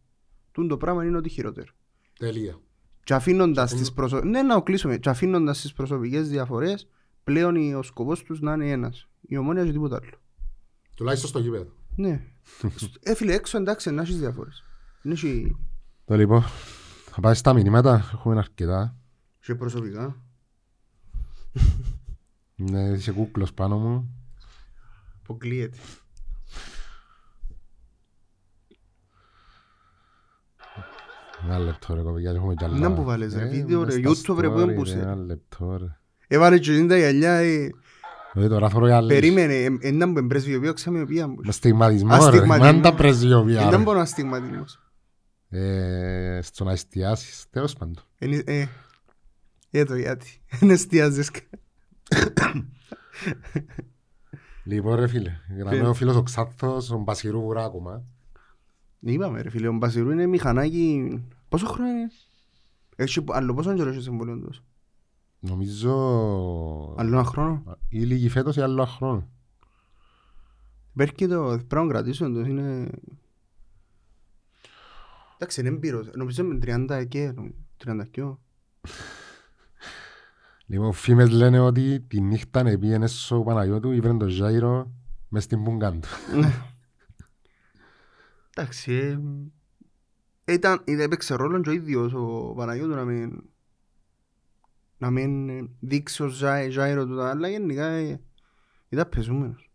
Τούν 0.52 0.68
το 0.68 0.78
πράγμα 0.78 1.06
είναι 1.06 1.18
ότι 1.18 1.30
χειρότερο. 1.30 1.72
Τελεία. 2.20 2.60
Και 3.04 3.14
αφήνοντας 3.14 3.74
τις 3.74 3.94
προσω... 3.94 4.22
Ναι, 4.24 4.42
να 4.42 4.54
το 4.56 4.64
κλείσουμε. 4.64 4.98
Και 4.98 5.10
αφήνοντας 5.10 5.62
τις 5.62 5.74
προσωπικές 5.74 6.30
διαφορές, 6.30 6.88
πλέον 7.24 7.74
ο 7.74 7.84
σκοπός 7.84 8.24
τους 8.24 8.40
να 8.42 8.54
είναι 8.54 8.70
ένας. 8.70 9.08
Η 9.22 9.38
ομόνια 9.38 9.66
και 9.66 9.72
τίποτα 9.72 9.96
άλλο. 9.96 10.22
Τουλάχιστον 10.96 11.30
στο 11.30 11.40
γήπεδο. 11.40 11.72
Ναι. 11.96 12.22
ε, 13.00 13.16
φίλε, 13.16 13.34
έξω 13.34 13.58
εντάξει, 13.58 13.92
να 13.92 14.02
έχεις 14.02 14.20
διαφορές. 14.20 14.64
Δεν 15.02 15.12
έχει 15.12 15.56
Το 16.06 16.16
λοιπόν, 16.16 16.42
θα 17.06 17.22
πάει 17.22 17.34
στα 17.34 17.54
μηνύματα, 17.54 18.10
έχουμε 18.14 18.38
αρκετά. 18.38 18.96
και 19.40 19.56
προσωπικά. 19.56 20.22
Ναι, 22.56 22.82
είσαι 22.90 23.12
κούκλος 23.12 23.54
πάνω 23.54 23.78
μου. 23.78 24.16
Αποκλείεται. 25.24 25.78
Ένα 31.46 31.60
λεπτό 31.60 31.94
ρε 31.96 32.02
κοπηγιά, 32.02 32.32
έχουμε 32.32 32.54
κι 32.54 32.64
άλλα. 32.64 32.78
Να 32.78 32.94
που 32.94 33.04
βάλες, 33.04 33.36
ρε, 33.36 33.42
Ε, 33.46 33.50
βίντεο, 33.50 33.80
μες 33.80 33.96
ρε, 33.96 34.02
στα 34.14 34.34
YouTube, 34.34 34.40
ρε, 34.40 34.50
πού 34.50 34.60
story, 34.60 34.70
έμπουσε. 34.70 35.00
Ένα 35.00 35.16
λεπτό 35.16 35.78
ρε. 35.78 35.98
Έβαλε 36.28 36.58
και 36.60 36.72
την 36.72 36.88
τα 36.88 36.98
γυαλιά, 36.98 37.34
ε, 37.34 37.70
Ε, 38.34 38.48
Τώρα 38.48 38.70
θωρώ 38.70 38.86
για 38.86 38.98
άλλες. 38.98 39.20
Περίμενε, 39.20 39.78
έναν 39.82 40.14
που 40.14 40.20
εμπρεσβιοποιώ 40.20 40.74
ξαμιοπία 40.74 41.28
μου. 41.28 41.36
Με 41.46 41.52
στιγματισμό 41.52 42.10
ρε. 42.10 42.16
Αστιγματισμό. 42.16 42.74
Μα 42.74 42.80
τα 42.82 42.94
πρεσβειοποιία 42.94 43.62
Δεν 43.70 43.78
ρε. 43.78 43.84
μπορώ 43.84 43.98
να 44.00 44.06
στιγματισμός. 44.06 44.80
Ε, 45.50 46.40
Στο 46.44 46.64
να 46.64 46.72
εστιάσεις. 46.72 47.46
Τέλος 47.50 47.74
πάντων. 47.74 48.04
Είναι- 48.20 48.44
Ε, 48.46 48.66
ε, 49.72 49.84
το 49.86 49.96
γιατί. 49.96 50.42
Δεν 50.60 50.70
εστιάζεις. 50.70 51.32
Λοιπόν 54.64 54.96
ρε 54.96 55.08
φίλε. 55.08 55.32
Γραμμένο 55.50 55.76
Φίλε. 55.78 55.88
ο 55.90 55.94
φίλος 55.94 56.16
ο 56.16 56.24
Ξάθος, 56.24 56.92
ο 56.92 56.98
Μπασιρού 56.98 57.42
Βουρά 57.42 57.64
ακόμα. 57.64 58.04
Είπαμε 59.00 59.42
ρε 59.42 59.50
φίλε, 59.50 59.68
ο 59.68 59.74
Μπασιρού 59.74 60.12
είναι 60.12 60.26
μηχανάκι... 60.26 61.20
Πόσο 61.56 61.68
χρόνο 61.68 61.90
είναι; 61.90 62.12
Έχει 62.96 63.24
άλλο 63.28 63.54
πόσο 63.54 63.74
καιρό 63.74 63.90
έχει 63.90 64.02
συμβολίο 64.02 64.40
τους; 64.40 64.64
Νομίζω... 65.40 65.94
Άλλο 66.98 67.14
ένα 67.14 67.24
χρόνο. 67.24 67.78
Ή 67.90 68.00
λίγη 68.00 68.30
φέτος 68.30 68.56
ή 68.56 68.62
άλλο 68.62 68.74
ένα 68.74 68.86
χρόνο. 68.92 69.30
Υπάρχει 70.94 71.28
το 71.28 71.60
πρέπει 71.68 71.86
να 71.86 71.88
κρατήσουν 71.88 72.34
το 72.34 72.40
είναι... 72.40 72.90
Εντάξει 75.38 75.60
είναι 75.60 75.70
εμπειρος. 75.70 76.10
Νομίζω 76.16 76.44
με 76.44 76.60
30 76.62 77.06
και 77.08 77.34
30 77.86 78.02
και 78.12 78.24
Λοιπόν, 80.66 80.94
φήμες 80.94 81.30
λένε 81.30 81.60
ότι 81.60 82.00
τη 82.00 82.22
νύχτα 82.22 82.60
επήγαινε 82.60 83.08
στο 83.08 83.42
Παναγιώτου, 83.42 83.92
ήβρε 83.92 84.14
τον 84.14 84.28
Ζάιρο 84.28 84.92
μες 85.30 85.44
στην 85.44 85.64
πούγκαν 85.64 86.02
του. 86.02 86.08
Εντάξει 88.50 88.94
ε, 88.94 89.20
ήταν, 90.48 90.82
ήταν- 90.86 91.00
έπαιξε 91.00 91.36
ρόλο 91.36 91.62
και 91.62 91.70
ο 91.70 91.74
ίδιος 91.74 92.14
ο 92.14 92.54
Παναγιώτου 92.56 92.96
να 92.96 93.06
μην 93.06 93.44
να 94.98 95.10
μην 95.12 95.50
ε, 95.50 95.70
δείξει 95.80 96.24
ο 96.24 96.28
Ζάι- 96.28 96.72
Ζάιρο 96.72 97.06
του 97.06 97.16
τα 97.16 97.30
αλλά 97.30 97.48
γενικά 97.48 97.86
ε, 97.86 98.22
ήταν 98.90 99.10
πεζούμενος. 99.10 99.70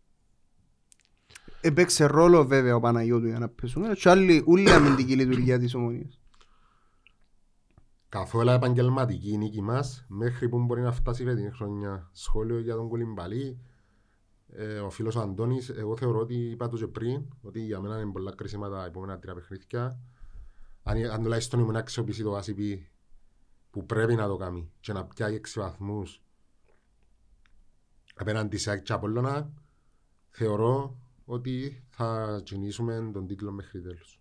Έπαιξε 1.61 2.05
ρόλο 2.05 2.45
βέβαια 2.45 2.75
ο 2.75 2.79
Παναγιώτου 2.79 3.27
για 3.27 3.39
να 3.39 3.49
πεζούμενος 3.49 4.01
και 4.01 4.09
άλλη 4.09 4.43
ούλη 4.47 4.69
αμυντική 4.71 5.15
λειτουργία 5.15 5.59
της 5.59 5.73
ομονίας. 5.73 6.19
Καθόλου 8.09 8.49
επαγγελματική 8.49 9.31
η 9.31 9.37
νίκη 9.37 9.61
μας, 9.61 10.05
μέχρι 10.07 10.49
που 10.49 10.59
μπορεί 10.59 10.81
να 10.81 10.91
φτάσει 10.91 11.23
η 11.23 11.25
φετινή 11.25 11.49
χρονιά. 11.51 12.09
Σχόλιο 12.11 12.59
για 12.59 12.75
τον 12.75 12.87
Κουλιμπαλή. 12.87 13.59
Ε, 14.47 14.79
ο 14.79 14.89
φίλος 14.89 15.15
ο 15.15 15.21
Αντώνης, 15.21 15.69
εγώ 15.69 15.97
θεωρώ 15.97 16.19
ότι 16.19 16.35
είπα 16.35 16.67
το 16.67 16.77
και 16.77 16.87
πριν, 16.87 17.25
ότι 17.41 17.59
για 17.59 17.79
μένα 17.79 17.99
είναι 17.99 18.11
πολλά 18.11 18.35
κρίσιμα 18.35 18.69
τα 18.69 18.85
επόμενα 18.85 19.19
τρία 19.19 19.33
παιχνίδια. 19.33 19.99
Αν, 20.83 21.05
αν 21.05 21.21
τουλάχιστον 21.21 21.59
ήμουν 21.59 21.73
να 21.73 21.79
αξιοποιήσει 21.79 22.23
το 22.23 22.37
ACP 22.37 22.77
που 23.71 23.85
πρέπει 23.85 24.15
να 24.15 24.27
το 24.27 24.37
κάνει 24.37 24.71
και 24.79 24.93
να 24.93 25.05
πιάει 25.05 25.35
έξι 25.35 25.59
βαθμούς 25.59 26.21
απέναντι 28.15 28.57
σε 28.57 28.69
ΑΕΚ 28.69 28.83
και 28.83 28.93
Απόλλωνα, 28.93 29.51
θεωρώ 30.29 30.97
ότι 31.25 31.83
θα 31.89 32.39
κινήσουμε 32.43 33.09
τον 33.13 33.27
τίτλο 33.27 33.51
μέχρι 33.51 33.81
τέλους. 33.81 34.19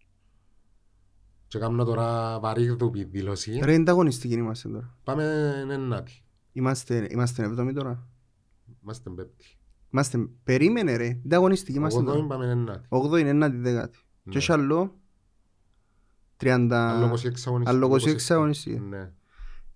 Και 1.47 1.59
κάνω 1.59 1.85
τώρα 1.85 2.39
βαρύγδουπη 2.41 3.05
δήλωση. 3.05 3.61
Ρε 3.63 3.75
είναι 3.75 3.91
αγωνιστική 3.91 4.35
είμαστε 4.35 4.69
τώρα. 4.69 4.97
Πάμε 5.05 5.25
ενάτη. 5.71 6.23
Είμαστε, 6.53 7.07
είμαστε 7.11 7.43
εβδομή 7.43 7.73
τώρα. 7.73 8.09
Είμαστε 8.83 9.11
πέπτη. 9.11 9.59
Είμαστε, 9.91 10.19
περίμενε 10.45 10.97
ρε, 10.97 11.07
είναι 11.07 11.35
αγωνιστική 11.35 11.79
είμαστε 11.79 11.99
Ογδόη 11.99 12.15
τώρα. 12.15 12.27
πάμε 12.27 12.47
ενάτη. 12.51 12.87
Ογδό 12.89 13.17
είναι 13.17 13.29
ένατη 13.29 13.57
δέκατη. 13.57 13.99
Ναι. 14.23 14.33
Και 14.33 14.39
έχει 14.39 14.53
άλλο 14.53 15.00
30... 16.41 16.69
Άλλο 16.73 17.07
26 17.07 17.13
αγωνιστική. 17.47 17.65
άλλο 17.65 17.89
26 17.89 18.17
αγωνιστική. 18.29 18.79
Ναι. 18.81 19.11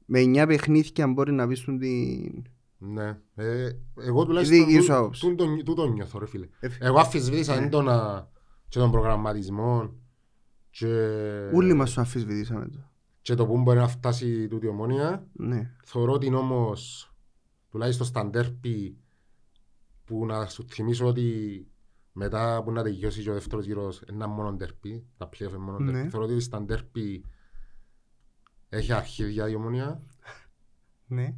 Με 0.06 0.20
9 0.20 0.44
παιχνίδια 0.48 1.06
μπορεί 1.08 1.32
να 1.32 1.46
πεις 1.48 1.64
τον 1.64 1.78
την... 1.78 2.42
Ναι. 2.78 3.18
Ε, 3.34 3.68
εγώ 4.00 4.24
Δική 4.24 4.26
τουλάχιστον 4.26 4.70
σου 4.70 4.86
τού- 4.86 4.92
άποψη. 4.94 5.20
τούτο- 5.28 5.62
τούτο 5.64 5.86
νιώθω 5.88 6.18
ρε 6.18 6.26
φίλε. 6.26 6.46
Ε, 6.60 6.68
Εγώ 6.78 6.98
αφισβήτησα 7.00 7.56
Ναι. 7.58 7.64
έντονα 7.66 8.28
και 8.68 8.78
τον 8.78 8.90
προγραμματισμό 8.90 9.92
και, 10.70 10.86
Όλοι 11.54 11.74
μας 11.74 11.92
το 11.94 12.00
αμφισβητήσαμε 12.00 12.68
το. 12.68 12.78
και 13.22 13.34
το 13.34 13.46
που 13.46 13.58
μπορεί 13.62 13.78
να 13.78 13.88
φτάσει 13.88 14.48
τούτη 14.48 14.66
η 14.66 14.68
ομόνια. 14.68 15.26
Ναι. 15.32 15.70
Θεωρώ 15.84 16.12
ότι 16.12 16.34
όμως 16.34 17.10
τουλάχιστον 17.70 18.06
στα 18.06 18.26
ντέρπι 18.26 18.96
που 20.04 20.26
να 20.26 20.46
σου 20.46 20.64
θυμίσω 20.70 21.06
ότι 21.06 21.66
μετά 22.16 22.62
που 22.64 22.72
να 22.72 22.82
τελειώσει 22.82 23.22
και 23.22 23.30
ο 23.30 23.32
δεύτερος 23.32 23.64
γύρος 23.64 24.02
ένα 24.02 24.26
μόνο 24.26 24.52
ντέρπι, 24.52 25.06
τα 25.16 25.26
πλέον 25.28 25.54
είναι 25.54 25.62
μόνο 25.64 25.78
Ναι. 25.78 25.92
ντέρπι. 25.92 26.08
Θεωρώ 26.08 26.26
ότι 26.26 26.40
στα 26.40 26.62
ντέρπι 26.62 27.24
έχει 28.68 28.92
αρχίδια 28.92 29.48
η 29.48 29.54
ομόνια. 29.54 30.02
Ναι. 31.06 31.34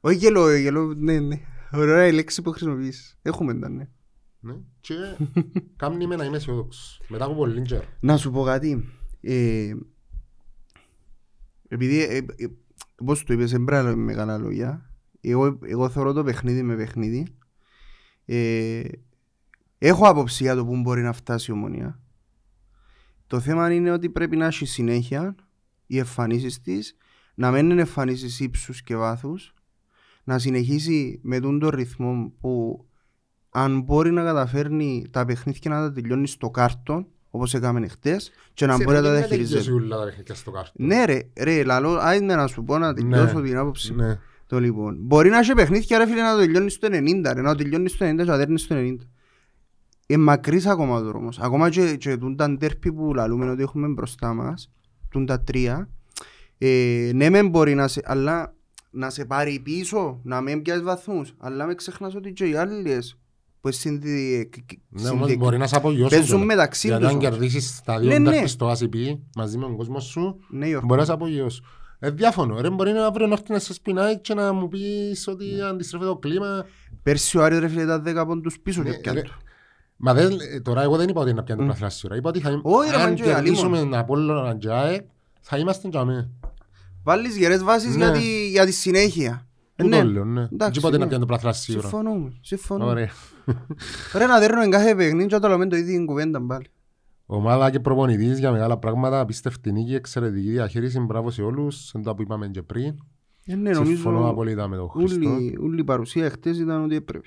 Όχι 0.00 0.16
γελό, 0.16 0.54
γελό, 0.56 0.94
ναι, 0.94 1.20
ναι. 1.20 1.40
Ωραία 1.72 2.06
η 2.06 2.12
λέξη 2.12 2.42
που 2.42 2.50
χρησιμοποιείς. 2.50 3.18
Έχουμε 3.22 3.54
τα, 3.58 3.68
ναι. 3.68 3.88
Ναι. 4.40 4.54
Και 4.80 4.94
κάνει 5.76 6.06
με 6.06 6.16
να 6.16 6.24
είμαι 6.24 6.36
αισιόδοξος. 6.36 7.00
Μετά 7.08 7.24
από 7.24 7.34
πολύ 7.34 7.62
καιρό. 7.62 7.84
Να 8.00 8.16
σου 8.16 8.30
πω 8.30 8.42
κάτι. 8.44 8.88
Ε, 9.20 9.74
επειδή, 11.68 12.02
ε, 12.02 12.16
ε, 12.16 12.46
πώς 13.04 13.24
το 13.24 13.32
είπες, 13.32 13.52
εμπράλα 13.52 13.88
με 13.88 14.02
μεγάλα 14.02 14.38
λόγια. 14.38 14.90
Εγώ, 15.20 15.58
εγώ 15.62 15.88
θεωρώ 15.88 16.12
το 16.12 16.24
παιχνίδι 16.24 16.62
με 16.62 16.76
παιχνίδι. 16.76 17.26
Ε, 19.86 19.88
έχω 19.88 20.08
άποψη 20.08 20.42
για 20.42 20.54
το 20.54 20.64
που 20.64 20.76
μπορεί 20.76 21.02
να 21.02 21.12
φτάσει 21.12 21.50
η 21.50 21.54
ομονία. 21.54 22.00
Το 23.26 23.40
θέμα 23.40 23.72
είναι 23.72 23.90
ότι 23.90 24.10
πρέπει 24.10 24.36
να 24.36 24.46
έχεις 24.46 24.70
συνέχεια 24.70 25.34
οι 25.86 25.98
εμφανίσεις 25.98 26.60
της, 26.60 26.96
να 27.34 27.50
μην 27.50 27.70
είναι 27.70 27.80
εμφανίσεις 27.80 28.40
ύψους 28.40 28.82
και 28.82 28.96
βάθους, 28.96 29.54
να 30.24 30.38
συνεχίσει 30.38 31.20
με 31.22 31.40
τον 31.40 31.58
το 31.58 31.68
ρυθμό 31.68 32.32
που 32.40 32.84
αν 33.50 33.80
μπορεί 33.80 34.10
να 34.10 34.22
καταφέρνει 34.22 35.06
τα 35.10 35.24
παιχνίδια 35.24 35.70
να 35.70 35.80
τα 35.80 35.92
τελειώνει 35.92 36.26
στο 36.26 36.50
κάρτον, 36.50 37.06
όπως 37.30 37.54
έκαμε 37.54 37.88
χτες, 37.88 38.30
και 38.54 38.66
να 38.66 38.76
μπορεί 38.76 38.96
να 38.96 39.02
τα 39.02 39.12
διαχειριζεται. 39.12 39.60
διαχειριζέται. 39.60 39.84
όλα 39.84 39.98
τα 39.98 40.04
παιχνίδια 40.04 40.34
στο 40.34 40.50
κάρτο. 40.50 40.72
Ναι 40.74 41.04
ρε, 41.04 41.20
ρε, 41.36 41.64
λαλό, 41.64 41.98
άιντε 42.00 42.34
να 42.34 42.46
σου 42.46 42.64
πω 42.64 42.78
να 42.78 42.94
τελειώσω 42.94 43.40
την 43.40 43.56
άποψη. 43.56 43.92
μου. 43.92 44.02
Ναι. 44.02 44.18
Το 44.46 44.60
λοιπόν. 44.60 44.96
Μπορεί 45.00 45.28
να 45.28 45.38
έχει 45.38 45.54
παιχνίδια 45.54 45.98
ρε 45.98 46.06
φίλε 46.06 46.22
να 46.22 46.32
το 46.32 46.38
τελειώνεις 46.38 46.72
στο 46.72 46.88
90, 46.90 47.32
ρε, 47.34 47.40
να 47.40 47.50
το 47.50 47.62
τελειώνεις 47.62 47.92
στο 47.92 48.06
90 48.06 48.16
και 48.16 48.24
να 48.24 48.36
δέρνεις 48.36 48.62
στο 48.62 48.76
90. 48.78 48.96
Είναι 50.06 50.22
μακρύς 50.22 50.66
ακόμα 50.66 50.96
ο 50.96 51.02
δρόμος. 51.02 51.38
Ακόμα 51.40 51.70
και, 51.70 51.96
και 51.96 52.16
τούν 52.16 52.36
τα 52.36 52.50
ντέρπι 52.50 52.92
που 52.92 53.14
λαλούμε 53.14 53.50
ότι 53.50 53.62
έχουμε 53.62 53.88
μπροστά 53.88 54.34
μας, 54.34 54.70
τούν 55.10 55.26
τα 55.26 55.40
τρία, 55.40 55.88
ε, 56.58 57.10
ναι 57.14 57.30
μεν 57.30 57.48
μπορεί 57.48 57.74
να 57.74 57.88
σε, 57.88 58.00
αλλά 58.04 58.54
να 58.90 59.10
σε 59.10 59.24
πάρει 59.24 59.60
πίσω, 59.60 60.20
να 60.22 60.40
μην 60.40 60.62
πιάσεις 60.62 60.82
βαθμούς, 60.82 61.34
αλλά 61.38 61.66
μην 61.66 61.76
ξεχνάς 61.76 62.14
ότι 62.14 62.32
και 62.32 62.44
οι 62.46 62.54
άλλες 62.56 63.18
που 63.60 63.72
συνδυ... 63.72 64.50
Ναι, 64.88 65.08
όμως 65.08 65.36
μπορεί 65.36 65.58
να 65.58 65.66
σε 65.66 65.76
απογειώσουν. 65.76 66.08
παίζουν 66.08 66.26
κιόλας. 66.28 66.46
μεταξύ 66.46 66.86
Γιατί 66.86 67.02
τους. 67.02 67.10
αν 67.12 67.16
όμως. 67.18 67.28
κερδίσεις 67.30 67.80
τα 67.84 67.98
Ναι, 68.00 68.06
δύο 68.08 68.18
ναι. 68.18 68.30
ντέρπι 68.30 68.48
στο 68.48 68.70
ACP 68.72 69.18
μαζί 69.36 69.58
με 69.58 69.64
τον 69.64 69.76
κόσμο 69.76 70.00
σου, 70.00 70.38
Ναι, 70.50 70.66
Γιώργο. 70.66 70.86
μπορεί 70.86 71.00
να 71.00 71.06
σε 71.06 71.12
απογειώσουν. 71.12 71.64
Ε, 71.98 72.10
διάφωνο. 72.10 72.60
Ρε, 72.60 72.70
μπορεί 72.70 72.92
να 72.92 73.10
βρει 73.10 73.26
να 73.26 73.32
έρθει 73.32 73.52
να 73.52 73.58
σε 73.58 73.72
σπινάει 73.74 74.20
και 74.20 74.34
να 74.34 74.52
μου 74.52 74.68
πεις 74.68 75.28
ότι 75.28 75.44
αντιστρέφεται 75.70 76.10
το 76.10 76.16
κλίμα. 76.16 76.66
Πέρσι 77.02 77.38
ο 77.38 77.42
Άρης 77.44 77.58
ρε 77.58 77.68
φίλε 77.68 77.82
ήταν 77.82 78.02
10 78.06 78.24
πόντους 78.26 78.60
πίσω 78.60 78.82
Ναι, 78.82 78.90
και 78.90 78.98
πιάνε 78.98 79.20
ρε, 79.20 79.26
το. 79.26 79.32
Μα 79.96 80.14
δεν, 80.14 80.32
ε, 80.54 80.60
τώρα 80.60 80.82
εγώ 80.82 80.96
δεν 80.96 81.08
είπα 81.08 81.20
ότι 81.20 81.30
είναι 81.30 81.38
να 81.38 81.44
πιάνει 81.44 81.60
το 81.60 81.66
Μμ. 81.66 81.70
πρωτάθλημα 81.70 81.90
σίγουρα. 81.90 82.16
Είπα 82.18 82.28
ότι 82.28 82.40
θα, 82.40 82.60
Όχι, 82.62 82.90
ρε, 82.90 82.96
αν 82.96 83.08
μαντζέ, 83.08 83.22
αλλήμον. 83.34 83.44
κερδίσουμε 83.54 83.96
από 83.98 84.14
όλο 84.14 84.56
και 84.58 84.70
ΑΕΚ, 84.70 85.06
θα 85.40 85.58
είμαστε 85.58 85.88
για 85.88 86.04
μέ. 86.04 86.30
Βάλεις 87.04 87.36
γερές 87.36 87.62
βάσεις 87.62 87.96
Ναι. 87.96 88.04
για, 88.04 88.12
τη, 88.12 88.48
για 88.48 88.64
τη 88.64 88.72
συνέχεια. 88.72 89.46
Ε, 89.76 89.82
Τούτο 89.82 89.96
ναι. 89.96 90.02
λέω, 90.04 90.24
ναι. 90.24 90.40
Εντάξει, 90.52 90.56
Δεν 90.58 90.72
είπα 90.78 90.88
ότι 90.88 90.96
ναι. 90.96 91.02
να 91.02 91.06
πιάνει 91.06 91.20
το 91.20 91.26
πρωτάθλημα 91.26 91.52
σίγουρα. 91.54 91.88
Συμφωνούμε, 91.88 92.32
συμφωνούμε. 92.40 92.90
Ωραία. 92.90 93.08
Ρε 94.14 94.26
να 94.26 94.38
δέρνουμε 94.38 94.68
κάθε 94.68 94.94
παιχνίδι 94.94 95.26
και 95.28 95.34
να 95.34 95.40
το 95.40 95.48
λέμε 95.48 95.66
το 95.66 95.76
ίδιο 95.76 96.04
κουβέντα 96.04 96.46
πάλι. 96.46 96.66
Ομάδα 97.26 97.70
και 97.70 97.80
προπονητής 97.80 98.38
για 98.38 98.50
μεγάλα 98.50 98.78
πράγματα, 98.78 99.20
απίστευτη 99.20 99.72
νίκη, 99.72 99.94
εξαιρετική 99.94 100.50
διαχείριση, 100.50 101.00
μπράβο 101.00 101.30
σε 101.30 101.42
όλους, 101.42 101.92
εν 101.94 102.02
το 102.02 102.14
που 102.14 102.22
είπαμε 102.22 102.48
και 102.48 102.62
πριν. 102.62 102.94
Ε, 103.46 103.54
ναι, 103.54 103.74
Συμφωνώ 103.74 104.10
νομίζω 104.16 104.30
απόλυτα 104.30 104.68
με 104.68 104.76
τον 104.76 104.88
Χριστό. 104.88 105.30
όλη, 105.30 105.58
όλη 105.62 105.80
η 105.80 105.84
παρουσία 105.84 106.30
χτες 106.30 106.58
ήταν 106.58 106.84
ότι 106.84 106.94
έπρεπε. 106.94 107.26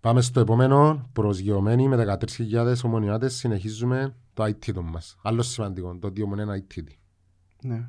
Πάμε 0.00 0.20
στο 0.20 0.40
επόμενο, 0.40 1.08
προσγειωμένοι 1.12 1.88
με 1.88 2.18
13.000 2.20 2.74
ομονιάτες, 2.84 3.34
συνεχίζουμε 3.34 4.16
το 4.32 4.44
IT 4.44 4.72
το 4.72 4.82
μας. 4.82 5.16
Άλλο 5.22 5.42
σημαντικό, 5.42 5.96
το 5.98 6.06
ότι 6.06 6.22
ομονία 6.22 6.44
είναι 6.44 6.64
IT. 6.74 6.82
Ναι. 7.62 7.88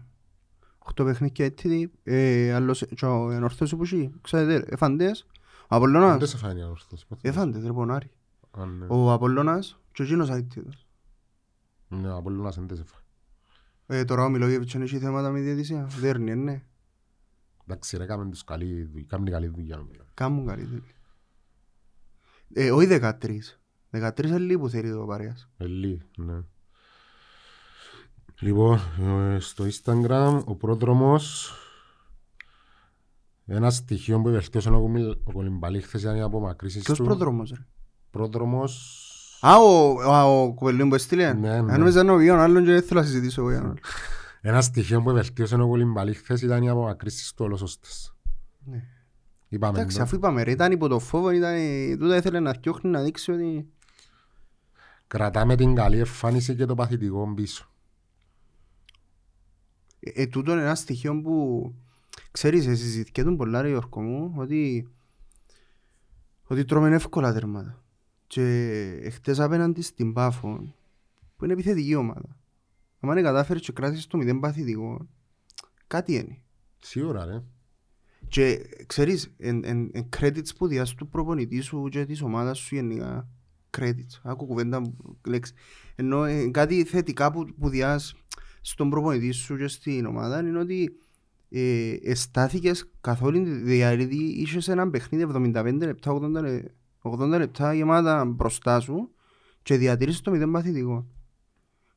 Οχτώ 0.80 1.04
παιχνίδια 1.04 1.46
έτσι, 1.46 1.92
ε, 2.04 2.54
άλλος, 2.54 2.86
και 2.96 3.06
ο 3.06 3.32
ενορθός 3.32 3.76
που 3.76 3.84
έχει, 3.84 4.12
ξέρετε, 4.22 4.66
εφάντες, 4.74 5.26
ο 5.62 5.76
Απολλώνας, 5.76 6.18
Δεν 6.18 6.28
σε 6.28 6.38
φάνηκε 6.38 6.66
ορθός. 6.66 7.06
εφάντες 7.22 7.64
ρε 7.64 7.74
πονάρι. 7.74 8.12
Α, 8.52 8.66
ναι. 8.66 8.86
Ο 8.90 9.12
Απολλώνας 9.12 9.80
και 9.92 10.02
ο 10.02 10.06
Γίνος 10.06 10.30
αίτητος. 10.30 10.88
Ναι, 11.88 12.10
ο 12.10 12.16
Απόλλωνας 12.16 12.56
δεν 12.56 12.68
σε 12.78 12.84
φάνηκε. 12.84 13.08
Ε, 13.88 14.06
τώρα 14.06 14.24
ο 14.26 14.30
Μιλόγεβιτς 14.30 14.72
δεν 14.74 14.82
έχει 14.82 15.00
θέματα 15.00 15.30
με 15.32 15.40
διαιτησία, 15.40 15.88
δέρνει, 16.00 16.32
ε, 16.32 16.36
ναι. 16.36 16.64
Εντάξει 17.68 17.98
ρε, 17.98 18.06
κάμεν 18.06 18.30
τους 18.30 18.44
καλή 18.44 18.84
δουλειά, 18.84 19.06
κάμουν 19.10 19.30
καλή 19.30 19.48
δουλειά. 19.48 19.78
νομίζω. 19.78 20.02
Κάμουν 20.14 20.46
καλή 20.46 20.64
δουλειά. 20.64 20.84
Ε, 22.54 22.72
όχι 22.72 22.88
13. 22.88 23.12
13 23.92 24.24
είναι 24.26 24.38
λίγος 24.38 24.62
που 24.72 24.78
θέλει 24.78 24.92
το 24.92 25.06
παρέας. 25.06 25.50
Ελί, 25.58 26.02
ναι. 26.18 26.38
Λοιπόν, 28.40 28.80
ε, 29.36 29.40
στο 29.40 29.66
Instagram 29.66 30.42
ο 30.46 30.56
πρόδρομος 30.56 31.54
Ένα 33.46 33.70
στοιχείο 33.70 34.22
που 34.22 34.30
βελτίωσε 34.30 34.70
ο 34.70 34.80
Κουλι- 34.80 35.18
ο 35.24 35.32
Κολυμπαλή 35.32 35.82
χθες 35.82 36.02
ήταν 36.02 36.16
οι 36.16 36.22
απομακρύσεις 36.22 36.84
Ποιος 36.84 36.98
του. 36.98 37.04
πρόδρομος 37.04 37.50
ρε; 37.58 37.66
Πρόδρομος... 38.12 39.06
Α, 39.42 39.58
ο, 39.58 39.90
ο, 39.92 40.44
ο 40.44 40.54
κουβελίον 40.54 40.90
που 40.90 40.96
έστειλε; 40.96 41.34
Ναι, 41.34 41.50
Αν 41.50 41.66
ναι. 41.66 41.78
νόμιζα 41.78 42.02
είναι 42.02 42.12
ο 42.12 42.16
Βιόν, 42.18 42.40
άλλον 42.40 42.64
και 42.66 42.72
δεν 42.72 42.84
θέλω 42.84 43.00
να 43.00 43.06
συζητήσω 43.06 43.42
εγώ 43.42 43.50
για 43.52 43.62
να- 43.62 43.74
Ένα 44.42 44.62
στοιχείο 44.62 45.02
που 45.02 45.12
βελτίωσε 45.12 45.56
ο 45.56 45.68
Κολυμπαλή 45.68 46.14
χθες 46.14 46.42
ήταν 46.42 46.64
οι 46.64 46.70
απομακρύσεις 46.70 47.34
του 47.34 47.46
ολοσώστες. 47.46 48.14
Ναι. 48.66 48.84
Είπαμε 49.50 49.78
Εντάξει, 49.78 49.98
το. 49.98 50.04
αφού 50.04 50.16
είπαμε 50.16 50.44
ρε, 50.44 50.52
ήταν 50.52 50.72
υπό 50.72 50.88
το 50.88 51.00
φόβο, 51.00 51.32
ήταν, 51.32 51.56
τούτα 52.00 52.16
ήθελε 52.16 52.40
να 52.40 52.52
διώχνει 52.52 52.90
να 52.90 53.02
δείξει 53.02 53.32
ότι... 53.32 53.70
Κρατάμε 55.08 55.56
την 55.56 55.76
καλή 55.76 55.98
εμφάνιση 55.98 56.56
και 56.56 56.66
το 56.66 56.76
παθητικό 56.76 57.34
πίσω. 57.36 57.70
Ε, 60.00 60.22
ε, 60.22 60.28
τούτο 60.28 60.52
είναι 60.52 60.62
ένα 60.62 60.76
στοιχείο 60.76 61.22
που 61.22 61.76
ξέρεις, 62.32 62.68
ε, 62.68 62.76
συζητιέται 62.76 63.32
πολλά 63.32 63.62
ρε 63.62 63.68
Γιώργο 63.68 64.02
μου, 64.02 64.34
ότι, 64.36 64.90
ότι 66.44 66.66
τρώμε 66.66 66.96
εύκολα 66.96 67.34
τέρματα. 67.34 67.84
Και 68.28 68.44
εχθές 69.02 69.40
απέναντι 69.40 69.82
στην 69.82 70.14
Πάφο, 70.14 70.74
που 71.36 71.44
είναι 71.44 71.54
επιθετική 71.54 71.96
ομάδα, 71.96 72.38
αν 73.00 73.14
δεν 73.14 73.24
κατάφερες 73.24 73.62
και 73.62 73.72
κράτησες 73.72 74.08
το 74.08 74.18
μηδέν 74.18 74.40
παθητικό, 74.40 75.08
κάτι 75.88 76.14
είναι. 76.16 76.42
Σίγουρα 76.80 77.26
ρε. 77.26 77.44
Και 78.30 78.70
ξέρεις, 78.86 79.34
εν, 79.38 79.62
εν, 79.64 79.90
εν 79.94 80.10
credits 80.20 80.56
που 80.58 80.68
διάς 80.68 80.94
του 80.94 81.08
προπονητή 81.08 81.62
σου 81.62 81.88
και 81.92 82.06
της 82.06 82.22
ομάδας 82.22 82.58
σου 82.58 82.76
γενικά. 82.76 83.28
Credits. 83.78 84.20
Άκου 84.24 84.46
κουβέντα 84.46 84.82
λέξη. 85.28 85.54
Ενώ 85.96 86.24
ε, 86.24 86.48
κάτι 86.48 86.84
θετικά 86.84 87.32
που, 87.32 87.46
που 87.60 87.70
διάς 87.70 88.16
στον 88.62 88.90
προπονητή 88.90 89.32
σου 89.32 89.58
και 89.58 89.68
στην 89.68 90.06
ομάδα 90.06 90.40
είναι 90.40 90.60
ότι 90.60 90.98
ε, 91.50 91.94
εστάθηκες 92.04 92.92
καθ' 93.02 93.22
όλη 93.22 93.44
τη 93.44 93.50
διάρκεια, 93.52 94.08
είχες 94.12 94.68
ένα 94.68 94.90
παιχνίδι 94.90 95.26
75 95.34 95.78
λεπτά, 95.80 96.12
80, 96.12 96.30
λε- 96.42 96.64
80 97.02 97.28
λεπτά 97.28 97.74
γεμάτα 97.74 98.26
μπροστά 98.26 98.80
σου 98.80 99.12
και 99.62 99.78
διατηρήσεις 99.78 100.22
το 100.22 100.32
μηδέν 100.32 100.52
παθητικό. 100.52 101.08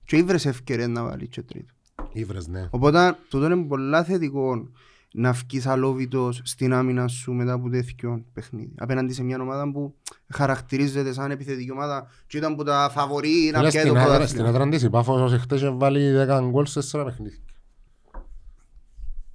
Και 0.04 0.16
ήβρες 0.16 0.46
ευκαιρία 0.46 0.88
να 0.88 1.04
βάλεις 1.04 1.28
και 1.28 1.42
τρίτο. 1.42 1.72
Ήβρες 2.12 2.46
ναι. 2.46 2.68
Οπότε 2.70 3.16
τούτο 3.28 3.44
είναι 3.44 3.64
πολλά 3.64 4.04
θετικό 4.04 4.68
να 5.14 5.32
βγεις 5.32 5.66
αλόβητος 5.66 6.40
στην 6.44 6.72
άμυνα 6.72 7.08
σου 7.08 7.32
μετά 7.32 7.52
από 7.52 7.68
τέτοιο 7.70 8.24
παιχνίδι. 8.32 8.72
Απέναντι 8.78 9.12
σε 9.12 9.22
μια 9.22 9.40
ομάδα 9.40 9.70
που 9.72 9.94
χαρακτηρίζεται 10.28 11.12
σαν 11.12 11.30
επιθετική 11.30 11.70
ομάδα 11.72 12.06
και 12.26 12.36
ήταν 12.36 12.56
που 12.56 12.62
τα 12.62 12.90
φαβορεί 12.92 13.50
να 13.52 13.58
Φίλε, 13.58 13.70
πιάει 13.70 13.84
το 13.84 13.88
στην 13.88 14.00
έδρα- 14.00 14.26
Στην 14.26 14.36
πρωτάθλημα. 14.36 14.48
έδρα 14.48 14.68
της 14.68 14.82
η 14.82 14.90
Πάφος 14.90 15.32
εχθές 15.32 15.60
είχε 15.60 15.70
βάλει 15.70 16.12
10 16.12 16.40
γκολ 16.50 16.66
σε 16.66 16.80
4 16.82 17.04
παιχνίδια. 17.04 17.38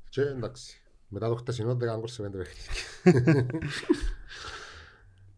Και 0.09 0.21
εντάξει. 0.21 0.81
Μετά 1.07 1.27
το 1.27 1.35
χτεσινό 1.35 1.73
10 1.75 1.97
γκολ 1.97 2.07
σε 2.07 2.23
5 2.23 2.37
παιχνίδια. 2.37 3.45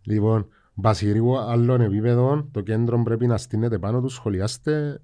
Λοιπόν, 0.03 0.47
Μπασιρίου 0.73 1.37
άλλων 1.39 1.81
επίπεδων, 1.81 2.49
το 2.51 2.61
κέντρο 2.61 3.03
πρέπει 3.03 3.27
να 3.27 3.37
στείνεται 3.37 3.79
πάνω 3.79 4.01
του, 4.01 4.09
σχολιάστε. 4.09 5.01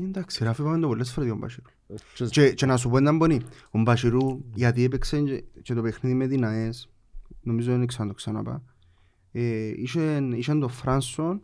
Εντάξει, 0.00 0.42
ρε, 0.44 0.48
αφού 0.50 0.62
είπαμε 0.62 0.78
το 0.78 0.86
πολλές 0.86 1.10
φορές 1.10 1.24
για 1.30 1.38
τον 1.38 1.38
Μπασιρού. 1.48 1.70
Και- 2.14 2.24
Και, 2.26 2.52
και 2.52 2.66
να 2.66 2.76
σου 2.76 2.88
πω 2.88 2.98
ήταν 2.98 3.18
πονή. 3.18 3.40
Ο 3.70 3.78
Μπασιρού, 3.80 4.44
γιατί 4.54 4.84
έπαιξε 4.84 5.20
και, 5.20 5.44
και 5.62 5.74
το 5.74 5.82
παιχνίδι 5.82 6.14
με 6.14 6.26
την 6.26 6.44
ΑΕΣ, 6.44 6.90
νομίζω 7.42 7.76
δεν 7.76 7.86
ξανά 7.86 8.08
το 8.08 8.14
ξαναπά, 8.14 8.62
ε, 9.32 9.72
είχε, 9.76 10.28
είχε 10.34 10.54
τον 10.54 10.68
Φράνσον 10.68 11.42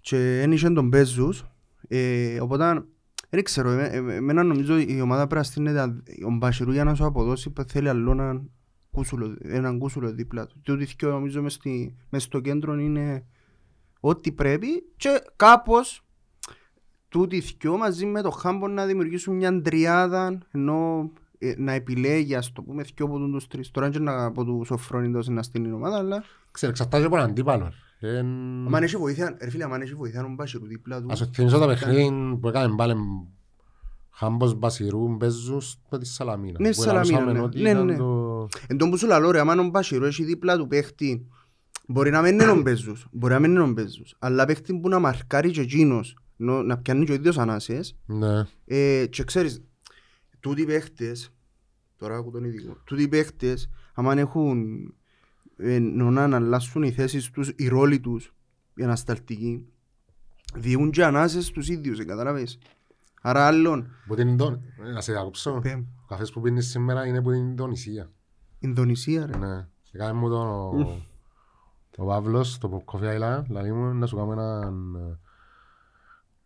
και 0.00 0.16
δεν 0.16 0.52
είχε 0.52 0.70
τον 0.70 0.88
Μπέζους, 0.88 1.44
ε, 1.88 2.40
οπότε 2.40 2.84
δεν 3.30 3.44
ξέρω, 3.44 3.70
εμέ- 3.70 3.92
εμέ- 3.94 4.16
εμένα 4.16 4.42
νομίζω 4.42 4.78
η 4.78 5.00
ομάδα 5.00 5.26
πρέπει 5.26 5.34
να 5.34 5.42
στείνεται, 5.42 5.80
α- 5.80 6.02
ο 6.26 6.30
Μπασιρού 6.30 6.72
για 6.72 6.84
να 6.84 6.94
σου 6.94 7.04
αποδώσει 7.04 7.50
πα- 7.50 7.64
θέλει 7.68 7.88
άλλο 7.88 8.10
έναν 8.10 8.50
κούσουλο, 8.90 9.36
έναν 9.42 9.78
κούσουλο 9.78 10.12
δίπλα 10.12 10.46
του. 10.46 10.60
Τούτοι 10.62 10.84
δυο 10.84 11.10
νομίζω 11.10 11.42
μες, 11.42 11.52
στη, 11.52 11.94
μες 12.10 12.22
στο 12.22 12.40
κέντρο 12.40 12.74
είναι 12.78 13.26
ό,τι 14.00 14.32
πρέπει 14.32 14.66
και 14.96 15.22
κάπως 15.36 16.04
τούτοι 17.12 17.42
δυο 17.60 17.76
μαζί 17.76 18.06
με 18.06 18.22
το 18.22 18.30
Χάμπο 18.30 18.68
να 18.68 18.86
δημιουργήσουν 18.86 19.36
μια 19.36 19.62
τριάδα 19.62 20.38
ενώ 20.50 21.10
ε, 21.38 21.54
να 21.56 21.72
επιλέγει 21.72 22.34
ας 22.34 22.52
το 22.52 22.62
πούμε 22.62 22.82
δυο 22.96 23.06
από 23.06 23.18
τους 23.18 23.46
τρεις. 23.46 23.70
Τώρα 23.70 23.90
και 23.90 23.98
να 23.98 24.24
από 24.24 24.44
τους 24.44 24.66
Σοφρόνιντος 24.66 25.28
να 25.28 25.42
στείλει 25.42 25.68
η 25.68 25.72
ομάδα 25.72 25.96
αλλά 25.98 26.24
Ξέρε, 26.50 26.70
εξαρτάται 26.72 27.04
από 27.04 27.16
τον 27.16 27.24
αντίπαλο. 27.24 27.72
Εν- 28.00 28.66
άμα 28.66 28.78
έχει 28.82 28.96
βοήθεια, 28.96 29.36
ρε 29.40 29.50
φίλε, 29.50 29.64
άμα 29.64 29.76
έχει 29.82 29.94
βοήθεια 29.94 30.24
ο 30.24 30.28
Μπασιρού 30.28 30.66
δίπλα 30.66 31.00
του 31.02 31.06
Ας 31.10 31.18
σου 31.18 31.30
θυμίσω 31.34 31.58
το 31.58 31.66
παιχνίδι 31.66 32.36
που 32.40 32.48
έκαμε 32.48 32.74
πάλι 32.76 32.94
Χάμπος 34.10 34.54
Μπασιρού 34.54 35.08
Μπέζους 35.08 35.76
με 35.90 35.98
τη 35.98 36.06
Σαλαμίνα. 36.06 36.56
Ναι, 36.60 36.68
Που 36.68 36.74
Σαλαμίνα, 36.82 37.16
ελαλούσαμε 37.18 37.32
ναι. 37.38 37.44
ότι 37.44 37.60
Ναι, 37.60 37.70
ήταν 37.70 37.84
ναι. 37.86 37.96
το- 37.96 38.48
Εν 38.66 38.76
τόν 38.76 38.90
που 38.90 38.96
σου 38.98 39.06
λαλώ 39.06 39.30
ρε, 39.30 39.40
άμα 39.40 39.54
ο 39.54 39.64
Μπασιρού 39.68 40.04
έχει 40.04 40.24
δίπλα 40.24 40.56
του 40.58 40.66
παίχτη 40.66 41.26
μπορεί 41.88 42.10
να 42.10 42.20
μην 42.20 42.32
είναι 42.40 42.50
ο 42.50 42.60
Μπέζους, 42.60 43.06
μπορεί 43.10 43.32
να 43.32 43.38
μην 43.38 43.50
είναι 43.50 43.60
ο 43.62 43.66
Μπέζους 43.66 44.16
αλλά 44.18 44.44
παίχτη 44.44 44.74
που 44.74 44.88
να 44.88 44.98
μαρκάρει 44.98 45.50
και 45.50 45.60
εκείνος 45.60 46.14
νο- 46.16 46.21
να 46.44 46.78
πιάνει 46.78 47.04
και 47.04 47.12
ο 47.12 47.14
ίδιος 47.14 47.38
ανάσες 47.38 47.96
Ναι. 48.06 48.46
Ε, 48.64 49.06
και 49.06 49.24
ξέρεις, 49.24 49.62
τούτοι 50.40 50.64
παίχτες, 50.64 51.32
τώρα 51.96 52.16
άκου 52.16 52.30
τον 52.30 52.44
ειδικό, 52.44 52.76
τούτοι 52.84 53.08
παίχτες, 53.08 53.70
άμα 53.94 54.18
έχουν 54.18 54.64
ε, 55.56 55.78
να 55.78 56.36
αλλάσουν 56.36 56.82
οι 56.82 56.90
θέσεις 56.92 57.30
τους, 57.30 57.52
οι 57.56 57.68
ρόλοι 57.68 58.00
τους, 58.00 58.34
οι 58.74 58.82
ανασταλτικοί, 58.82 59.66
διούν 60.54 60.90
και 60.90 61.04
ανάσες 61.04 61.50
τους 61.50 61.68
ίδιους, 61.68 61.98
ε, 61.98 62.04
καταλάβες. 62.04 62.58
Άρα 63.22 63.46
άλλον, 63.46 63.88
Που 64.06 64.14
την 64.14 64.28
Ινδο- 64.28 64.60
Να 64.94 65.00
σε 65.00 65.12
διακόψω. 65.12 65.58
πέμ, 65.62 65.80
Ο 65.80 66.06
καφές 66.08 66.30
που 66.30 66.40
πίνεις 66.40 66.66
σήμερα 66.70 67.06
είναι 67.06 67.18
από 67.18 67.30
την 67.30 67.40
Ινδονησία. 67.40 68.10
Ινδονησία 68.58 69.26
ρε. 69.26 69.36
Ναι. 69.36 69.66
Έκανε 69.92 70.12
μου 70.12 70.28
τον 70.28 70.46
ο- 70.46 71.02
ο 71.96 72.04
Παύλος, 72.06 72.58
το 72.58 72.82
Coffee 72.86 73.18
Island, 73.20 73.42
λαλή 73.48 73.72
μου 73.72 73.94
να 73.94 74.06
σου 74.06 74.16
κάνω 74.16 74.32
έναν 74.32 74.96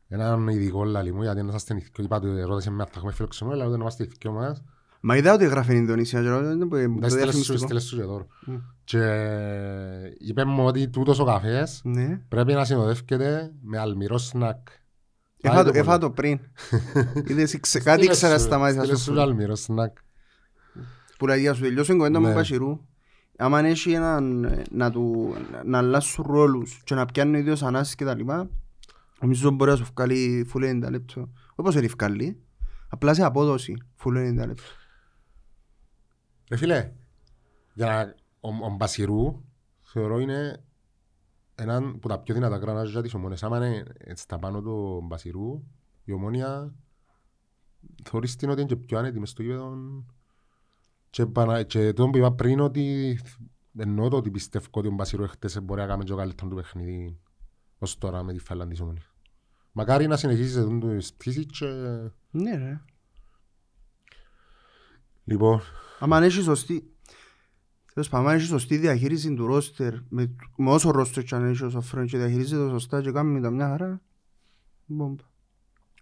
έναν 0.09 0.49
ειδικό 0.49 0.85
λαλή 0.85 1.13
μου, 1.13 1.23
γιατί 1.23 1.43
να 1.43 1.53
σας 1.53 1.65
την 1.65 1.79
ηθικio, 1.79 2.03
είπα 2.03 2.21
του, 2.21 2.47
ρώτησε 2.47 2.71
με 2.71 2.83
αν 2.83 2.87
θα 2.89 2.95
έχουμε 2.97 3.13
φιλοξενό, 3.13 3.51
αλλά 3.51 3.69
δεν 3.69 3.81
είμαστε 3.81 4.05
ηθικio 4.09 4.31
μας. 4.31 4.63
Μα 5.01 5.17
είδα 5.17 5.33
ότι 5.35 5.45
έγραφε 5.45 5.73
η 5.73 5.77
Ινδονησία, 5.79 6.23
και 6.23 6.29
ρωτώ, 6.29 6.51
είναι 6.51 6.67
που- 6.67 6.69
που 6.95 7.01
Τα 7.01 7.07
το 7.07 7.09
στέλνες 7.09 7.13
σου, 7.13 7.17
διαφημιστικό. 7.17 7.57
στέλνες 7.59 7.85
σου 7.85 7.97
και 7.97 8.03
τώρα. 8.03 8.27
Μμ. 8.47 8.57
Και 8.85 9.01
είπε 10.19 10.45
μου 10.45 10.65
ότι 10.65 10.89
τούτος 10.89 11.19
ο 11.19 11.25
καφές 11.25 11.81
Ναι, 11.85 12.21
πρέπει 12.29 12.53
να 12.53 12.65
συνοδεύκεται 12.65 13.53
με 13.63 13.79
αλμυρό 13.79 14.19
σνακ. 14.19 14.69
Έφα 15.41 15.65
το- 15.65 15.71
Πάει 15.71 15.81
έφα 15.81 15.99
το 15.99 16.07
το 16.07 16.11
πριν. 16.13 16.39
Είδες, 17.29 17.61
ξε- 17.61 17.83
πολύ. 17.83 17.85
κάτι 17.85 17.99
Στείλες 17.99 18.17
ήξερα 18.17 18.39
σου- 18.39 18.45
σταμάτησα 18.45 18.81
στείλες 18.81 18.99
σου. 19.01 19.13
σου 19.13 19.21
αλμυρό 19.21 19.55
σνακ. 19.57 19.97
Που 21.19 21.27
λέει 21.27 21.41
για 21.41 21.55
σου 21.55 21.61
τελειώσει 21.63 21.93
η 21.93 21.97
κουβέντα 21.97 22.19
με 22.21 22.27
Ναι. 22.29 22.33
τον 22.33 22.43
Μπασιρού 22.43 22.81
άμα 23.39 23.61
έχει 23.67 23.93
έναν 23.93 24.49
να, 24.71 24.91
του, 24.91 25.35
να 25.65 25.79
αλλάσουν 25.79 26.25
ρόλους 26.29 26.81
και 26.85 26.95
να 26.95 27.07
πιάνει 27.07 27.37
ο 27.37 27.39
ίδιος 27.39 27.63
ανάσεις 27.63 27.95
και 27.95 28.05
τα 28.05 28.15
λοιπά 28.15 28.51
νομίζω 29.21 29.51
μπορεί 29.51 29.71
να 29.71 29.77
σου 29.77 29.87
βγάλει 29.95 30.45
φουλ 30.49 30.65
90 30.65 30.91
λεπτό 30.91 31.31
όπως 31.55 31.75
είναι 31.75 31.87
βγάλει 31.87 32.41
απλά 32.89 33.15
σε 33.15 33.25
απόδοση 33.25 33.77
φουλ 33.95 34.17
90 34.17 34.35
λεπτό 34.47 34.63
Ρε 36.51 36.57
φίλε, 36.57 36.93
για 37.75 37.87
να, 37.87 38.15
ο, 38.41 38.67
ο 38.67 38.75
Μπασιρού 38.77 39.45
θεωρώ 39.83 40.19
είναι 40.19 40.65
έναν 41.55 41.99
που 41.99 42.09
τα 42.09 42.19
πιο 42.19 42.35
δυνατά 42.35 42.59
κρανάζια 42.59 43.03
της 43.03 43.15
ομόνιας. 43.15 43.43
Άμα 43.43 43.57
είναι 43.57 43.85
στα 44.15 44.39
πάνω 44.39 44.63
του 44.63 45.01
Μπασιρού, 45.07 45.63
η 46.05 46.13
ομόνια 46.13 46.75
θεωρείς 48.05 48.37
την 48.37 48.51
ότι 48.51 48.61
είναι 48.61 48.69
και 48.69 48.77
πιο 48.77 48.99
άνετη 48.99 49.21
μες 49.21 49.31
στο 49.31 49.43
γήπεδο. 49.43 49.75
Και, 51.11 51.27
παρα, 51.27 51.63
και 51.63 51.93
το 51.93 52.09
που 52.09 52.17
είπα 52.17 52.33
πριν 52.33 52.61
ότι 52.61 53.19
εννοώ 53.79 54.09
το 54.09 54.17
ότι 54.17 54.31
πιστεύω 54.31 54.67
ότι 54.71 54.89
ο 54.89 54.91
Μπασιρού 54.91 55.29
χτες 55.29 55.61
μπορεί 55.63 55.81
να 55.81 55.87
κάνει 55.87 56.05
και 56.05 56.11
το 56.11 56.17
καλύτερο 56.17 56.49
του 56.49 56.57
παιχνίδι 56.57 57.19
ως 57.79 57.99
τώρα 57.99 58.23
με 58.23 58.33
τη 58.33 58.39
φάλα 58.39 58.67
της 58.67 58.81
ομόνιας. 58.81 59.11
Μακάρι 59.73 60.07
να 60.07 60.17
συνεχίσεις 60.17 60.53
σε 60.53 60.63
τούτο 60.63 60.97
τις 60.97 61.13
πτήσεις 61.13 61.47
και... 61.47 61.67
ναι 62.31 62.57
ρε 62.57 62.81
Λοιπόν, 65.25 65.61
άμα 65.99 66.23
έχεις 66.23 66.45
σωστή 66.45 66.91
Τέλος 67.95 68.09
πάντων, 68.11 68.29
αν 68.29 68.35
έχεις 68.35 68.49
σωστή 68.49 68.77
διαχείριση 68.77 69.35
του 69.35 69.47
ρόστερ 69.47 69.95
με, 70.09 70.35
με 70.57 70.71
όσο 70.71 70.91
ρόστερ 70.91 71.23
και 71.23 71.35
αν 71.35 71.45
έχεις 71.45 71.61
ο 71.63 71.71
Σοφρόνης 71.71 72.11
και 72.11 72.19
διαχειρίζεται 72.19 72.63
το 72.65 72.69
σωστά 72.71 73.03
και 73.03 73.11
κάνει 73.13 73.41
τα 73.41 73.51
μια 73.51 73.69
χαρά 73.69 74.01
μπόμπα 74.87 75.23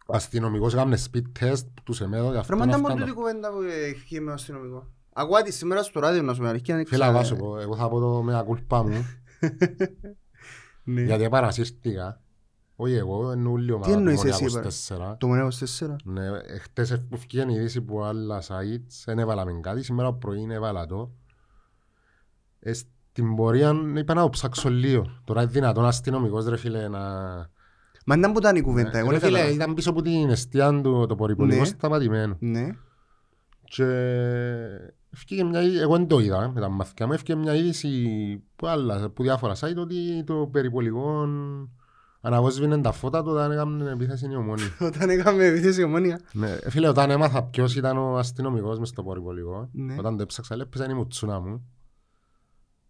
ο 0.07 0.15
αστυνομικός 0.17 0.73
έκανε 0.73 0.99
speed 1.11 1.23
test 1.41 1.65
τους 1.85 2.01
εμέδω 2.01 2.23
για 2.25 2.33
Ρε 2.33 2.39
αυτό 2.39 2.57
μα 2.57 2.65
να 2.65 2.71
ήταν 2.71 2.81
μόνο 2.81 2.95
φτάνω. 2.95 3.07
τούτη 3.11 3.21
κουβέντα 3.21 3.51
που 3.51 3.61
έχει 3.63 4.21
με 4.21 4.31
ο 4.31 4.35
αστυνομικό 4.35 4.87
Ακούω 5.13 5.43
τη 5.43 5.53
σήμερα 5.53 5.83
στο 5.83 6.01
ράδιο 6.01 6.23
να 6.23 6.35
σου 6.35 6.41
πει 6.41 6.47
αλήθεια 6.47 6.77
δεν 6.77 6.87
Φίλα, 6.87 7.07
ξέρω. 7.07 7.19
θα 7.19 7.25
σου 7.25 7.37
πω, 7.37 7.59
εγώ 7.59 7.77
θα 7.77 7.89
πω 7.89 8.01
το 8.01 8.23
με 8.23 8.39
ακούλπα 8.39 8.83
μου, 8.83 9.07
Ναι. 10.85 11.03
γιατί 11.03 11.29
παρασύρθηκα. 11.29 12.19
Όχι 12.77 12.95
εγώ, 12.95 13.33
είναι 13.33 13.49
όλη 13.49 13.69
η 13.69 13.73
ομάδα 13.73 13.91
Τι 13.91 13.97
εννοείς 13.97 14.21
του 14.21 14.27
εσύ, 14.27 14.33
Μονιακός 14.43 14.53
παρα; 14.53 14.65
τέσσερα. 14.65 15.17
Το 15.21 15.27
Μονέο 15.27 15.49
4 15.49 15.97
Ναι, 16.05 16.23
χτες 16.61 17.03
που 17.09 17.17
βγήκε 17.17 17.45
η 17.49 17.55
είδηση 17.55 17.81
που 17.83 18.05
άλλα 18.05 18.43
sites, 18.43 19.03
δεν 19.05 19.19
έβαλαμε 19.19 19.61
κάτι, 19.63 19.83
σήμερα 19.83 20.09
το 20.09 20.15
πρωί 20.15 20.47
έβαλα 20.51 20.87
το. 20.87 21.11
Ε, 22.61 22.73
στην 22.73 23.35
πορεία 23.35 23.75
είπα 23.97 24.15
να 24.15 24.23
το 24.23 24.31
ψάξω 24.31 24.69
λίγο. 24.71 25.21
Τώρα 25.25 25.43
είναι 25.43 25.51
δυνατόν 25.51 25.85
αστυνομικός 25.85 26.47
ρε 26.47 26.57
φίλε 26.57 26.89
να... 26.89 27.01
Μα 28.07 28.15
ήταν 28.17 28.33
που 28.33 28.39
ήταν 28.39 28.57
η 28.57 28.61
κουβέντα, 28.61 28.99
εγώ 28.99 29.11
Ρε 29.11 29.19
δεν 29.19 29.27
φίλε, 29.29 29.39
κατάλαβα. 29.39 29.55
ήταν 29.63 29.75
πίσω 29.75 29.91
από 29.91 30.03
την 30.03 30.31
αιστεία 30.31 30.81
του 30.81 31.07
το 31.09 31.15
πορυπολικό 31.15 31.59
Ναι. 31.61 31.65
σταματημένο. 31.65 32.37
Ναι. 32.41 32.69
Και 33.65 33.85
Έφυγε 35.15 35.45
μια, 35.45 35.63
είδη- 35.63 35.79
εγώ 35.79 35.97
δεν 35.97 36.07
το 36.07 36.19
είδα 36.19 36.51
με 36.55 36.61
τα 36.61 36.69
μαθηκά 36.69 37.07
μου, 37.07 37.13
έφυγε 37.13 37.35
μια 37.35 37.55
είδηση 37.55 38.43
που, 38.57 38.67
άλλα, 38.67 39.11
που 39.11 39.23
διάφορα 39.23 39.55
site 39.57 39.77
ότι 39.77 40.25
το 40.27 40.49
περιπολικό 40.53 41.29
αναβόσβηνε 42.21 42.81
τα 42.81 42.93
φώτα 42.93 43.23
του 43.23 43.31
όταν 43.31 43.51
έκαμε 43.53 43.91
επίθεση 43.91 44.27
η 44.31 44.37
ομόνη. 44.37 44.63
Όταν 44.89 45.11
έκαμε 45.11 45.45
επίθεση 45.45 45.83
ομόνια. 45.83 46.21
ναι, 46.33 46.51
ε, 46.51 46.71
φίλε, 46.71 46.89
όταν 46.89 47.11
έμαθα 47.11 47.43
ποιος 47.45 47.77
ήταν 47.77 47.97
ο 47.97 48.17
αστυνομικός 48.19 48.79
μες 48.79 48.89
στο 48.89 49.03
περιπολικό, 49.03 49.69
Ναι. 49.73 49.95
όταν 49.99 50.17
το 50.17 50.23
έψαξα, 50.23 50.57
λέει, 50.57 50.67
έπαιζαν 50.67 50.91
η 50.91 50.95
μουτσούνα 50.95 51.41
μου. 51.41 51.65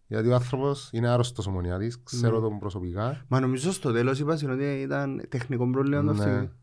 Γιατί 0.07 0.29
ο 0.29 0.33
άνθρωπος 0.33 0.89
είναι 0.91 1.09
άρρωστος 1.09 1.47
ομονιάτης, 1.47 2.03
ξέρω 2.03 2.35
Ναι. 2.35 2.47
τον 2.47 2.59
προσωπικά. 2.59 3.25
Μα 3.27 3.39
νομίζω 3.39 3.71
στο 3.71 3.91
τέλος 3.91 4.19
είπα 4.19 4.33
ότι 4.51 4.63
ήταν 4.81 5.21
τεχνικό 5.29 5.69
πρόβλημα 5.69 6.03
το 6.03 6.13
Ναι. 6.13 6.23
αυτοκίνητο. 6.23 6.53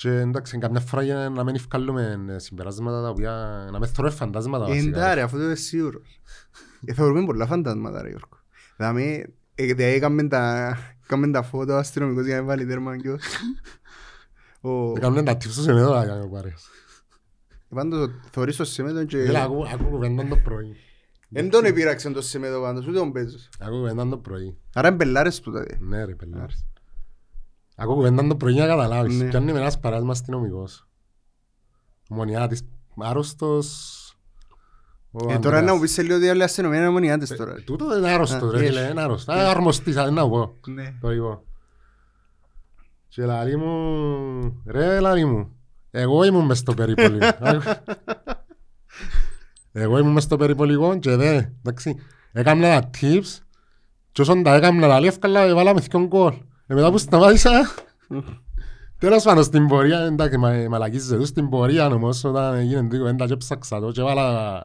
Και 0.00 0.10
εντάξει, 0.10 0.58
καμιά 0.58 0.80
φορά 0.80 1.02
για 1.02 1.28
να 1.28 1.44
μην 1.44 1.54
ευκαλούμε 1.54 2.24
ε, 2.28 2.38
συμπεράσματα 2.38 3.02
τα 3.02 3.08
οποία... 3.08 3.32
να 3.72 3.78
μην 3.78 3.88
θωρούμε 3.88 4.14
φαντάσματα 4.14 4.64
Ε, 4.64 4.68
βασικά. 4.68 4.86
εντά 4.98 5.14
ρε, 5.14 5.22
αφού 5.22 5.36
το 5.36 5.42
είμαι 5.44 5.54
σίγουρος. 5.54 6.20
Ε, 6.84 6.92
Θεωρούμε 6.92 7.24
πολλά 7.24 7.46
φαντάσματα 7.46 8.02
ρε 8.02 8.08
Γιώργο. 8.08 8.38
Δηλαδή, 8.76 9.34
ε, 9.54 9.64
δηλαδή 9.64 9.82
έκαμε 9.94 10.28
τα, 10.28 10.76
έκαμε 11.04 11.30
τα 11.30 11.42
φώτα 11.42 11.74
ο 11.74 11.78
αστυνομικός 11.78 12.26
για 12.26 12.36
να 12.36 12.42
βάλει 12.44 12.66
τέρμα 12.66 12.96
κιός. 12.96 13.22
Ο- 14.60 14.92
Έκαναν 14.96 15.24
τα 15.24 15.32
tips 15.32 15.48
στο 15.50 15.62
σεμέδο 15.62 15.94
να 15.94 16.06
κάνουμε 16.06 16.28
πάρες. 16.28 16.68
Πάντως 17.68 18.10
θωρείς 18.30 18.56
το 18.56 18.64
σεμέτο 18.64 19.04
και... 19.04 19.18
Έλα, 19.18 19.42
ακού 19.42 19.66
ακού 19.72 19.84
κουβένταν 19.84 20.28
το 20.28 20.36
πρωί. 20.36 20.76
Εν 21.32 21.50
τον 21.50 21.64
επήραξε 21.64 22.10
το 22.10 22.22
σεμέτο 22.22 22.60
πάντως, 22.60 22.86
ούτε 22.86 22.98
τον 22.98 23.12
παίζος. 23.12 23.48
Ακού 23.60 23.76
κουβένταν 23.76 24.10
το 24.10 24.18
πρωί. 24.18 24.56
Άρα 24.74 24.88
είναι 24.88 24.96
μπελάρες 24.96 25.40
του 25.40 25.52
τότε. 25.52 25.76
Ναι 25.80 26.04
ρε 26.04 26.14
πελάρες. 26.14 26.64
Ακού 27.82 27.94
κουβένταν 27.94 28.28
το 28.28 28.36
πρωί 28.36 28.52
για 28.52 28.62
να 28.66 28.68
καταλάβεις. 28.68 29.16
Ναι. 29.20 29.28
Πιάνει 29.28 29.52
με 29.52 29.58
ένας 29.58 29.78
παράσμα 29.80 30.10
αστυνομικός. 30.10 30.86
Ομονιάτης, 32.08 32.62
άρρωστος. 32.98 33.66
ο 35.10 35.18
Ε, 35.18 35.24
τώρα 35.24 35.34
Ανδρέας. 35.34 35.64
να 35.64 35.74
μου 35.74 35.80
πεις 35.80 35.92
σε 35.92 36.02
λίγο 36.02 36.16
ότι 36.16 36.28
άλλοι 36.28 36.42
αστυνομία 36.42 36.78
είναι 36.78 36.88
μονιάτες 36.90 37.28
τώρα. 37.28 37.52
Ε, 37.52 37.60
Τούτο 37.60 37.96
είναι 37.98 38.10
άρρωστος 38.10 38.52
Α, 38.54 38.56
ρε 38.58 38.58
yes. 38.58 38.66
φίλε, 38.68 38.80
είναι 38.80 39.00
άρρωστος. 39.02 39.34
Α, 39.34 39.50
αρμοστής, 39.50 39.96
αν 39.96 40.14
να 40.14 40.28
πω. 40.28 40.54
Ναι. 40.66 40.94
Το 41.00 41.10
είπα. 41.12 41.42
Και 43.08 43.24
λαλί 43.24 43.56
μου, 43.56 44.62
ρε 44.66 45.00
λαλί 45.00 45.24
μου, 45.24 45.56
εγώ 45.90 46.24
ήμουν 46.24 46.44
μες 46.44 46.58
στο 46.58 46.74
περιπολικό. 46.74 47.26
εγώ 49.72 49.98
ήμουν 49.98 50.12
μες 50.12 50.22
στο 50.22 50.36
περιπολικό 50.36 50.98
και 50.98 51.16
δε, 51.16 51.42
εντάξει, 51.58 51.96
έκανα 52.32 52.80
τα 52.80 52.90
tips 53.00 53.38
και 54.12 54.20
όσον 54.20 54.42
τα 54.42 54.54
έκανα 54.54 54.86
λαλί 54.86 55.06
εύκολα 55.06 55.40
έβαλαμε 55.40 55.80
δυο 55.80 56.06
γκολ. 56.06 56.34
Ε, 56.70 56.74
μετά 56.74 56.90
που 56.90 56.98
σταμάτησα, 56.98 57.50
τέλος 58.98 59.22
πάνω 59.22 59.42
στην 59.42 59.66
πορεία, 59.66 60.00
εντάξει, 60.00 60.36
μα, 60.36 60.66
μαλακίζεσαι 60.68 61.16
του, 61.16 61.26
στην 61.26 61.48
πορεία 61.48 61.86
όμως 61.86 62.24
όταν 62.24 62.54
έγινε 62.54 62.88
την 62.88 62.98
κουβέντα 62.98 63.26
και 63.26 63.36
ψάξα 63.36 63.80
το 63.80 63.90
και 63.90 64.00
έβαλα 64.00 64.62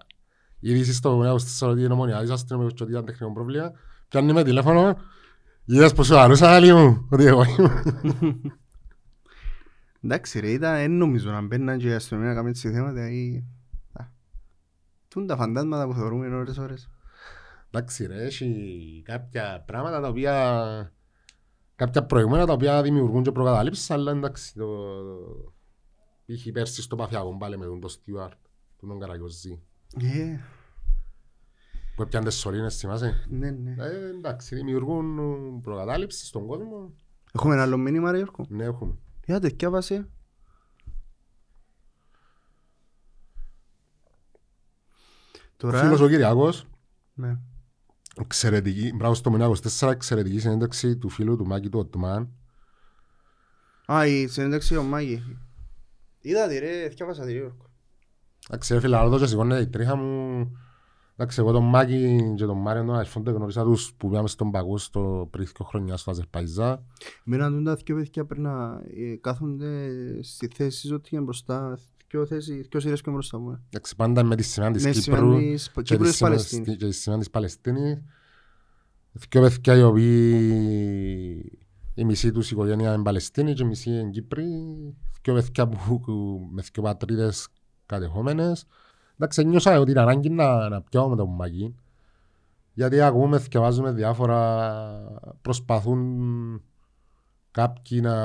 είδηση 0.59 0.93
στο 0.93 1.17
νέο 1.17 1.37
στο 1.37 1.67
ότι 1.67 1.83
είναι 1.83 1.93
ομονιάτης 1.93 2.29
αστυνομικός 2.29 2.73
και 2.73 2.83
ότι 2.83 2.91
ήταν 2.91 3.05
τεχνικό 3.05 3.33
πρόβλημα, 3.33 3.71
πιάνει 4.07 4.33
με 4.33 4.43
τηλέφωνο 4.43 4.97
Είδες 5.65 5.93
πως 5.93 6.07
σου 6.07 6.17
αρούσα 6.17 6.49
άλλη 6.49 6.73
μου, 6.73 7.07
ότι 7.11 7.25
εγώ 7.25 7.43
ήμουν. 7.43 8.59
Εντάξει 10.03 10.39
ρε, 10.39 10.51
ήταν, 10.51 10.75
εν 10.75 10.91
νομίζω 10.91 11.31
να 11.31 11.41
μπαίναν 11.41 11.77
και 11.77 11.87
η 11.87 11.93
αστυνομία 11.93 12.29
να 12.29 12.35
κάνουν 12.35 12.49
έτσι 12.49 12.71
θέματα 12.71 13.09
ή... 13.09 13.43
Α. 13.93 14.03
Τούν 15.07 15.27
τα 15.27 15.35
φαντάσματα 15.35 15.87
που 15.87 15.93
θεωρούμε 15.93 16.35
ώρες 16.35 16.57
ώρες. 16.57 16.89
Εντάξει 17.71 18.05
ρε, 18.05 18.23
έχει 18.23 19.01
κάποια 19.05 19.63
πράγματα 19.65 20.01
τα 20.01 20.07
οποία... 20.07 20.94
Κάποια 21.75 22.05
προηγούμενα 22.05 22.45
τα 22.45 22.53
οποία 22.53 22.81
δημιουργούν 22.81 23.23
και 23.23 23.31
προκαταλήψεις, 23.31 23.89
αλλά 23.89 24.11
εντάξει, 24.11 24.53
το... 24.53 24.67
Είχε 26.25 26.51
πέρσι 26.51 26.81
στο 26.81 26.95
Παφιάκο 26.95 27.37
πάλι 27.37 27.57
με 27.57 27.65
τον 27.65 27.79
τος 27.79 27.91
Στιουάρτ, 27.91 28.37
τον 28.79 28.99
Καραγιοζή, 28.99 29.61
Ε, 30.01 30.39
που 31.95 32.01
έπιανε 32.01 32.25
τις 32.25 32.35
σωλήνες, 32.35 32.77
θυμάσαι; 32.77 33.25
ναι, 33.29 33.51
ναι. 33.51 33.75
Ε, 33.77 34.07
εντάξει, 34.09 34.55
δημιουργούν 34.55 35.61
προκατάληψη 35.61 36.25
στον 36.25 36.47
κόσμο. 36.47 36.93
Έχουμε 37.33 37.53
ένα 37.53 37.63
άλλο 37.63 37.77
μήνυμα 37.77 38.11
ρε 38.11 38.17
Γιώργο; 38.17 38.45
Ναι, 38.49 38.63
έχουμε. 38.63 38.97
Για 39.25 39.39
τέτοια 39.39 39.69
βάση. 39.69 40.09
Ο 45.63 45.69
φίλος 45.69 45.81
Τώρα... 45.81 46.03
ο 46.03 46.07
Κυριακός, 46.07 46.67
Ναι. 47.13 47.37
Εξαιρετική, 48.19 48.93
μπράβο 48.95 49.13
στο 49.13 49.31
Μενά 49.31 49.49
24, 49.79 49.89
εξαιρετική 49.89 50.39
συνέντευξη 50.39 50.97
του 50.97 51.09
φίλου 51.09 51.37
του 51.37 51.47
Μάκη 51.47 51.69
του 51.69 51.79
Οτμάν. 51.79 52.29
Α, 53.85 54.05
η 54.05 54.27
συνέντευξη 54.27 54.77
ο 54.77 54.83
Μάγη. 54.83 55.37
Είδα 56.21 56.47
τη 56.47 56.57
ρε, 56.59 56.89
θυκιάβασα 56.89 57.25
τη 57.25 57.31
ρε 57.31 57.37
Γιώργο. 57.37 57.69
Εντάξει, 58.47 58.73
ρε 58.73 58.79
φίλε, 58.79 58.95
αλλά 58.95 59.05
εδώ 59.05 59.19
και 59.19 59.25
σηκώνεται 59.25 59.61
η 59.61 59.67
τρίχα 59.67 59.95
μου. 59.95 60.51
Εντάξει, 61.17 61.39
εγώ 61.39 61.51
τον 61.51 61.63
Μάκη 61.63 62.33
και 62.35 62.45
τον 62.45 62.57
Μάριο 62.57 62.83
τον 62.83 62.95
αριφόν 62.95 63.23
το 63.23 63.31
γνώρισα 63.31 63.63
τους 63.63 63.93
που 63.97 64.09
πήγαμε 64.09 64.27
στον 64.27 64.51
Παγούς 64.51 64.83
στο 64.83 65.27
πριν 65.31 65.45
δύο 65.45 65.65
χρόνια 65.65 65.97
στο 65.97 66.11
Αζερπαϊζά. 66.11 66.85
Εμένα 67.25 67.49
τούν 67.49 67.63
τα 67.63 67.75
δυο 67.75 67.95
παιδιά 67.95 68.25
πρέπει 68.25 68.41
να 68.41 68.81
ε, 68.95 69.15
κάθονται 69.21 69.89
στη 70.21 70.47
θέση 70.53 70.93
ότι 70.93 71.09
είναι 71.11 71.23
μπροστά. 71.23 71.79
Δυο 72.15 72.25
θέσεις, 72.25 72.67
δυο 72.69 72.79
σειρές 72.79 73.01
και 73.01 73.11
μπροστά 73.11 73.39
μου. 73.39 73.51
ε. 73.51 73.59
Εντάξει, 73.69 73.95
πάντα 73.95 74.23
με 74.23 74.35
τη 74.35 74.43
σημαία 74.43 74.71
της 74.71 74.83
Ναι, 74.83 74.91
Κύπρου 74.91 75.15
σημαίνει 75.31 75.51
της- 75.53 75.71
και 75.71 75.81
Κύπρου 75.81 76.03
τη 76.03 76.09
της 76.09 76.15
σημαία- 76.17 76.31
Παλαιστίνης. 76.33 76.77
και 76.77 76.85
τη 76.85 76.91
σημαία 76.91 77.19
της 77.19 77.29
Παλαιστίνης. 77.29 78.01
Δυο 79.11 79.41
παιδιά 79.41 79.75
οι 79.75 79.81
οποίοι 79.83 81.59
η 81.93 82.03
μισή 82.05 82.31
τους 82.31 82.51
οικογένεια 82.51 82.93
είναι 82.93 83.03
Παλαιστίνη 83.03 83.53
και 83.53 83.63
η 83.63 83.65
μισή 83.65 83.89
είναι 83.89 84.09
Κύπροι. 84.09 84.45
Δυο 85.23 85.33
παιδιά 85.33 85.67
που, 85.67 85.99
που- 85.99 86.47
με 86.51 86.61
δυο 86.73 86.83
πατρίδες 86.83 87.47
κατεχόμενες. 87.85 88.65
Εντάξει, 89.13 89.45
νιώσα 89.45 89.79
ότι 89.79 89.91
είναι 89.91 90.01
ανάγκη 90.01 90.29
να, 90.29 90.69
να 90.69 90.81
πιάω 90.81 91.09
με 91.09 91.15
τον 91.15 91.29
Μάκη. 91.35 91.75
Γιατί 92.73 93.01
ακούμε, 93.01 93.39
θυκευάζουμε 93.39 93.91
διάφορα, 93.91 94.79
προσπαθούν 95.41 96.61
κάποιοι 97.51 97.99
να 98.03 98.15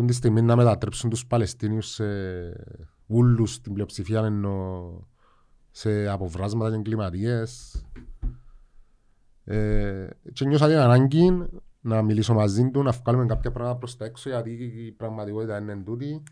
τούν 0.00 0.08
τη 0.08 0.14
στιγμή 0.14 0.42
να 0.42 0.56
μετατρέψουν 0.56 1.10
τους 1.10 1.26
Παλαιστίνιους 1.26 1.88
σε 1.88 2.04
ούλους 3.06 3.60
την 3.60 3.72
πλειοψηφία 3.72 4.24
εννοώ 4.24 4.92
σε 5.70 6.08
αποβράσματα 6.08 6.70
και 6.70 6.76
εγκληματίες. 6.76 7.82
Ε, 9.44 10.08
και 10.32 10.44
νιώσα 10.44 10.66
την 10.66 10.76
ανάγκη 10.76 11.48
να 11.80 12.02
μιλήσω 12.02 12.34
μαζί 12.34 12.70
του, 12.70 12.82
να 12.82 12.90
βγάλουμε 12.90 13.26
κάποια 13.26 13.50
πράγματα 13.50 13.78
προς 13.78 13.96
τα 13.96 14.04
έξω 14.04 14.28
γιατί 14.28 14.50
η 14.86 14.92
πραγματικότητα 14.92 15.58
είναι 15.58 15.72
εν 15.72 15.84
τούτη. 15.84 16.22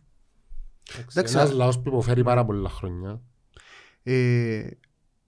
Εντάξει, 1.11 1.37
Ένας 1.37 1.51
α- 1.51 1.55
λαός 1.55 1.81
που 1.81 1.89
υποφέρει 1.89 2.23
πάρα 2.23 2.45
πολλά 2.45 2.69
χρόνια. 2.69 3.21
Ε, 4.03 4.69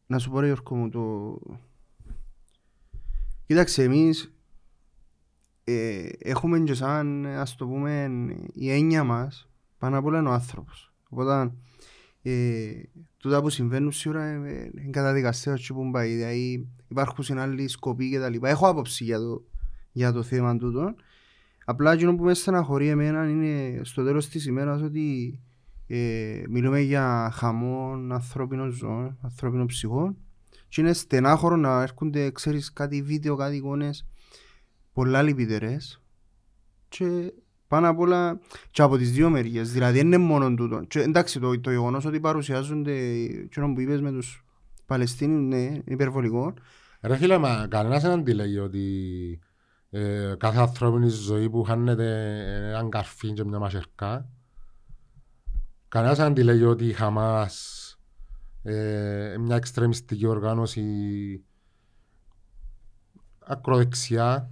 να 0.07 0.18
σου 0.18 0.30
πω 0.30 0.41
ρε 0.41 0.47
Γιώργο 0.47 0.76
μου 0.76 0.88
το... 0.88 1.38
Κοίταξε 3.47 3.82
εμείς 3.82 4.32
ε, 5.65 6.09
έχουμε 6.19 6.61
και 6.61 6.75
σαν 6.75 7.27
ας 7.27 7.57
το 7.57 7.67
πούμε 7.67 8.11
η 8.53 8.71
έννοια 8.71 9.05
μας 9.05 9.49
πάνω 9.79 9.99
απ' 9.99 10.05
όλα 10.05 10.19
είναι 10.19 10.29
ο 10.29 10.33
άνθρωπος. 10.33 10.93
Οπότε 11.09 11.53
ε, 12.23 12.71
τούτα 13.17 13.41
που 13.43 13.51
συμβαίνουν 13.51 13.93
σίγουρα 13.93 14.25
ε, 14.25 14.35
ε, 14.35 14.71
είναι 14.81 14.91
καταδικαστέα 14.91 15.55
έτσι 15.55 15.73
που 15.73 15.91
πάει. 15.91 16.15
Δηλαδή 16.15 16.69
υπάρχουν 16.89 17.39
άλλοι 17.39 17.69
σκοποί 17.69 18.11
και 18.11 18.19
τα 18.19 18.29
λοιπά. 18.29 18.49
Έχω 18.49 18.69
άποψη 18.69 19.05
για 19.05 19.19
το, 19.19 19.45
για 19.93 20.13
το 20.13 20.23
θέμα 20.23 20.57
τούτο. 20.57 20.95
Απλά 21.65 21.93
εκείνο 21.93 22.17
που 22.17 22.25
με 22.25 22.35
στεναχωρεί 22.35 22.89
εμένα 22.89 23.29
είναι 23.29 23.81
στο 23.85 24.05
τέλος 24.05 24.29
της 24.29 24.47
ημέρας 24.47 24.83
ότι 24.83 25.41
ε, 25.87 26.43
μιλούμε 26.49 26.81
για 26.81 27.31
χαμόν 27.33 28.13
ανθρώπινων 28.13 28.71
ζώων, 28.71 29.19
ανθρώπινων 29.23 29.67
ψυχών 29.67 30.17
και 30.69 30.81
είναι 30.81 30.93
στενάχωρο 30.93 31.57
να 31.57 31.83
έρχονται, 31.83 32.31
ξέρεις, 32.31 32.73
κάτι 32.73 33.03
βίντεο, 33.03 33.37
κάτι 33.37 33.57
εικόνες 33.57 34.07
πολλά 34.93 35.22
λυπητερές 35.22 36.03
και 36.88 37.32
πάνω 37.68 37.88
απ' 37.88 37.99
όλα 37.99 38.41
και 38.70 38.82
από 38.82 38.97
τις 38.97 39.12
δύο 39.12 39.30
μεριές, 39.30 39.72
δηλαδή 39.72 39.99
δεν 39.99 40.07
είναι 40.07 40.18
μόνο 40.18 40.55
τούτο. 40.55 40.80
Και, 40.80 41.01
εντάξει, 41.01 41.41
το, 41.41 41.61
το 41.61 41.70
γεγονός 41.70 42.05
ότι 42.05 42.20
παρουσιάζονται 42.20 42.93
εκείνο 43.45 43.72
που 43.72 43.80
είπες 43.80 44.01
με 44.01 44.11
τους 44.11 44.45
Παλαιστίνιους, 44.86 45.43
ναι, 45.43 45.57
είναι 45.57 45.82
υπερβολικό. 45.84 46.55
Ρε 47.01 47.16
φίλε, 47.16 47.38
μα 47.38 47.66
κανένας 47.66 48.03
δεν 48.03 48.11
αντιλέγει 48.11 48.59
ότι 48.59 48.84
ε, 49.91 50.34
κάθε 50.38 50.59
ανθρώπινη 50.59 51.09
ζωή 51.09 51.51
που 51.51 51.62
χάνεται 51.62 52.38
έναν 52.68 52.91
καρφί 52.91 53.32
και 53.32 53.45
μια 53.45 53.59
μασερκά 53.59 54.28
κανένας 55.91 56.16
δεν 56.16 56.26
αντιλέγει 56.26 56.64
ότι 56.64 56.86
η 56.86 56.93
Χαμάς 56.93 57.99
ε, 58.62 59.36
μια 59.38 59.57
εξτρεμιστική 59.57 60.26
οργάνωση 60.26 60.84
ακροδεξιά 63.38 64.51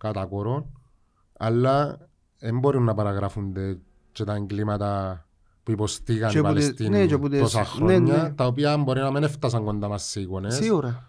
κατά 0.00 0.26
κόρον 0.26 0.66
αλλά 1.38 2.08
δεν 2.38 2.58
μπορούν 2.58 2.84
να 2.84 2.94
παραγράφονται 2.94 3.78
και 4.12 4.24
τα 4.24 4.34
εγκλήματα 4.34 5.24
που 5.62 5.70
υποστήγαν 5.70 6.30
Και 6.30 6.38
οι 6.38 6.40
που 6.40 6.46
τις- 6.46 6.56
Παλαιστίνοι 6.62 6.88
ναι, 6.98 7.06
και 7.06 7.18
που 7.18 7.28
τις- 7.28 7.40
τόσα 7.40 7.58
ναι, 7.58 7.64
χρόνια 7.64 8.22
ναι. 8.22 8.30
τα 8.32 8.46
οποία 8.46 8.76
μπορεί 8.76 9.00
να 9.00 9.10
μην 9.10 9.22
έφτασαν 9.22 9.64
κοντά 9.64 9.88
μας 9.88 10.02
σε 10.04 10.20
εικόνες 10.20 10.54
Σίγουρα. 10.54 11.04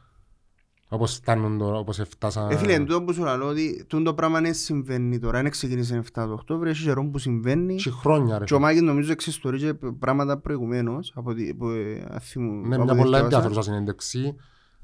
Όπως 0.94 1.14
φτάνουν 1.14 1.58
τώρα, 1.58 1.78
όπως 1.78 2.00
έφτασαν... 2.00 2.50
Ε, 2.50 2.58
φίλε, 2.58 2.74
εν 2.74 2.86
τούτο 2.86 3.04
που 3.04 3.14
σου 3.14 3.24
λέω 3.24 3.48
ότι 3.48 3.86
τούτο 3.88 4.04
το 4.04 4.14
πράγμα 4.14 4.42
δεν 4.42 4.54
συμβαίνει 4.54 5.20
τώρα, 5.20 5.42
δεν 5.42 5.52
ξεκίνησε 5.52 5.98
7 6.04 6.08
το 6.14 6.32
Οκτώβριο, 6.34 6.72
έχει 6.72 6.84
καιρό 6.84 7.06
που 7.10 7.18
συμβαίνει 7.18 7.76
Και 7.76 7.90
χρόνια 7.90 8.38
ρε. 8.38 8.44
και 8.46 8.54
ο 8.54 8.60
Μάκης 8.60 8.82
νομίζω 8.82 9.12
εξιστορεί 9.12 9.74
πράγματα 10.00 10.38
προηγουμένως 10.38 11.12
από 11.16 11.30
ό,τι 11.30 11.54
που 11.54 11.68
ε, 11.70 12.06
αθήμου- 12.10 12.66
Ναι, 12.68 12.76
από 12.76 12.84
μια 12.84 12.94
ό,τι 12.94 13.02
πολλά 13.02 13.18
διάβασα. 13.18 13.24
ενδιαφέρουσα 13.38 13.62
συνέντευξη. 13.62 14.36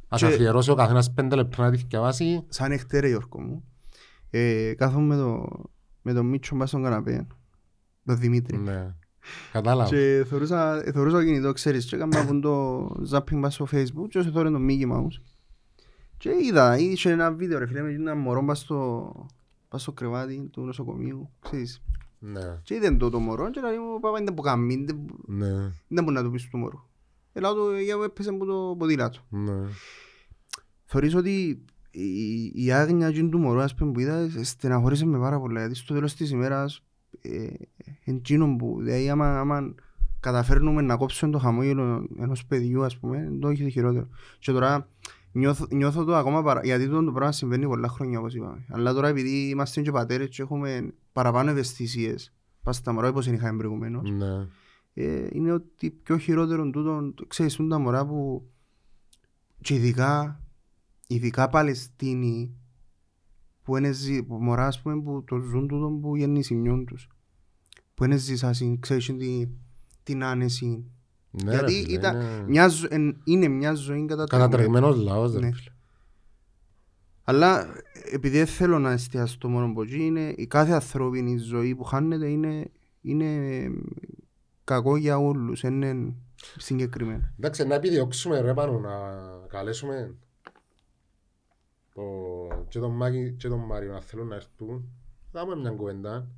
Ας 0.08 0.20
Και- 0.20 0.26
αφιερώσει 0.28 0.72
ο 0.72 0.76
καθένας 0.76 1.14
πέντε 1.14 1.36
λεπτά 1.36 1.64
να 1.64 1.72
τη 1.72 1.78
διαβάσει. 1.88 2.44
σαν 2.48 2.72
εχτέρε 2.72 3.08
Γιώργο 3.08 3.40
μου, 3.42 3.64
ε, 4.30 4.74
κάθομαι 4.74 5.16
με 5.16 5.22
το, 5.22 5.48
με 6.02 6.14
τον 6.14 6.26
Μίτσο 6.26 6.56
μπας 6.56 6.70
στον 6.70 6.84
καναπέ, 6.84 7.28
τον 8.06 8.18
Δημήτρη. 8.18 8.58
Ναι. 8.58 8.96
Κατάλαβα. 9.52 9.90
Και 9.90 10.26
θεωρούσα, 10.30 10.86
ε, 10.86 10.92
θεωρούσα 10.92 11.24
κινητό, 11.24 11.52
ξέρεις, 11.52 11.86
και 11.86 11.96
έκανα 11.96 12.20
από 12.20 12.40
το 12.40 12.86
zapping 13.12 13.36
μας 13.36 13.54
στο 13.54 13.68
facebook 13.72 14.08
και 14.10 14.22
θεωρώ 14.22 14.52
το 14.52 14.60
Mickey 14.70 14.92
Mouse. 14.92 15.22
Και 16.18 16.30
είδα, 16.42 16.78
είχε 16.78 17.12
ένα 17.12 17.32
βίντεο 17.32 17.60
ρε 17.60 17.68
φίλε 17.68 17.82
με 17.82 17.92
ένα 17.92 18.16
μωρό 18.16 18.46
πας 18.46 18.60
στο, 18.60 19.12
πας 19.68 19.82
στο 19.82 19.92
κρεβάτι 19.92 20.50
του 20.52 20.62
νοσοκομείου, 20.62 21.30
ξέρεις. 21.40 21.82
Ναι. 22.20 22.60
Και 22.64 22.74
είδε 22.76 22.92
το 22.92 23.10
το 23.10 23.20
μωρό 23.20 23.50
και 23.50 23.62
λέει 23.62 23.78
μου, 23.78 24.00
πάπα 24.00 24.20
είναι 24.20 24.32
που 24.32 24.42
κάνει, 24.42 24.84
δεν 24.86 25.06
Ναι. 25.26 25.72
δεν 25.88 26.04
μπορεί 26.04 26.16
να 26.16 26.24
του 26.24 26.32
πεις 26.32 26.50
του 26.50 26.58
μωρού. 26.58 26.80
Ελάω 27.34 27.54
του, 27.54 27.78
για 27.78 27.98
μου 27.98 28.04
έπαιζε 28.04 28.30
από 28.30 28.46
το 28.46 28.76
ποδήλατο. 28.78 29.20
Ναι. 29.30 29.68
Θεωρείς 30.86 31.16
ότι 31.16 31.66
η, 32.02 32.52
η 32.56 32.72
άγνοια 32.72 33.08
εκείνου 33.08 33.30
του 33.30 33.40
μωρού 33.40 33.62
ας 33.62 33.76
πούμε, 33.76 33.92
που 33.92 34.00
είδα 34.00 34.30
στεναχωρήσε 34.42 35.06
με 35.06 35.20
πάρα 35.20 35.40
πολλά 35.40 35.60
γιατί 35.60 35.76
στο 35.76 35.94
τέλος 35.94 36.14
της 36.14 36.30
ημέρας 36.32 36.84
ε, 37.22 37.48
εκείνο 38.04 38.56
που 38.56 38.78
δηλαδή 38.82 39.10
άμα, 39.10 39.40
άμα 39.40 39.74
καταφέρνουμε 40.20 40.82
να 40.82 40.96
κόψουμε 40.98 41.32
το 41.32 41.38
χαμόγελο 41.38 42.08
ενός 42.20 42.46
παιδιού 42.46 42.84
ας 42.84 42.98
πούμε 42.98 43.38
το 43.42 43.48
έχει 43.48 43.70
χειρότερο 43.70 44.08
και 44.40 44.52
τώρα 44.52 44.88
νιώθω, 45.32 45.66
νιώθω 45.70 46.04
το 46.04 46.16
ακόμα 46.16 46.44
παρα, 46.44 46.62
γιατί 46.64 46.88
το, 46.88 47.04
το 47.04 47.12
πράγμα 47.12 47.32
συμβαίνει 47.32 47.66
πολλά 47.66 47.88
χρόνια 47.88 48.20
όπως 48.20 48.36
είπαμε 48.36 48.66
αλλά 48.70 48.94
τώρα 48.94 49.08
επειδή 49.08 49.50
είμαστε 49.50 49.82
και 49.82 49.92
πατέρες 49.92 50.30
και 50.30 50.42
έχουμε 50.42 50.94
παραπάνω 51.12 51.50
ευαισθησίες 51.50 52.34
πας 52.64 52.76
στα 52.76 52.94
μωρά 52.94 53.08
όπως 53.10 53.26
δεν 53.26 53.34
είχαμε 53.34 53.58
προηγουμένως 53.58 54.10
Ναι. 54.12 54.48
ε, 54.94 55.28
είναι 55.32 55.52
ότι 55.52 55.90
πιο 56.04 56.18
χειρότερο 56.18 56.70
τούτο, 56.70 57.14
ξέρεις, 57.28 57.56
τούτα 57.56 57.76
τα 57.76 57.82
μωρά 57.82 58.06
που 58.06 58.48
και 59.62 59.74
ειδικά, 59.74 60.42
ειδικά 61.08 61.50
Παλαιστίνοι 61.50 62.56
που 63.64 63.78
είναι 63.78 63.92
ζει, 63.92 64.24
που 64.24 64.36
μωρά 64.36 64.68
ας 64.68 64.82
πούμε 64.82 65.02
που 65.02 65.24
το 65.24 65.40
ζουν 65.40 65.68
τούτο 65.68 66.00
που 66.02 66.16
γεννησιμιών 66.16 66.86
τους 66.86 67.08
που 67.94 68.04
είναι 68.04 68.16
ζήσασιν, 68.16 68.80
ξέρεις 68.80 69.08
είναι 69.08 69.18
την, 69.24 69.50
την 70.04 70.24
άνεση 70.24 70.86
Ναι, 71.32 71.52
γιατί 71.52 71.74
ρε 71.74 71.80
φίλε, 71.82 71.94
ήταν, 71.94 72.16
είναι 72.16 72.44
μια, 72.48 72.68
ζω- 72.68 72.92
εν- 72.92 73.22
είναι 73.24 73.48
μια 73.48 73.74
ζωή 73.74 74.06
κατατρεγμένη 74.06 74.44
Κατατρεγμένος 74.50 74.96
λαός 74.98 75.34
ρε 75.34 75.40
Ναι. 75.40 75.52
φίλε. 75.52 75.72
αλλά 77.24 77.68
επειδή 78.12 78.38
δεν 78.38 78.48
θέλω 78.48 78.80
να 78.80 78.92
εστιάσω 78.92 79.38
το 79.38 79.50
μόνο 79.50 79.66
από 79.66 79.82
εκεί 79.84 80.06
είναι 80.06 80.34
η 80.38 80.48
κάθε 80.48 80.72
ανθρώπινη 80.72 81.38
ζωή 81.38 81.76
που 81.76 81.84
χάνεται 81.84 82.30
είναι, 82.30 82.72
είναι 83.02 83.26
ε, 83.58 83.70
κακό 84.64 84.98
για 84.98 85.18
όλους, 85.18 85.64
είναι 85.64 86.14
συγκεκριμένα. 86.58 87.34
Εντάξει, 87.38 87.68
να 87.68 87.76
επιδιώξουμε 87.76 88.40
ρε 88.40 88.54
πάνω 88.54 88.80
να 88.80 88.90
καλέσουμε 89.48 90.16
το... 90.20 90.27
και 92.68 92.80
τον 92.80 92.92
Μάκη 92.92 93.34
και 93.34 93.48
τον 93.48 93.60
Μάριο 93.60 93.92
να 93.92 94.02
θέλουν 94.02 94.28
να 94.28 94.36
έρθουν. 94.36 94.90
Θα 95.32 95.40
έχουμε 95.40 95.56
μια 95.56 95.72
κουβέντα. 95.72 96.30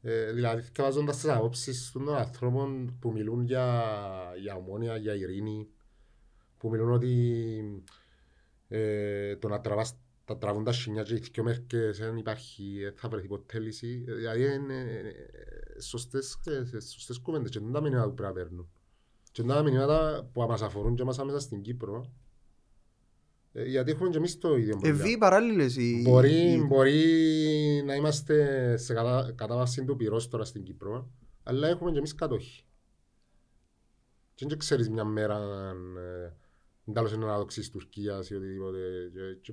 Ε, 0.00 0.32
δηλαδή, 0.32 0.60
διαβάζοντας 0.60 1.16
τις 1.16 1.28
απόψεις 1.28 1.92
των 1.92 2.14
ανθρώπων 2.14 2.96
που 3.00 3.12
μιλούν 3.12 3.44
για, 3.44 3.84
για 4.40 4.54
ομόνια, 4.54 4.96
για 4.96 5.14
ειρήνη, 5.14 5.68
που 6.58 6.68
μιλούν 6.68 6.92
ότι 6.92 7.84
ε, 8.68 9.36
το 9.36 9.48
να 9.48 9.60
τραβάς 9.60 9.98
τα 10.26 10.38
τραβούν 10.38 10.64
τα 10.64 10.72
σινιά 10.72 11.02
και 11.02 11.14
οι 11.14 11.22
δυο 11.32 11.42
μέρκες 11.42 11.98
δεν 11.98 12.16
υπάρχει, 12.16 12.78
δεν 12.82 12.92
θα 12.96 13.08
βρεθεί 13.08 13.26
ποτέ 13.26 13.58
λύση. 13.58 14.04
Ε, 14.08 14.14
Δηλαδή 14.14 14.54
είναι 14.54 14.74
ε, 15.76 15.80
σωστές, 15.80 16.38
ε, 16.44 16.80
σωστές 16.80 17.18
κουβέντες 17.18 17.50
και 17.50 17.58
δεν 17.58 17.72
τα 17.72 17.80
μηνύματα 17.80 18.08
που 18.08 18.14
πρέπει 18.14 18.34
να 18.34 18.40
παίρνουν. 18.42 18.68
Και 19.32 19.42
είναι 19.42 19.52
τα 19.52 19.62
μηνύματα 19.62 20.28
που 20.32 20.40
μας 20.40 20.62
αφορούν 20.62 20.94
και 20.94 21.04
μας 21.04 21.24
μέσα 21.24 21.40
στην 21.40 21.62
Κύπρο. 21.62 22.12
Ε, 23.58 23.64
γιατί 23.64 23.90
έχουμε 23.90 24.10
και 24.10 24.16
εμείς 24.16 24.38
το 24.38 24.56
ίδιο 24.56 24.76
πρόβλημα. 24.76 25.04
Ευεί 25.04 25.18
παράλληλες 25.18 25.76
οι... 25.76 26.00
Μπορεί, 26.04 26.52
οι- 26.52 26.64
μπορεί 26.66 27.02
να 27.86 27.94
είμαστε 27.94 28.76
σε 28.76 28.94
κατά, 28.94 29.32
κατάβαση 29.34 29.84
του 29.84 29.96
πυρός 29.96 30.28
τώρα 30.28 30.44
στην 30.44 30.62
Κύπρο, 30.62 31.10
αλλά 31.42 31.68
έχουμε 31.68 31.90
και 31.92 31.98
εμείς 31.98 32.14
κατόχοι. 32.14 32.64
Και 34.34 34.46
δεν 34.48 34.58
ξέρεις 34.58 34.88
μια 34.90 35.04
μέρα 35.04 35.36
αν 35.68 35.96
ε, 35.96 36.36
τέλος 36.92 37.12
είναι 37.12 37.24
αναδοξής 37.24 37.70
Τουρκίας 37.70 38.30
ή 38.30 38.34
οτιδήποτε. 38.34 39.10
Και, 39.12 39.52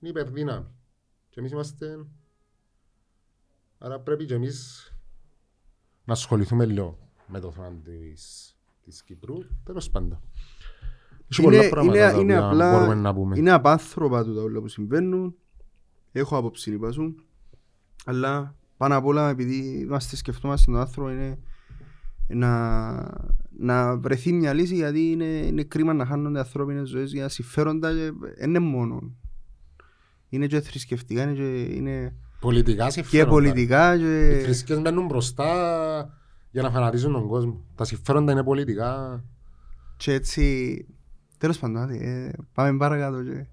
είναι 0.00 0.10
υπερδύναμη. 0.10 0.66
Και 1.30 1.40
εμείς 1.40 1.52
είμαστε... 1.52 2.06
Άρα 3.78 4.00
πρέπει 4.00 4.24
και 4.24 4.34
εμείς 4.34 4.90
να 6.04 6.12
ασχοληθούμε 6.12 6.66
λίγο 6.66 6.98
με 7.26 7.40
το 7.40 7.50
θέμα 7.52 7.80
της, 7.84 8.54
της 8.84 9.02
Κύπρου. 9.02 9.38
Τέλος 9.64 9.90
πάντων. 9.90 10.20
Έχει 11.28 11.42
Είναι, 11.42 11.56
πολλά 11.56 11.68
πράγματα 11.68 11.98
είναι, 11.98 12.12
τα 12.12 12.18
είναι 12.20 12.34
οποία 12.34 12.48
απλά, 12.48 12.72
μπορούμε 12.72 12.94
να 12.94 13.14
πούμε. 13.14 13.38
είναι 13.38 13.50
απάνθρωπα 13.50 14.24
τούτα 14.24 14.42
όλα 14.42 14.60
που 14.60 14.68
συμβαίνουν. 14.68 15.34
Έχω 16.12 16.36
άποψη 16.36 16.72
είπα 16.72 16.92
σου. 16.92 17.14
Αλλά 18.04 18.54
πάνω 18.76 18.96
απ' 18.96 19.04
όλα 19.04 19.28
επειδή 19.28 19.78
είμαστε 19.80 20.16
σκεφτόμαστε 20.16 20.70
τον 20.70 20.80
άνθρωπο 20.80 21.10
είναι 21.10 21.38
να, 22.28 22.92
να 23.58 23.96
βρεθεί 23.96 24.32
μια 24.32 24.52
λύση 24.52 24.74
γιατί 24.74 25.10
είναι, 25.10 25.24
είναι 25.24 25.62
κρίμα 25.62 25.92
να 25.92 26.06
χάνονται 26.06 26.38
ανθρώπινες 26.38 26.88
ζωές 26.88 27.12
για 27.12 27.28
συμφέροντα 27.28 27.92
και 27.92 28.12
δεν 28.38 28.48
είναι 28.48 28.58
μόνο. 28.58 29.12
Είναι 30.28 30.46
και 30.46 30.60
θρησκευτικά, 30.60 31.22
είναι 31.22 31.32
και, 31.32 31.74
είναι 31.74 32.14
Πολιτικά 32.40 32.84
και 32.84 32.90
συμφέροντα. 32.90 33.30
πολιτικά 33.30 33.94
Οι 33.94 33.98
και... 33.98 34.40
θρησκείες 34.42 34.80
μπαίνουν 34.80 35.06
μπροστά 35.06 35.50
για 36.50 36.62
να 36.62 36.70
φανατίζουν 36.70 37.12
τον 37.12 37.28
κόσμο. 37.28 37.64
Τα 37.74 37.84
συμφέροντα 37.84 38.32
είναι 38.32 38.44
πολιτικά. 38.44 39.24
Και 39.96 40.12
έτσι, 40.12 40.86
τέλος 41.38 41.58
πάντων, 41.58 41.76
άντε, 41.82 41.96
ε, 41.96 42.32
πάμε 42.52 42.78
παρακάτω 42.78 43.22
και 43.22 43.46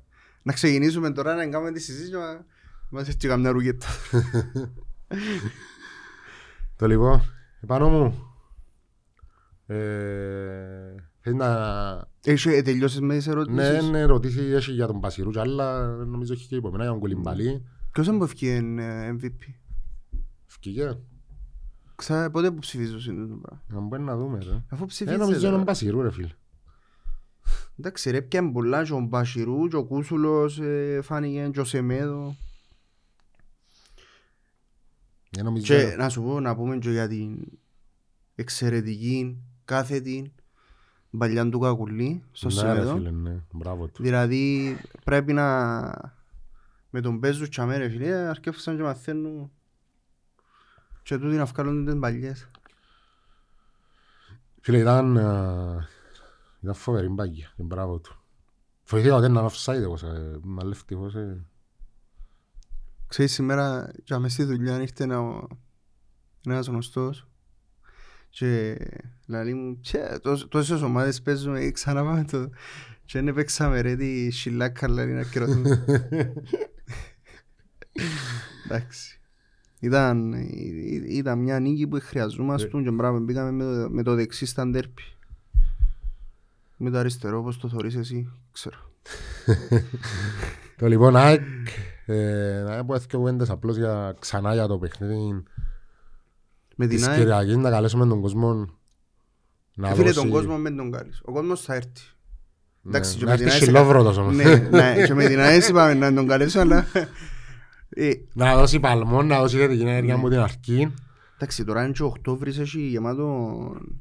να 0.43 0.53
ξεκινήσουμε 0.53 1.11
τώρα 1.11 1.35
να 1.35 1.47
κάνουμε 1.47 1.71
τη 1.71 1.79
συζήτηση 1.79 2.15
μα 2.15 2.45
μας 2.89 3.07
έρθει 3.07 3.27
καμιά 3.27 3.51
ρουγέτα. 3.51 3.87
Το 6.77 6.87
λοιπόν, 6.87 7.21
επάνω 7.61 7.89
μου. 7.89 8.29
Ε, 9.67 10.95
θέλεις 11.19 11.39
να... 11.39 12.07
Έχει 12.25 12.49
ε, 12.49 12.61
τελειώσεις 12.61 12.99
με 12.99 13.15
τις 13.15 13.25
Ναι, 13.25 13.31
ερωτήσεις; 13.31 13.89
ναι, 13.89 14.03
ρωτήσει 14.03 14.39
έχει 14.41 14.71
για 14.71 14.87
τον 14.87 14.99
Πασιρού 14.99 15.31
και 15.31 15.39
άλλα, 15.39 15.87
νομίζω 15.87 16.33
έχει 16.33 16.47
και 16.47 16.55
υπομένα 16.55 16.83
για 16.83 16.91
τον 16.91 16.99
Κουλιμπαλί. 17.01 17.65
Ποιος 17.91 18.07
είναι 18.07 18.17
που 18.17 18.23
ευκεί 18.23 18.47
ε, 18.47 19.15
MVP. 19.21 19.53
Φκήκε, 20.45 20.97
Ξα, 21.95 22.31
πότε 22.31 22.51
που 22.51 22.59
ψηφίζω 22.59 23.11
είναι 23.11 23.25
το 23.27 23.35
πράγμα. 23.41 23.63
να 23.67 23.79
μπορεί 23.79 24.01
να 24.01 24.17
δούμε. 24.17 24.39
Ρε. 24.43 24.63
Αφού 24.69 24.83
Ε, 24.83 24.87
ψηφίζετε. 24.87 25.17
νομίζω 25.21 25.39
είναι 25.39 25.47
τον 25.47 25.51
τώρα. 25.51 25.63
Πασιρού 25.63 26.01
ρε 26.01 26.11
φίλε. 26.11 26.29
Εντάξει 27.79 28.09
ρε, 28.09 28.21
πιάνε 28.21 28.51
πολλά 28.51 28.83
και 28.83 28.93
ο 28.93 28.99
Μπασιρού 28.99 29.67
και 29.67 29.75
ο 29.75 29.83
Κούσουλος 29.85 30.59
ε, 30.59 30.99
φάνηκε 31.03 31.49
και 31.53 31.59
ο 31.59 31.63
Σεμέδο. 31.63 32.35
Ε, 35.37 35.41
νομίζω 35.41 35.65
Και 35.65 35.95
να 35.97 36.09
σου 36.09 36.21
πω 36.21 36.39
να 36.39 36.55
πούμε 36.55 36.77
και 36.77 36.89
για 36.91 37.07
την 37.07 37.37
εξαιρετική 38.35 39.37
κάθετη 39.65 40.33
παλιά 41.17 41.49
του 41.49 41.59
Κακουλή 41.59 42.23
στο 42.31 42.47
Ναι, 42.47 42.53
ρε 42.53 42.59
Σεμέδο. 42.69 42.95
φίλε, 42.95 43.11
ναι, 43.11 43.41
μπράβο 43.51 43.87
του. 43.87 44.03
Δηλαδή 44.03 44.77
πρέπει 45.03 45.33
να 45.33 45.81
με 46.89 47.01
τον 47.01 47.19
παίζουν 47.19 47.49
τσαμέ 47.49 47.77
ρε 47.77 47.89
φίλε 47.89 48.13
αρκεύσαν 48.15 48.75
και 48.77 48.83
μαθαίνουν 48.83 49.51
και 51.03 51.17
τούτοι 51.17 51.35
να 51.35 51.45
βγάλουν 51.45 51.85
τις 51.85 51.99
παλιές. 51.99 52.49
Φίλε, 54.61 54.77
ήταν, 54.77 55.17
ε, 55.17 55.87
ήταν 56.65 56.79
φοβερή 56.81 57.07
μπάγια 57.07 57.53
και 57.55 57.63
μπράβο 57.63 57.99
του. 57.99 58.19
Φοηθήκα 58.83 59.15
ότι 59.15 59.31
ήταν 59.31 59.47
offside 59.49 59.73
εγώ, 59.81 59.97
σε- 59.97 60.07
αλλά 60.59 60.69
ευτυχώς, 60.71 61.15
ε, 61.15 61.45
Ξέρεις 63.07 63.31
σήμερα 63.33 63.91
και 64.03 64.17
μες 64.17 64.33
στη 64.33 64.43
δουλειά 64.43 64.81
ήρθε 64.81 65.03
ένα, 65.03 65.47
ένας 66.47 66.67
γνωστός 66.67 67.27
και 68.29 68.77
λέει 69.27 69.53
μου 69.53 69.79
«Τσε, 69.81 70.19
τόσ- 70.21 70.47
τόσες 70.47 70.81
ομάδες 70.81 71.21
παίζουν 71.21 71.55
ε, 71.55 71.71
ξανά 71.71 72.03
πάμε 72.03 72.23
το 72.23 72.49
και 73.05 73.21
δεν 73.21 73.33
παίξαμε 73.33 73.81
ρε 73.81 73.95
τη 73.95 74.29
σιλάκα 74.31 74.89
λέει 74.89 75.05
να 75.13 75.23
κυρωθούν». 75.23 75.65
Εντάξει. 78.65 79.19
Ήταν, 79.79 80.33
ή- 80.33 81.03
ήταν 81.07 81.39
μια 81.39 81.59
νίκη 81.59 81.87
που 81.87 81.97
χρειαζόμαστε 82.01 82.81
και 82.83 82.91
μπράβο 82.91 83.19
μπήκαμε 83.19 83.51
με 83.51 83.63
το, 83.83 83.89
με 83.89 84.03
το 84.03 84.15
δεξί 84.15 84.45
στα 84.45 84.67
ντέρπι. 84.67 85.03
Με 86.77 86.89
το 86.89 86.97
αριστερό 86.97 87.37
όπως 87.37 87.57
το 87.57 87.69
θωρείς 87.69 87.95
εσύ, 87.95 88.31
ξέρω. 88.51 88.77
Το 90.77 90.87
λοιπόν, 90.87 91.15
ΑΕΚ, 91.15 91.41
ε, 92.05 92.63
να 92.67 92.85
πω 92.85 92.95
έτσι 92.95 93.07
κουβέντες 93.07 93.49
απλώς 93.49 93.77
για, 93.77 94.15
ξανά 94.19 94.53
για 94.53 94.67
το 94.67 94.77
παιχνίδι 94.77 95.43
Με 96.75 96.87
την 96.87 96.97
της 96.97 97.07
ΑΕΚ, 97.07 97.17
Κυριακής, 97.19 97.55
να 97.55 97.69
καλέσουμε 97.69 98.07
τον 98.07 98.21
κόσμο 98.21 98.69
να 99.75 99.89
φίλε 99.89 100.03
δώσει... 100.03 100.15
τον 100.15 100.29
κόσμο 100.29 100.57
με 100.57 100.71
τον 100.71 100.91
κάλεις. 100.91 101.21
Ο 101.25 101.31
κόσμος 101.31 101.61
θα 101.61 101.73
έρθει. 101.75 102.01
Εντάξει, 102.87 103.17
και 103.17 103.25
Να 103.25 103.31
με 103.31 103.37
την 103.37 103.45
έρθει 103.45 103.57
ΑΕΣ- 103.57 103.67
χιλόβροτος 103.67 104.17
όμως. 104.17 104.35
Ναι, 104.35 104.55
ναι, 104.55 105.05
και 105.05 105.13
με 105.13 105.25
την 105.27 105.39
ΑΕΣ 105.39 105.67
είπαμε 105.67 105.93
να 105.93 106.13
τον 106.13 106.27
καλέσω, 106.27 106.59
αλλά... 106.59 106.85
Ε, 107.89 108.11
Να 108.33 108.55
δώσει 108.55 108.79
παλμό, 108.79 109.21
να 109.21 109.39
δώσει 109.39 109.57
θετική 109.57 109.81
ενέργεια 109.81 110.17
μου 110.17 110.29
την 110.29 110.39
αρχή. 110.39 110.93
Εντάξει, 111.35 111.63
τώρα 111.65 111.83
είναι 111.83 111.91
και 111.91 112.03
ο 112.03 112.05
Οκτώβρης, 112.05 112.59
έχει 112.59 112.79
γεμάτο... 112.79 113.49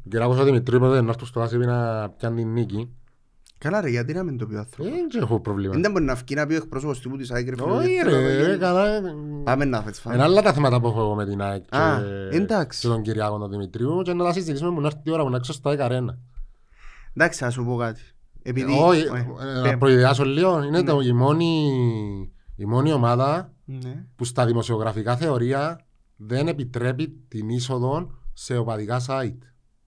Και 0.09 0.19
να 0.19 0.25
ακούσω 0.25 0.45
Δημητρή 0.45 0.77
είπε 0.77 0.87
να 1.01 1.09
έρθω 1.09 1.27
στο 1.27 1.41
Άσιπι 1.41 1.67
να 1.67 2.09
πιάνει 2.11 2.37
την 2.43 2.53
νίκη. 2.53 2.89
Καλά 3.59 3.81
ρε, 3.81 3.89
γιατί 3.89 4.13
να 4.13 4.23
μην 4.23 4.39
το 4.39 4.47
πει 4.47 4.55
ο 4.55 4.57
Ε, 4.57 4.61
άνθρωπος. 4.61 4.93
Δεν 5.13 5.23
έχω 5.23 5.41
πρόβλημα. 5.41 5.75
Δεν 5.79 5.91
μπορεί 5.93 6.05
να 6.05 6.15
βγει 6.15 6.35
να 6.35 6.47
πει 6.47 6.53
ο 6.53 6.57
εκπρόσωπος 6.57 7.01
τύπου 7.01 7.17
της 7.17 7.31
ΑΕΚ, 7.31 7.49
ρε 7.49 7.55
φίλε, 7.57 7.71
Όχι 7.71 7.87
δεν 7.95 8.05
θέλω 8.05 8.17
να 8.21 8.27
ρε, 8.27 8.35
γίνει. 8.35 8.47
ρε, 8.47 8.57
καλά. 8.57 8.85
Πάμε 9.45 9.65
να 9.65 9.83
φες 9.83 10.03
Είναι 10.03 10.13
φάμε. 10.15 10.23
άλλα 10.23 10.43
τα 10.43 10.53
θέματα 10.53 10.81
που 10.81 10.87
έχω 10.87 11.01
εγώ 11.01 11.15
με 11.15 11.27
την 11.27 11.41
ΑΕΚ 11.43 11.63
και- 11.71 11.77
Α, 11.77 12.03
εντάξει. 12.31 12.81
και 12.81 12.87
τον 12.89 13.03
Κυριάκο 13.03 13.39
τον 13.39 13.51
Δημητρίου 13.51 14.03
και 14.03 14.13
να 14.13 14.25
τα 14.25 14.33
συζητήσουμε 14.33 14.71
που 14.75 14.81
να 14.81 14.87
έρθει 14.87 15.01
η 15.05 15.11
ώρα 15.11 15.23
που 15.23 15.31
να 15.31 15.37
έξω 15.37 15.53
στο 15.53 15.69
ΑΕΚ 15.69 15.79
Arena. 15.83 16.17
Εντάξει, 17.15 17.39
θα 17.45 17.51
σου 17.51 17.65
πω 17.65 17.77
κάτι. 17.77 18.01
Επειδή... 18.43 18.77
Όχι, 18.83 19.01
ε, 19.01 19.05
ε, 19.05 19.63
πέ- 19.63 19.73
να 19.73 19.79
προειδεάσω 19.79 20.25
λίγο, 20.25 20.63
είναι 20.63 20.81
Ναι. 20.81 20.83
το- 20.91 21.01
η 21.01 21.13
μόνη- 21.13 22.31
η 22.57 22.65
μόνη 22.65 22.93
ομάδα 22.93 23.53
Ναι. 23.65 24.05
που 24.17 24.25
στα 24.25 24.47
δημοσιογραφικά 24.47 25.17
θεωρία 25.17 25.81
δεν 26.27 26.49
επιτρέπει 26.49 27.09
την 27.29 27.49
είσοδο 27.49 28.11
σε 28.33 28.57
οπαδικά 28.57 29.01
site. 29.07 29.39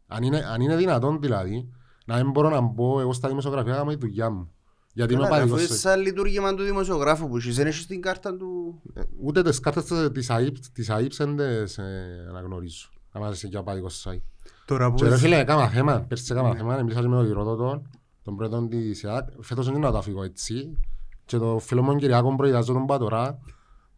Αν 0.08 0.24
είναι, 0.24 0.38
αν 0.38 0.62
είναι 0.62 0.76
δυνατόν 0.76 1.22
δηλαδή, 1.22 1.70
να 2.06 2.16
μην 2.16 2.32
μπορώ 2.32 2.50
να 2.50 2.62
μπω 2.62 3.00
εγώ 3.00 3.14
στα 3.14 3.28
δημοσιογραφικά 3.28 3.72
να 3.72 3.80
κάνω 3.80 3.92
τη 3.92 3.98
δουλειά 3.98 4.30
μου. 4.30 4.52
Γιατί 4.94 5.14
είμαι 5.14 5.24
Καλά, 5.24 5.38
ρε, 5.38 5.44
αφού 5.44 5.52
οπαδικός 5.52 5.70
είναι 5.70 5.80
site. 5.80 5.92
σαν 5.92 6.02
λειτουργήμα 6.02 6.54
του 6.54 6.64
δημοσιογράφου 6.64 7.28
που 7.28 7.38
έχεις, 7.38 7.56
δεν 7.56 7.68
έχεις 7.68 7.88
την 7.88 8.02
κάρτα 8.02 8.36
του... 8.36 8.82
Ε, 8.94 9.02
Ούτε 9.24 9.42
τις 9.42 9.60
κάρτες 9.60 10.12
της 10.12 10.30
ΑΕΠ, 10.30 10.56
της 10.74 10.90
ΑΕΠ 10.90 11.14
δεν 11.14 11.38
τις 11.38 11.78
ε, 11.78 12.26
αναγνωρίζω. 12.30 12.90
Να 13.12 13.20
μας 13.20 13.44
για 13.44 13.60
οπαδικός 13.60 14.08
site. 14.08 14.22
Τώρα 14.66 14.94
Και 14.96 15.08
ρε 15.08 15.18
φίλε, 15.18 15.44
κάμα 15.44 15.68
θέμα, 15.70 16.02
πέρσι 16.02 16.34
κάμα 16.34 16.56
θέμα, 16.56 16.78
εμείς 16.78 16.96
με 16.96 17.02
τον 17.02 17.26
Ηρόδοτο, 17.26 17.82
τον 18.24 18.36
πρόεδρος 18.36 18.68
της 18.70 19.04
ΕΑΚ, 19.04 19.28
φέτος 19.42 19.68
είναι 19.68 19.78
να 19.78 19.92
το 19.92 19.98
αφήγω 19.98 20.24
έτσι. 20.24 20.78
Και 21.26 21.38
το 21.38 21.60
φίλο 21.60 21.84
μου 21.84 21.96
Κυριάκο 21.96 22.36
προειδάζω 22.36 22.74
τον 22.74 22.86
πάω 22.86 22.98
τώρα, 22.98 23.40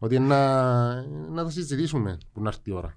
ότι 0.02 0.14
είναι 0.14 0.26
να, 0.26 0.92
να 1.30 1.44
το 1.44 1.50
συζητήσουμε 1.50 2.18
που 2.32 2.42
να 2.42 2.48
έρθει 2.48 2.70
η 2.70 2.72
ώρα. 2.72 2.94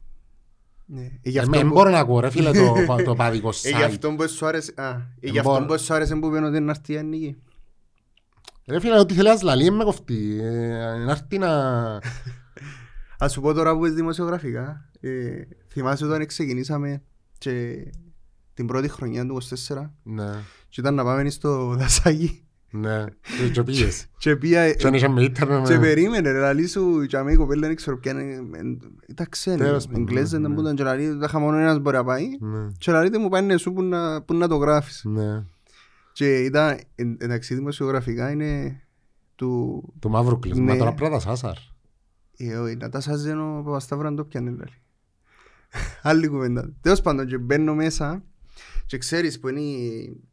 Ναι. 0.86 1.02
Ε, 1.22 1.30
γι' 1.30 1.38
Ε, 1.38 1.40
αυτό 1.42 1.52
Δεν 1.52 1.68
που- 1.68 1.74
μπορώ 1.74 1.90
να 1.90 2.00
ακούω 2.00 2.20
ρε 2.20 2.30
φίλε 2.30 2.52
το, 2.52 2.74
πα- 2.88 3.04
το 3.04 3.16
παδικό 3.16 3.50
ε, 3.64 3.70
γι' 3.70 3.76
site. 3.80 3.84
αυτό 3.86 4.12
που 4.16 4.30
σου 4.30 4.46
άρεσε... 4.46 4.74
Α, 4.76 4.90
ε, 4.90 5.30
γι' 5.30 5.36
Ε, 5.38 5.40
αυτό 5.40 5.52
μπορώ. 5.52 5.66
που 5.66 5.80
σου 5.80 5.94
άρεσε 5.94 6.16
που 6.16 6.28
είπαν 6.28 6.44
ότι 6.44 6.56
είναι 6.58 6.66
να 6.66 6.72
έρθει 6.72 6.94
η 6.94 6.98
Αννίκη. 6.98 7.38
Ρε 8.68 8.80
φίλε, 8.80 9.00
ό,τι 9.00 9.14
θέλεις 9.14 9.32
ας 9.32 9.42
λαλεί 9.42 9.72
με 9.72 9.84
κοφτεί. 9.84 10.40
Ε, 10.42 10.96
Να 10.98 11.12
έρθει 11.12 11.38
να... 11.38 11.52
Ας 13.18 13.32
σου 13.32 13.42
πω 13.42 13.54
τώρα 13.54 13.78
που 13.78 13.86
είσαι 13.86 13.94
δημοσιογραφικά. 13.96 14.90
Ε, 15.00 15.42
θυμάσαι 15.72 16.06
όταν 16.06 16.26
ξεκινήσαμε 16.26 17.04
και 17.38 17.76
την 18.54 18.66
πρώτη 18.68 18.88
χρονιά 18.88 19.26
του 19.26 19.42
24 19.68 19.90
Ναι, 20.04 20.32
και 20.70 20.82
ήταν 20.82 20.96
να 20.96 21.04
πάμε 21.04 21.30
στο 21.30 21.76
δασάκι 21.76 22.43
ναι. 22.74 23.06
Και- 23.38 23.50
Και 23.52 23.64
πήγες. 23.64 24.06
και 24.18 24.36
πήγα 24.36 24.74
Και 24.74 24.88
αν 24.88 24.94
είσαι 24.94 25.08
με 25.08 25.24
ίντερνετ, 25.24 25.68
και 25.68 25.74
ναι. 25.74 25.80
περίμενε 25.80 26.32
ρε 26.32 26.40
λαλή 26.40 26.68
σου 26.68 27.06
και 27.06 27.18
αμέ 27.18 27.32
η 27.32 27.36
κοπέλα 27.36 27.68
δεν 27.68 27.76
ξέρω 27.76 27.98
ποια 28.00 28.12
είναι 28.12 28.58
εν- 28.58 28.82
ήταν 29.08 29.26
ξένη, 29.30 29.58
Τέλος 29.58 29.86
πάντων, 29.86 30.02
Εγγλέζα 30.02 30.36
ναι. 30.38 30.44
ήταν 30.44 30.56
που 30.56 30.62
ήταν 30.62 30.76
και 30.76 30.84
λαλή 30.84 31.18
τα 31.18 31.40
μόνο 31.40 31.58
ένας 31.58 31.80
μπορεί 31.80 31.96
να 31.96 32.04
πάει 32.04 32.28
Ναι, 32.40 32.68
και 32.78 32.92
λαλή 32.92 33.18
μου 33.18 33.30
πάνε 33.30 33.58
σου 33.58 33.74
που 33.74 33.82
να, 33.84 34.22
που 34.22 34.34
να 34.34 34.48
το 34.48 34.56
γράφεις 34.56 35.02
ναι. 35.06 35.44
και 36.14 36.38
ήταν 36.38 36.80
εν- 36.96 37.18
εντάξει 37.20 37.56
δημοσιογραφικά 37.56 38.32
είναι 38.32 38.82
του 39.36 39.84
Το 40.00 40.10
μαύρο 40.10 40.40
κλείσμα, 40.40 40.64
Ναι. 40.74 40.78
τώρα 40.78 40.94
πρέπει 40.94 41.12
να 41.12 41.18
τα 41.18 41.24
σάσαρ. 41.24 41.56
Ε, 42.38 42.56
όχι, 42.56 42.76
να 42.76 42.90
τα 42.90 43.00
σας 43.00 43.26
ο 43.26 43.62
Παπασταύρου 43.66 44.10
να 44.10 44.16
το 44.16 44.24
πιάνε 44.26 44.50
λαλή. 44.50 44.82
Άλλη 46.02 46.28
κουβέντα. 46.28 46.74
Τέλος 46.82 47.02
πάντων 47.02 47.28
και 47.28 47.38
μπαίνω 47.38 47.76
μέσα 47.76 48.24
και 48.86 48.98
ξέρεις 48.98 49.40
που 49.40 49.48
είναι 49.48 49.60
η- 49.60 50.24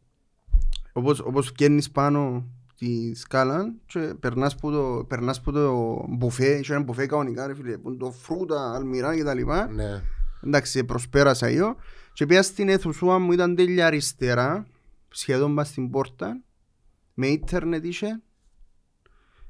όπως, 0.92 1.20
όπως 1.20 1.50
βγαίνεις 1.50 1.90
πάνω 1.90 2.44
τη 2.76 3.14
σκάλα 3.14 3.74
και 3.86 4.14
περνάς 4.20 4.54
που 4.54 4.70
το, 4.70 5.04
περνάς 5.08 5.40
που 5.40 5.52
το 5.52 6.04
μπουφέ, 6.08 6.58
είχε 6.58 6.72
ένα 6.74 6.82
μπουφέ 6.82 7.06
κανονικά 7.06 7.46
ρε 7.46 7.54
φίλε, 7.54 7.78
που 7.78 7.88
είναι 7.88 7.98
το 7.98 8.10
φρούτα, 8.10 8.74
αλμυρά 8.74 9.16
και 9.16 9.24
τα 9.24 9.34
λοιπά. 9.34 9.70
Ναι. 9.70 10.02
Εντάξει, 10.42 10.84
προσπέρασα 10.84 11.46
εγώ 11.46 11.76
και 12.12 12.26
πήγα 12.26 12.42
στην 12.42 12.68
αίθουσούα 12.68 13.18
μου, 13.18 13.32
ήταν 13.32 13.54
τέλεια 13.54 13.86
αριστερά, 13.86 14.66
σχεδόν 15.08 15.54
πας 15.54 15.68
στην 15.68 15.90
πόρτα, 15.90 16.40
με 17.14 17.26
ίντερνετ 17.26 17.84
είχε. 17.84 18.20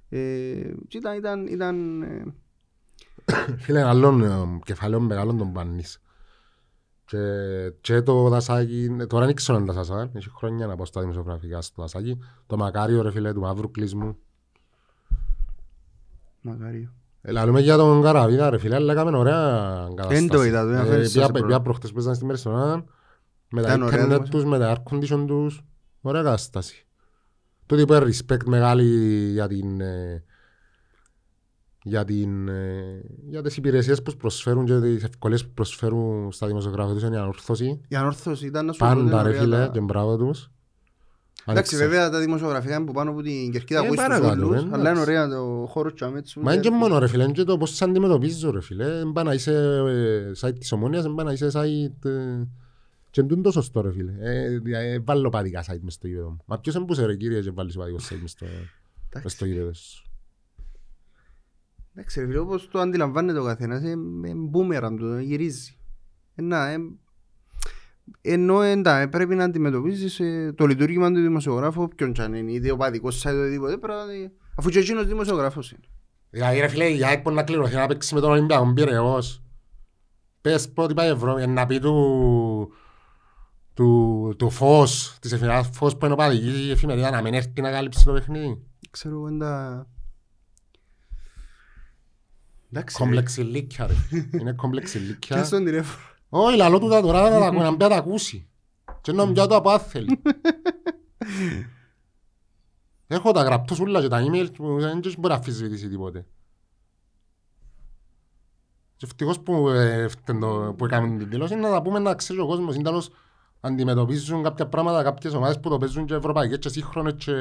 Ε, 0.09 0.19
και 0.89 0.99
ήταν, 0.99 1.17
ήταν, 1.17 1.47
ήταν 1.47 2.03
ε, 2.03 2.35
Φίλε, 3.59 3.83
άλλον 3.83 4.23
ε, 4.23 4.59
κεφάλαιο 4.65 5.01
μεγάλων 5.01 5.39
τον 5.39 5.53
πάνεις. 5.53 6.01
Και, 7.11 7.73
και 7.81 8.03
το 8.03 8.29
δασάκι, 8.29 8.97
ε, 9.01 9.07
τώρα 9.07 9.27
δεν 9.27 9.35
ξέρω 9.35 9.59
αν 9.59 9.67
τα 9.67 9.73
σασά, 9.73 10.11
έχει 10.15 10.31
χρόνια 10.37 10.67
να 10.67 10.77
πάω 10.77 10.85
στα 10.87 11.01
δημοσιογραφικά 11.01 11.61
στο 11.63 11.83
δασάκι. 11.83 12.19
Το 12.47 12.57
μακάριο 12.57 13.03
ρε 13.03 13.11
φίλε 13.11 13.33
του 13.33 13.41
μαύρου 13.41 13.71
κλεισμού. 13.71 14.17
μακάριο. 16.41 16.93
Ε, 17.23 17.31
Λαλούμε 17.33 17.61
για 17.61 17.77
τον 17.77 18.03
Καραβίδα 18.03 18.51
ρε 18.51 18.59
φίλε, 18.59 18.75
αλλά 18.75 18.93
έκαμε 18.93 19.17
ωραία 19.17 19.39
κατάσταση. 19.95 20.23
Εν 20.23 20.29
το 20.29 20.45
είδα, 20.45 20.63
το 20.65 20.69
Ε, 20.71 20.81
έφερες 20.81 21.13
πήγα- 21.13 21.25
σε 21.27 21.33
πρώτο. 21.33 21.47
Πήγα 21.47 21.61
προχτές 21.61 21.93
που 21.93 21.99
ήσταν 21.99 22.15
στην 22.15 22.27
Περσονά, 22.27 22.85
με 23.51 23.63
τα 23.63 23.69
Ήταν 23.69 23.83
ωραία 23.83 23.99
ίντερνετ 23.99 24.11
δημοσιο- 24.27 24.35
τους, 24.35 24.45
με 24.45 24.59
τα 24.59 24.77
air 24.77 24.93
condition 24.93 25.25
τους, 25.27 25.63
ωραία 26.01 26.23
κατάσταση. 26.23 26.87
Τούτο 27.67 27.81
είπε 27.83 27.99
respect 27.99 28.45
μεγάλη 28.45 28.87
για 29.33 29.49
την... 29.49 29.81
ε, 29.81 30.25
για, 31.83 32.05
την, 32.05 32.49
ε, 32.49 33.01
για 33.29 33.43
τις 33.43 33.57
υπηρεσίες 33.57 34.03
που 34.03 34.17
προσφέρουν 34.17 34.65
και 34.65 34.81
τις 34.81 35.05
ευκολίες 35.05 35.45
που 35.45 35.51
προσφέρουν 35.55 36.33
στα 36.33 36.47
δημοσιογραφία 36.47 36.95
τους 36.95 37.03
είναι 37.03 37.17
η 37.17 37.19
ανόρθωση. 37.19 37.81
Η 37.89 37.97
ανόρθωση 37.97 38.47
ήταν 38.47 38.67
να 38.67 38.73
σου 38.73 38.79
πω 38.79 38.87
ότι 38.91 38.95
Πάντα 38.95 39.11
είναι 39.11 39.23
ρε 39.23 39.29
ωραία 39.29 39.41
φίλε 39.41 39.57
τα- 39.57 39.69
και 39.73 39.81
μπράβο 39.81 40.17
τους. 40.17 40.51
Εντάξει, 41.47 41.75
Ανεξα- 41.75 41.89
βέβαια 41.91 42.11
τα 42.11 42.21
δημοσιογραφικά 42.21 42.77
είναι 42.77 42.85
που 42.85 42.93
πάνω 42.93 43.11
από 43.11 43.23
την 43.23 43.51
κερκίδα 43.53 43.81
Ε, 43.81 43.85
ακούεις 43.85 43.99
τους 44.01 44.09
παρακάτω, 44.09 44.47
όλους, 44.47 44.57
εντάξει. 44.59 44.75
αλλά 44.75 44.91
είναι 44.91 45.01
ωραία 45.01 45.29
το 45.29 45.67
χώρο 45.69 45.93
τσάμετσου. 45.93 46.41
Μα 46.41 46.53
είναι 46.53 46.63
και 46.63 46.71
μόνο 46.71 46.99
ρε 46.99 47.09
φίλε, 47.09 47.23
είναι 47.23 47.33
και 47.33 47.45
το 47.45 47.57
πώς 47.57 47.75
σε 47.75 47.85
αντιμετωπίζω 47.85 48.51
ρε 48.51 48.61
φίλε. 48.61 48.85
Δεν 48.85 49.13
πάει 49.13 49.25
να 49.25 49.33
είσαι 49.35 49.53
ε, 49.89 50.31
site 50.41 50.59
της 50.59 50.73
ομόνιας, 50.73 51.03
δεν 51.03 51.15
πάει 51.15 51.27
να 51.27 51.33
είσαι 51.33 51.51
site... 51.53 52.05
ε, 52.11 52.43
Και 53.11 53.21
είναι 53.21 53.43
το 53.43 53.51
σωστό 53.51 53.81
ρε 53.81 53.93
φίλε. 53.93 54.13
Ε, 54.21 54.59
δια- 54.59 54.79
ε, 54.81 54.99
Βάλω 54.99 55.29
παδικά 55.29 55.65
site 55.69 55.81
μες 55.81 55.95
στο 55.95 56.07
γήπεδο 56.07 56.29
μου. 56.31 56.37
Μα 56.47 56.59
ποιος 56.61 56.75
εμπούσε 56.75 57.07
ρε 57.07 57.17
κύριε 57.17 57.41
και 57.41 57.51
βάλεις 57.51 57.77
παδικό 57.77 57.99
site 58.11 58.19
μες 58.21 58.31
στο- 58.31 58.47
μες 59.23 59.33
στο 59.33 59.45
γήπεδο 59.47 59.73
σου. 59.75 60.05
Εντάξει, 62.01 62.21
ρε 62.21 62.27
φίλε, 62.27 62.39
όπως 62.39 62.69
το 62.69 62.79
αντιλαμβάνεται 62.81 63.39
ο 63.39 63.45
καθένας, 63.45 63.83
είναι 63.83 64.33
μπούμεραν 64.37 64.97
του, 64.97 65.19
γυρίζει. 65.19 65.77
Ε, 66.35 66.43
να, 66.43 66.69
ε, 66.71 66.77
ενώ 68.21 68.63
εντά, 68.63 68.99
ε, 68.99 69.07
πρέπει 69.07 69.35
να 69.35 69.45
αντιμετωπίζεις 69.45 70.21
ε, 70.21 70.53
το 70.57 70.67
λειτουργήμα 70.67 71.13
του 71.13 71.21
δημοσιογράφου, 71.21 71.89
ποιον 71.89 72.13
κι 72.13 72.23
αν 72.23 72.35
είναι, 72.35 72.53
είτε 72.53 72.71
οπαδικός 72.71 73.25
site, 73.27 73.35
οτιδήποτε, 73.41 73.77
πρέπει 73.77 73.99
να- 73.99 74.31
αφού 74.55 74.69
και 74.71 74.79
εκείνος 74.79 75.07
δημοσιογράφος 75.07 75.71
είναι. 75.73 75.81
Δηλαδή 76.31 76.61
ρε 76.61 76.69
φίλε, 76.69 76.89
η 76.89 77.05
ΑΕΚ 77.05 77.23
μπορεί 77.23 77.37
να 77.37 77.43
κληρωθεί 77.43 77.75
να 77.75 77.87
παίξει 77.87 78.15
με 78.15 78.21
τον 78.21 78.31
Ολυμπιακό 78.31 78.73
Πειραιώς. 78.73 79.43
Πες 80.41 80.71
πρώτη 80.71 80.95
πάει 80.95 81.09
η 81.09 81.11
Ευρώπη, 81.11 81.47
να 81.47 81.67
πει 81.67 81.79
του... 81.79 82.73
του, 83.75 84.35
του 84.39 84.51
φως, 84.51 85.19
της 85.21 85.33
εφημερίδας 85.33 85.71
φως 85.73 85.97
που 85.97 86.05
είναι 86.05 86.15
οπαδική 86.15 86.67
η 86.67 86.71
εφημερίδα 86.71 87.11
να 87.11 87.23
μην 87.23 87.35
έρθει 87.35 87.61
να 87.61 87.71
καλύψει 87.71 88.05
το 88.05 88.13
παιχνίδι. 88.13 88.63
Ξέρω 88.91 89.15
εγώ 89.15 89.27
εντά... 89.29 89.69
Εντάξει, 89.69 89.87
ρε. 89.87 90.00
Κομπλεξιλίκια 92.93 93.87
ρε. 93.87 93.95
Είναι 94.39 94.53
κομπλεξιλίκια. 94.53 95.37
Πιάσ' 95.37 95.49
τον 95.49 95.65
τηλέφωνο. 95.65 96.05
Όχι, 96.29 96.57
λαλό 96.57 96.79
του 96.79 96.89
τα 96.89 97.01
τώρα 97.01 97.31
να 97.31 97.39
τα 97.39 97.47
ακούει, 97.47 97.59
να 97.59 97.71
μπει 97.71 97.77
να 97.83 97.89
τα 97.89 97.97
ακούσει. 97.97 98.49
Και 99.01 99.13
να 99.13 99.27
μπει 99.27 99.33
το 99.35 99.57
από 99.57 99.71
άθελη. 99.71 100.23
Έχω 103.07 103.33
τα 103.33 103.43
γραπτός 103.43 103.77
σούλα 103.77 104.01
και 104.01 104.09
τα 104.09 104.25
email 104.27 104.53
που 104.53 104.81
δεν 104.81 104.99
μπορεί 104.99 105.19
να 105.21 105.35
αφισβητήσει 105.35 105.89
τίποτε. 105.89 106.27
Και 108.97 109.07
ευτυχώς 109.07 109.41
που, 109.41 109.69
ε, 109.69 110.09
φτεν- 110.09 110.75
που 110.77 110.85
έκαμε 110.85 111.19
την 111.19 111.29
δηλώση 111.29 111.53
είναι 111.53 111.63
να 111.63 111.71
τα 111.71 111.83
πούμε 111.83 111.99
να 111.99 112.15
ξέρει 112.15 112.41
ο 112.41 112.47
κόσμος. 112.47 112.75
Είναι 112.75 112.83
τέλος 112.85 113.11
αντιμετωπίζουν 113.61 114.43
κάποια 114.43 114.67
πράγματα, 114.67 115.03
κάποιες 115.03 115.35
ομάδες 115.35 115.61
που 115.61 115.69
το 115.69 115.79
παίζουν 115.79 116.07
και 116.07 116.15
ευρωπαϊκές 116.15 116.59
και 116.59 116.69
σύγχρονες 116.69 117.15
και, 117.17 117.33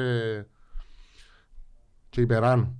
και 2.08 2.20
υπεράνω. 2.20 2.74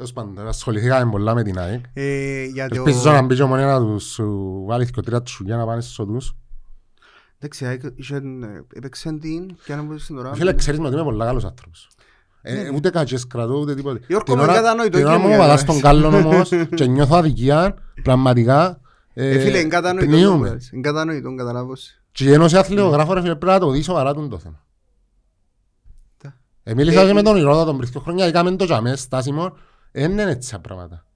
Τέλος 0.00 0.12
πάντων, 0.14 0.48
ασχοληθήκαμε 0.48 1.10
πολλά 1.10 1.34
με 1.34 1.42
την 1.42 1.58
ΑΕΚ. 1.58 1.84
Ε, 1.92 2.44
για 2.44 2.68
το... 2.68 2.74
Ελπίζω 2.76 3.10
να 3.12 3.22
μπει 3.22 3.34
και 3.34 3.42
ο 3.42 3.46
Μονέ 3.46 3.64
να 3.64 3.80
τους 3.80 4.04
σου 4.04 4.64
βάλει 4.66 4.90
και 4.90 5.00
τρία 5.00 5.22
τσουλιά 5.22 5.56
να 5.56 5.66
πάνε 5.66 5.80
στους 5.80 5.98
οδούς. 5.98 6.34
Εντάξει, 7.38 7.64
ΑΕΚ 7.66 7.82
είχαν, 7.94 8.42
ε, 8.42 8.64
έπαιξαν 8.74 9.18
την 9.20 9.56
και 9.64 9.72
αν 9.72 9.84
μπορείς 9.84 10.06
τώρα... 10.06 10.34
Φίλε, 10.34 10.52
ξέρεις 10.54 10.80
με 10.80 10.86
ότι 10.86 10.94
είμαι 10.94 11.04
πολύ 11.04 11.18
καλός 11.18 11.44
άνθρωπος. 11.44 11.88
Ε, 12.42 12.70
Ούτε 12.74 12.90
κατσές 12.90 13.26
κρατώ, 13.26 13.54
ούτε 13.58 13.74
τίποτε. 13.74 14.00
Γιώργο, 14.06 14.24
Την 14.24 14.36
με 14.36 14.42
ώρα- 14.42 14.52
κατανοητό 14.54 14.96
Την 14.98 15.06
ώρα 15.06 15.16
και 15.16 15.22
μου 15.22 15.28
μου 15.28 15.36
πατάς 15.38 15.62
για 15.62 15.72
τον 15.72 15.80
κάλλον 15.80 16.14
όμως 16.24 16.48
και 16.74 16.86
νιώθω 16.86 17.16
αδικία, 17.16 17.74
πραγματικά. 18.02 18.80
Ε, 19.14 19.38
φίλε, 19.38 19.58
είναι 19.58 19.68
κατανοητό. 19.68 20.10
πνίομαι. 20.10 20.48
το 20.50 20.56
Είναι 20.72 20.82
κατανοητό, 20.82 21.34
καταλάβω. 21.34 21.72
Και 22.12 22.24
η 22.24 22.32
Ένωση 22.32 22.56
Αθλητογράφων 22.56 23.14
ρε 23.14 23.20
φίλε 23.20 23.34
πρέπει 23.36 23.52
να 23.52 23.66
το 23.66 23.70
δει 23.70 23.82
σοβαρά 23.82 24.14
τον 24.14 24.28
το 24.28 24.38
θέμα. 24.38 24.64
Τα. 26.22 26.34
Ε, 26.62 26.74
μίλησα 26.74 27.00
Ε, 27.00 27.06
και 27.06 27.12
με 27.12 27.22
τον 27.22 27.36
Ηρώδα 27.36 27.64
τον 27.64 27.76
πριν 27.78 27.90
δύο 27.90 28.00
χρόνια, 28.00 28.24
έκαμε 28.26 28.56
το 28.56 28.64
τζαμέ 28.64 28.96
στάσιμο, 28.96 29.52
δεν 29.92 30.10
είναι 30.10 30.22
έτσι 30.22 30.50
τα 30.50 30.60
πράγματα. 30.60 31.06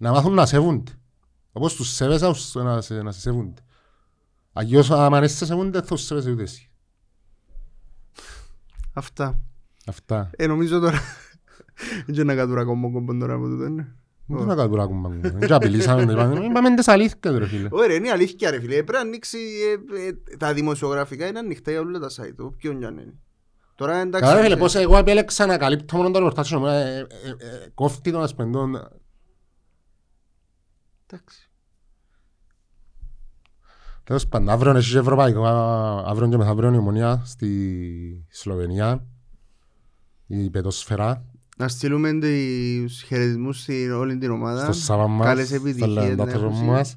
Να 0.00 0.10
μάθουν 0.12 0.34
να 0.34 0.46
σέβονται. 0.46 0.92
Όπως 1.52 1.74
τους 1.74 1.88
σέβεσαι, 1.88 2.26
ους- 2.26 2.54
να 2.54 2.80
σε, 2.80 3.02
να 3.02 3.12
σε 3.12 3.20
σέβονται. 3.20 3.60
Αγιώς 4.52 4.90
άμα 4.90 5.24
είσαι 5.24 5.46
σε 5.46 5.54
μούνται 5.54 5.82
θα 5.82 5.96
σε 5.96 6.14
ούτε 6.14 6.42
εσύ. 6.42 6.70
Αυτά. 8.92 9.40
Αυτά. 9.86 10.30
Ε, 10.36 10.46
νομίζω 10.46 10.78
τώρα... 10.78 11.00
Δεν 12.06 12.26
να 12.26 12.34
κατούρα 12.34 12.64
κόμμα 12.64 12.90
κόμμα 12.90 13.18
τώρα 13.18 13.34
από 13.34 13.44
τούτο, 13.48 13.68
ναι. 13.68 13.86
Δεν 14.26 14.46
να 14.46 14.54
κάνουμε 14.54 14.82
ακόμα. 14.82 15.08
Δεν 15.08 15.52
απειλήσαμε. 15.52 16.02
Είπαμε 16.44 16.74
τις 16.74 16.88
αλήθειες 16.88 17.36
ρε 17.36 17.46
φίλε. 17.46 17.68
Ωραία, 17.70 17.96
είναι 17.96 18.10
αλήθεια 18.10 18.50
ρε 18.50 18.60
φίλε. 18.60 18.74
Πρέπει 18.74 18.92
να 18.92 18.98
ανοίξει 19.00 19.38
ε, 19.96 20.06
ε, 20.06 20.36
τα 20.36 20.54
δημοσιογραφικά 20.54 21.26
είναι 21.26 21.38
ανοιχτά 21.38 21.70
για 21.70 21.80
όλα 21.80 21.98
τα 21.98 22.08
site. 22.16 22.36
Όποιον 22.38 22.78
κι 22.78 22.84
αν 22.84 22.98
είναι. 22.98 23.14
Τώρα 23.78 23.96
εντάξει... 23.96 24.30
Καλά 24.30 24.42
φίλε, 24.42 24.56
πώς 24.56 24.74
εγώ 24.74 24.96
επέλεξα 24.96 25.46
να 25.46 25.58
καλύπτω 25.58 25.96
μόνο 25.96 26.10
το 26.10 26.18
ρεπορτάζ 26.18 26.52
μου. 26.52 26.66
ε, 26.66 26.98
ε, 26.98 27.04
ε, 27.28 27.68
Κόφτει 27.74 28.10
το 28.10 28.18
να 28.18 28.26
σπεντώ. 28.26 28.68
Εντάξει. 31.06 31.50
Τέλος 34.04 34.28
πάντων, 34.28 34.48
αύριο 34.48 34.72
έχει 34.76 34.92
και 34.92 34.98
ευρωπαϊκό, 34.98 35.46
αύριο 36.06 36.28
και 36.28 36.36
μεθαύριο 36.36 36.72
η 36.72 36.76
ομονία 36.76 37.22
στη 37.24 38.26
Σλοβενία, 38.30 39.06
η 40.26 40.50
πετοσφαιρά, 40.50 41.24
Να 41.56 41.68
στείλουμε 41.68 42.12
τους 42.12 43.02
χαιρετισμούς 43.02 43.60
στην 43.60 43.92
όλη 43.92 44.18
την 44.18 44.30
ομάδα. 44.30 44.62
στο 44.62 44.72
Σάββα 44.72 45.06
μας, 45.06 45.26
Καλές 45.26 45.46
στα 45.46 45.56
επιτυχίες 45.56 45.94
να 45.94 46.02
λεντάτερα 46.02 46.46
έχουν. 46.46 46.64
μας 46.64 46.96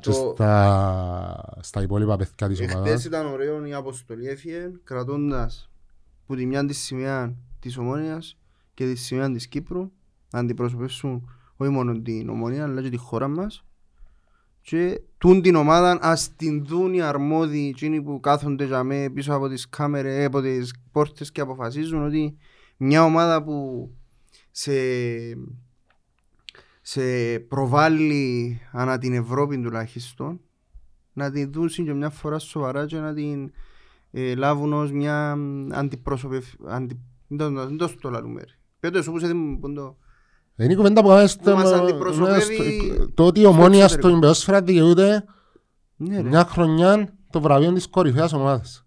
και 0.00 0.10
Το- 0.10 0.32
στα, 0.34 1.58
στα 1.60 1.82
υπόλοιπα 1.82 2.16
παιδιά 2.16 2.48
της 2.48 2.60
Εχθές 2.60 2.74
ομάδας. 2.76 3.04
ήταν 3.04 3.26
ωραίο 3.26 3.66
η 3.66 3.72
αποστολή 3.74 4.26
έφυγε 4.28 4.70
κρατώντας 4.84 5.70
που 6.26 6.34
τη 6.36 6.46
μια 6.46 6.64
της 6.66 6.78
σημαία 6.78 7.34
της 7.60 7.76
Ομόνιας 7.78 8.36
και 8.74 8.84
της 8.84 9.02
σημαία 9.04 9.30
της 9.30 9.46
Κύπρου 9.48 9.90
να 10.30 10.38
αντιπροσωπεύσουν 10.38 11.30
όχι 11.56 11.70
μόνο 11.70 12.00
την 12.00 12.28
Ομόνια 12.28 12.64
αλλά 12.64 12.82
και 12.82 12.88
τη 12.88 12.96
χώρα 12.96 13.28
μας 13.28 13.64
και 14.62 15.00
τούν 15.18 15.42
την 15.42 15.54
ομάδα 15.54 15.98
ας 16.00 16.34
την 16.36 16.64
δουν 16.66 16.94
οι 16.94 17.00
αρμόδιοι 17.02 17.68
εκείνοι 17.74 18.02
που 18.02 18.20
κάθονται 18.20 18.64
για 18.64 18.82
μέ 18.82 19.10
πίσω 19.10 19.34
από 19.34 19.48
τις 19.48 19.68
κάμερες, 19.68 20.26
από 20.26 20.40
τις 20.40 20.74
πόρτες 20.92 21.32
και 21.32 21.40
αποφασίζουν 21.40 22.04
ότι 22.04 22.36
μια 22.76 23.04
ομάδα 23.04 23.42
που 23.42 23.90
σε, 24.50 24.72
σε 26.90 27.38
προβάλλει 27.38 28.60
ανά 28.72 28.98
την 28.98 29.12
Ευρώπη 29.12 29.60
τουλάχιστον 29.62 30.40
να 31.12 31.30
την 31.30 31.52
δούσουν 31.52 31.84
και 31.84 31.92
μια 31.92 32.10
φορά 32.10 32.38
σοβαρά 32.38 32.86
και 32.86 32.96
να 32.98 33.14
την 33.14 33.52
ε, 34.10 34.34
λάβουν 34.34 34.72
ως 34.72 34.92
μια 34.92 35.36
αντιπρόσωπευ... 35.70 36.44
Αντι... 36.66 37.00
Δεν 37.28 37.76
το 37.76 37.88
στο 37.88 38.10
λαλούμε 38.10 38.40
ρε. 38.40 38.52
Πέτω 38.80 38.98
εσύ 38.98 39.10
που 39.10 39.18
σε 39.18 39.34
ποντό. 39.60 39.96
Είναι 40.56 40.72
η 40.72 40.76
κουβέντα 40.76 41.02
που 41.02 41.08
κάνουμε 41.08 41.26
στο... 41.26 41.54
μας 41.56 41.70
ναι, 41.70 41.76
αντιπροσωπεύει 41.76 42.54
στο- 42.94 43.10
Το 43.14 43.26
ότι 43.26 43.40
η 43.40 43.44
ομόνια 43.46 43.82
εξωτερικό. 43.82 44.08
στο 44.08 44.16
Ιμπεόσφαιρα 44.16 44.62
δικαιούται 44.62 45.24
Ναι 45.96 46.16
ρε. 46.20 46.28
μια 46.28 46.44
χρονιά 46.44 47.14
το 47.30 47.40
βραβείο 47.40 47.72
της 47.72 47.88
κορυφαίας 47.88 48.32
ομάδας. 48.32 48.86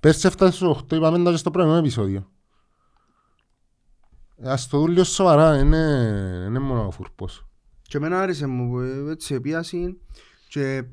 Πέρσι 0.00 0.26
έφτασε 0.26 0.52
στους 0.56 0.68
8, 0.88 0.92
είπαμε 0.96 1.24
τα 1.24 1.30
και 1.30 1.36
στο 1.36 1.50
προηγούμενο 1.50 1.82
επεισόδιο. 1.84 2.30
Ε, 4.36 4.50
Ας 4.50 4.68
το 4.68 4.78
δουν 4.78 4.88
λίγο 4.88 5.04
σοβαρά, 5.04 5.58
είναι, 5.58 5.76
είναι 6.46 6.58
μόνο 6.58 6.86
ο 6.86 6.90
φουρπός. 6.90 7.46
Και 7.82 7.96
εμένα 7.96 8.20
άρεσε 8.20 8.46
μου 8.46 8.70
που 8.70 8.80
ε, 8.80 9.10
έτσι 9.10 9.34
επίαση 9.34 10.00
και 10.48 10.84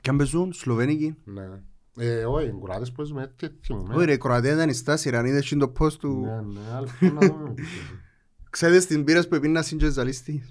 και 0.00 0.10
αν 0.10 0.16
παίζουν 0.16 0.52
Σλοβένικοι. 0.52 1.16
Ναι. 1.24 1.48
Ε, 1.96 2.24
όχι, 2.24 2.46
οι 2.46 2.50
κουράτες 2.50 2.92
που 2.92 3.04
ζούμε, 3.04 3.32
τι 3.36 3.48
θυμούμε. 3.60 3.94
Όχι 3.94 4.04
ρε, 4.04 4.12
η 4.12 4.18
Κροατία 4.18 4.52
ήταν 4.52 4.68
η 4.68 4.72
στάση, 4.72 5.10
ρε, 5.10 5.16
αν 5.16 5.26
είδες 5.26 5.48
το 5.58 5.72
post 5.78 5.92
του. 5.92 6.20
Ναι, 6.20 6.40
ναι, 6.40 6.60
άλλο 6.74 6.88
να 7.00 7.26
δούμε. 7.26 7.54
Ξέρετε 8.50 8.84
την 8.84 9.04
πείρας 9.04 9.28
που 9.28 9.34
επίνα 9.34 9.62
συντζεζαλίστη. 9.62 10.44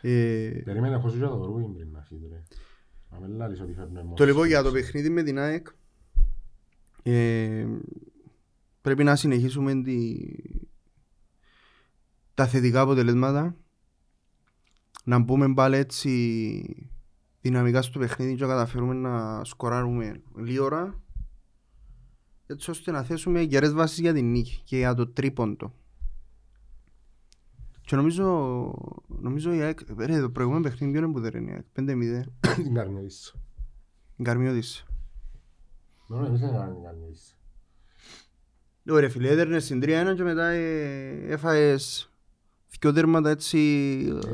Ε, 0.00 0.62
Περίμενε, 0.64 0.94
έχω 0.94 1.08
σου 1.08 1.16
για 1.16 1.28
το 1.28 1.44
ρούιν 1.44 1.74
πριν 1.74 1.88
να 1.92 2.02
φύγει, 2.02 2.28
ρε. 2.30 2.42
Να 3.10 3.20
με 3.20 3.26
λάλεις 3.36 3.60
ότι 3.60 3.72
φέρνω 3.72 4.00
εμάς. 4.00 4.14
Το 4.16 4.24
λοιπόν 4.24 4.46
για 4.46 4.62
το 4.62 4.70
παιχνίδι 4.70 5.10
με 5.10 5.22
την 5.22 5.38
ΑΕΚ 5.38 5.66
ε, 7.02 7.66
πρέπει 8.82 9.04
να 9.04 9.16
συνεχίσουμε 9.16 9.82
τη... 9.82 10.16
τα 12.34 12.46
θετικά 12.46 12.80
αποτελέσματα 12.80 13.56
να 15.04 15.18
μπούμε 15.18 15.54
πάλι 15.54 15.76
έτσι 15.76 16.86
δυναμικά 17.40 17.82
στο 17.82 17.98
παιχνίδι 17.98 18.34
και 18.34 18.42
να 18.42 18.48
καταφέρουμε 18.48 18.94
να 18.94 19.44
σκοράρουμε 19.44 20.22
λίγορα 20.36 21.02
έτσι 22.46 22.70
ώστε 22.70 22.90
να 22.90 23.02
θέσουμε 23.02 23.40
γερές 23.40 23.72
βάσεις 23.72 23.98
για 23.98 24.12
την 24.12 24.30
νίκη 24.30 24.62
και 24.64 24.76
για 24.76 24.94
το 24.94 25.06
τρίποντο. 25.06 25.74
Και 27.80 27.96
νομίζω, 27.96 28.24
νομίζω 29.06 29.52
η 29.52 29.60
ΑΕΚ, 29.60 29.78
ρε, 29.98 30.20
το 30.20 30.30
προηγούμενο 30.30 30.62
παιχνίδι 30.62 30.92
ποιο 30.92 31.02
είναι 31.02 31.12
που 31.12 31.20
δεν 31.20 31.34
είναι 31.34 31.50
η 31.50 31.54
ΑΕΚ, 31.54 31.66
5-0, 31.74 32.54
Την 32.54 32.74
καρμιώδης. 32.74 33.34
Γκαρμιώδης. 34.22 34.86
Νομίζω 36.06 36.28
εμείς 36.28 36.40
δεν 36.40 36.50
κάνουμε 36.50 36.74
την 36.74 36.82
καρμιώδης. 36.82 37.36
Ωραία 38.90 39.10
φίλε, 39.10 39.28
έδερνες 39.28 39.64
στην 39.64 39.80
3-1 39.84 40.12
και 40.16 40.22
μετά 40.22 40.44
ε, 40.46 41.26
έφαες 41.32 42.10
δυο 42.80 42.92
τέρματα 42.92 43.30
έτσι 43.30 43.58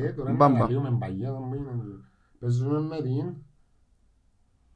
Ε, 0.00 0.12
τώρα 0.12 0.32
μπάμπα. 0.32 0.54
αναλύουμε 0.56 0.90
μπαγιά, 0.90 1.32
θα 1.32 1.38
μου 1.40 1.54
είναι- 1.54 2.00
Παίζουμε 2.38 2.80
με 2.80 3.02
την 3.02 3.34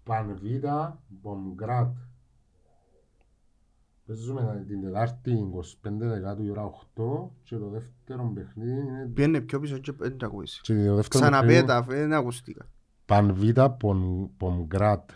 Πανβίτα 0.05 1.01
Μπομγκράτ. 1.09 1.97
Παίζουμε 4.07 4.65
την 4.69 4.83
Τετάρτη 4.83 5.49
25 5.85 5.91
Δεκάτου 5.99 6.43
η 6.45 6.51
ώρα 6.51 6.63
8 6.65 7.31
και 7.43 7.57
το 7.57 7.69
δεύτερο 7.69 8.33
παιχνίδι 8.35 8.71
είναι... 8.81 9.11
Πιένε 9.15 9.41
πιο 9.41 9.61
πίσω 9.61 9.79
και 9.79 9.93
δεν 9.99 10.19
τα 10.19 10.27
ακούεις. 10.27 10.61
και 10.63 10.73
το 10.75 10.95
δεύτερο 10.95 11.25
Ξαναπέτα, 11.25 11.77
αφού 11.77 11.91
δεν 11.91 12.13
ακούστηκα. 12.13 12.69
Πανβίτα 13.07 13.77
Μπομγκράτ. 14.39 15.11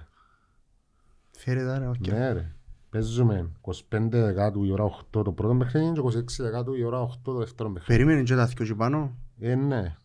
Φέρε 1.31 1.65
τα 1.65 1.79
ρε, 1.79 1.87
οκ. 1.87 2.07
Ναι 2.07 2.33
ρε. 2.33 2.56
Παίζουμε 2.97 3.53
25 3.61 4.09
Δεκάτου 4.11 4.65
η 4.65 4.71
ώρα 4.71 4.85
8 4.85 5.05
το 5.11 5.33
πρώτο 5.33 5.57
παιχνίδι 5.57 5.93
και 5.93 6.01
26 6.01 6.25
Δεκάτου 6.39 6.75
η 6.75 6.83
ώρα 6.83 7.09
8 7.09 7.11
το 7.23 7.35
δεύτερο 7.35 7.71
παιχνίδι. 7.73 7.93
Περίμενε 7.93 8.23
και 8.23 8.35
τα 8.35 8.47
δυο 8.47 8.67
και 8.67 8.75
πάνω. 8.75 9.17
Ε, 9.39 9.55
ναι. 9.55 9.97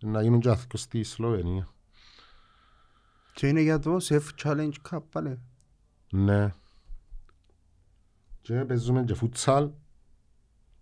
Να 0.00 0.22
γίνουν 0.22 0.40
και 0.40 0.48
αθήκος 0.48 0.80
στη 0.80 1.02
Σλοβενία. 1.02 1.68
Και 3.34 3.48
είναι 3.48 3.60
για 3.60 3.78
το 3.78 3.96
CEV 4.00 4.22
Challenge 4.42 4.72
Cup 4.90 4.98
πάλι. 5.10 5.40
Ναι. 6.10 6.52
Και 8.40 8.54
παίζουμε 8.54 9.04
και 9.04 9.14
φούτσαλ. 9.14 9.70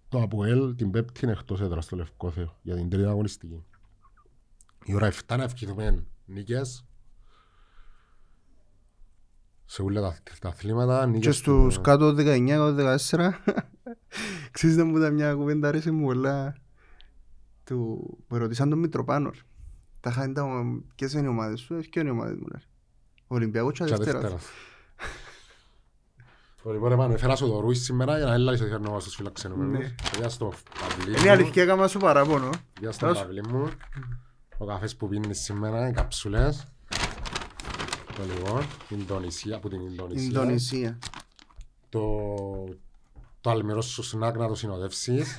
Το 0.08 0.22
Αποέλ 0.22 0.74
την 0.74 0.90
πέπτη 0.90 1.20
είναι 1.24 1.32
εκτός 1.32 1.60
έδρας 1.60 1.84
στο 1.84 1.96
Λευκόθεο 1.96 2.59
για 2.62 2.74
την 2.74 2.88
τρίτη 2.88 3.08
αγωνιστική. 3.08 3.64
Η 4.84 4.94
ώρα 4.94 5.12
7 5.26 5.36
να 5.36 5.42
ευχηθούμε 5.42 6.06
νίκες 6.24 6.84
σε 9.72 9.82
όλα 9.82 10.00
τα, 10.00 10.16
τα 10.40 10.48
αθλήματα. 10.48 11.00
Και 11.04 11.10
Νίκες 11.10 11.36
στους 11.36 11.74
του- 11.74 11.80
κάτω 11.80 12.14
19-14 12.18 12.96
Ξέρετε 14.50 14.82
μου 14.84 14.96
ήταν 14.96 15.14
μια 15.14 15.34
κουβέντα 15.34 15.68
άρεσε 15.68 15.90
μου 15.90 16.04
πολλά 16.04 16.54
του... 17.64 18.06
Με 18.28 18.38
ρωτήσαν 18.38 18.68
τον 18.70 18.78
Μητροπάνο 18.78 19.30
ρε. 19.30 19.38
Τα 20.00 20.10
είχαν 20.10 20.34
τα 20.34 20.44
ποιες 20.94 21.12
είναι 21.12 21.24
οι 21.26 21.28
ομάδες 21.28 21.60
σου, 21.60 21.74
ε, 21.74 21.76
ποιες 21.76 22.04
είναι 22.04 22.08
οι 22.08 22.10
ομάδες 22.12 22.36
μου 22.38 22.46
ρε. 22.52 22.58
Ο 23.26 23.34
Ολυμπιακός 23.34 23.78
και 23.78 23.84
και 23.84 23.90
Δευτέρας. 23.90 24.20
Δευτέρας. 24.20 24.44
Το 26.62 26.72
Λοιπόν, 26.72 26.92
επάνω, 26.92 27.12
έφερα 27.12 27.36
σου 27.36 27.48
το 27.48 27.60
Ρούις 27.60 27.82
σήμερα 27.84 28.16
για 28.18 28.26
να 28.26 28.32
έλα 28.34 28.52
ότι 28.52 28.66
φέρνω 28.68 29.00
στους 29.00 29.14
φιλαξενούμενους. 29.14 29.78
Ναι. 29.78 29.94
Πήγα 30.12 30.28
στο 30.28 30.52
παυλί 30.80 31.10
Είναι 31.18 31.24
μου. 31.26 31.30
αλήθεια 31.30 31.62
έκανα 31.62 31.86
σου 31.88 31.98
παράπονο. 31.98 32.50
Πήγα 32.72 32.92
στο 32.92 33.06
Τέλος. 33.06 33.20
παυλί 33.22 33.46
μου. 33.48 33.68
Ο 34.58 34.66
καφές 34.66 34.96
που 34.96 35.08
πίνεις 35.08 35.40
σήμερα, 35.40 35.88
οι 35.88 35.92
καψουλές. 35.92 36.71
Το 38.16 38.22
λοιπόν, 38.34 38.62
Ινδονησία, 38.88 39.56
από 39.56 39.68
την 39.68 39.80
Ινδονησία. 39.80 40.24
Ινδονησία. 40.26 40.98
Το, 41.88 42.24
το 43.40 43.50
αλμυρός 43.50 43.86
σου 43.86 44.02
σνακ 44.02 44.36
να 44.36 44.48
το 44.48 44.54
συνοδεύσεις. 44.54 45.36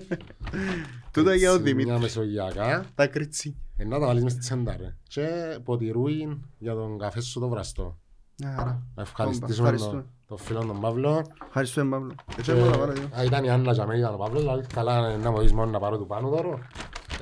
Τούτα 1.12 1.34
για 1.34 1.50
ο 1.50 1.54
Έτσι, 1.54 1.64
Δημήτρης. 1.64 1.86
Μια 1.92 1.98
μεσογειακά. 1.98 2.84
Τα 2.94 3.06
κριτσί. 3.06 3.56
Ε, 3.76 3.84
να 3.84 3.98
τα 3.98 4.06
βάλεις 4.06 4.22
μες 4.22 4.32
στη 4.32 4.40
τσέντα 4.40 4.76
ρε. 4.76 4.96
Και 5.08 5.28
ποτηρούιν 5.64 6.38
για 6.58 6.74
τον 6.74 6.98
καφέ 6.98 7.20
σου 7.20 7.40
το 7.40 7.48
βραστό. 7.48 7.98
Άρα. 8.44 8.82
Να 8.94 9.02
ευχαριστήσουμε 9.02 9.52
Ευχαριστούμε. 9.68 9.92
τον, 10.00 10.10
τον 10.26 10.38
φίλο 10.38 10.64
τον 10.64 10.80
Παύλο. 10.80 11.22
Ευχαριστώ 11.46 11.84
Παύλο. 11.86 12.14
Και- 12.26 12.34
Έτσι 12.38 12.52
μπορώ 12.52 12.70
να 12.70 12.76
πάρω 12.78 12.92
δύο. 12.92 13.08
Α, 13.18 13.24
ήταν 13.24 13.44
η 13.44 13.50
Άννα 13.50 13.72
για 13.72 13.86
μένα, 13.86 13.98
ήταν 13.98 14.14
ο 14.14 14.16
Παύλος, 14.16 14.40
δηλαδή 14.42 14.66
καλά 14.66 15.08
ε, 15.08 15.16
να 15.16 15.30
μου 15.30 15.40
δεις 15.40 15.52
μόνο 15.52 15.70
να 15.70 15.78
πάρω 15.78 15.98
του 15.98 16.06
πάνω 16.06 16.28
τώρα. 16.30 16.58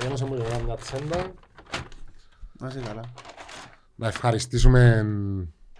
Ένωσε 0.04 0.24
μου 0.24 0.34
και 0.36 0.42
μια 0.64 0.76
τσέντα. 0.76 1.32
Να 2.58 2.68
είσαι 2.68 2.80
καλά. 2.80 3.02
Να 3.94 4.06
ευχαριστήσουμε 4.06 5.06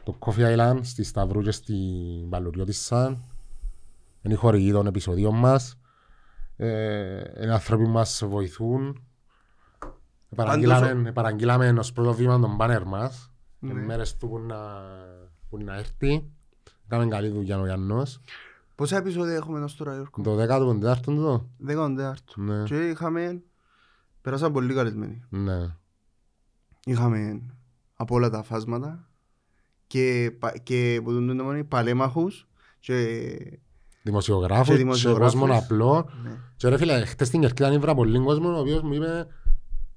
το 0.02 0.18
Coffee 0.18 0.56
Island 0.56 0.80
στη 0.82 1.02
Σταυρού 1.04 1.42
και 1.42 1.50
στην 1.50 2.28
Παλουριώτισσα. 2.28 3.18
Είναι 4.22 4.34
οι 4.34 4.36
χορηγοί 4.36 4.72
των 4.72 4.86
επεισοδίων 4.86 5.34
μας. 5.34 5.78
Ε, 6.56 7.42
είναι 7.42 7.52
άνθρωποι 7.52 7.84
που 7.84 7.90
μας 7.90 8.22
βοηθούν. 8.26 9.02
Επαραγγείλαμε, 10.30 11.08
επαραγγείλαμε 11.08 11.74
ως 11.78 11.92
πρώτο 11.92 12.14
βήμα 12.14 12.40
τον 12.40 12.54
μπάνερ 12.54 12.84
μας. 12.84 13.30
Ναι. 13.58 13.72
Ναι. 13.72 13.80
μέρες 13.80 14.16
του 14.16 14.28
που 14.28 14.38
να, 14.38 14.56
που 15.50 15.58
να 15.58 15.76
έρθει. 15.76 16.30
Κάμε 16.88 17.06
καλή 17.06 17.28
δουλειά 17.28 17.60
ο 17.60 17.64
Γιάννος. 17.64 18.20
Πόσα 18.74 18.96
επεισόδια 18.96 19.34
έχουμε 19.34 19.58
εδώ 19.58 19.68
στο 19.68 19.84
Ραιόρκο. 19.84 20.22
Το 20.22 20.36
14ο 20.40 21.00
του. 21.02 21.50
Δεκόν 21.58 21.96
τέταρτο. 21.96 22.40
Ναι. 22.40 22.62
Και 22.62 22.88
είχαμε 22.88 23.42
Πέρασα 24.24 24.50
πολύ 24.50 24.74
καλεσμένοι. 24.74 25.22
Ναι. 25.28 25.76
Είχαμε 26.84 27.42
από 28.04 28.14
όλα 28.14 28.30
τα 28.30 28.42
φάσματα 28.42 29.08
και, 29.86 30.32
πα- 30.38 30.58
και 30.62 31.00
που 31.04 31.12
τον 31.12 31.28
τούτο 31.28 31.64
παλέμαχους 31.68 32.46
και 32.80 33.16
Δημοσιογράφους, 34.02 34.66
Και 34.66 34.72
και 34.72 34.78
δημοσιογράφους. 34.78 35.32
κόσμο 35.40 35.54
απλό. 35.58 36.08
ναι. 36.22 36.30
Και 36.56 36.68
ρε 36.68 36.76
φίλε, 36.76 37.04
χτες 37.04 37.26
στην 37.26 37.40
Κερκίδα 37.40 37.72
ήβρα 37.72 37.94
πολύ 37.94 38.18
κόσμος, 38.18 38.56
ο 38.56 38.60
οποίος 38.60 38.82
μου 38.82 38.92
είπε 38.92 39.26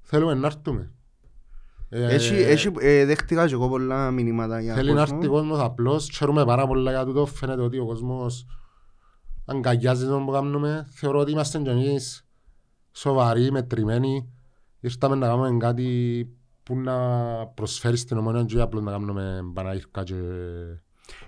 θέλουμε 0.02 0.34
να 0.34 0.46
έρθουμε. 0.46 0.92
Ε, 1.88 2.14
Έχει, 2.14 2.34
έχει, 2.34 2.72
ε, 2.80 3.04
δέχτηκα 3.04 3.46
και 3.46 3.52
εγώ 3.52 3.68
πολλά 3.68 4.10
μηνύματα 4.10 4.60
για 4.60 4.74
Θέλει 4.74 4.92
να 4.92 5.00
έρθει 5.00 5.14
κόσμο. 5.14 5.30
ο 5.32 5.34
κόσμος 5.34 5.58
απλώς, 5.60 6.10
ξέρουμε 6.10 6.44
πάρα 6.44 6.66
πολλά 6.66 6.90
για 6.90 7.04
τούτο, 7.04 7.26
φαίνεται 7.26 7.62
ότι 7.62 7.78
ο 7.78 7.86
κόσμος 7.86 8.46
αγκαγιάζει 9.44 10.06
τον 10.06 10.24
που 10.24 10.32
κάνουμε. 10.32 10.86
Θεωρώ 10.90 11.18
ότι 11.18 11.30
είμαστε 11.30 11.58
και 11.58 11.70
εμείς 11.70 12.26
σοβαροί, 12.92 13.50
μετρημένοι. 13.50 14.32
Ήρθαμε 14.80 15.14
να 15.16 15.26
κάνουμε 15.26 15.56
κάτι 15.58 16.28
που 16.68 16.76
να 16.80 16.96
προσφέρεις 17.46 18.00
στην 18.00 18.16
ομόνια 18.18 18.44
και 18.44 18.60
απλώς 18.60 18.82
να 18.82 18.90
κάνουμε 18.90 19.40
μπαναήρκα 19.44 20.02
και... 20.02 20.14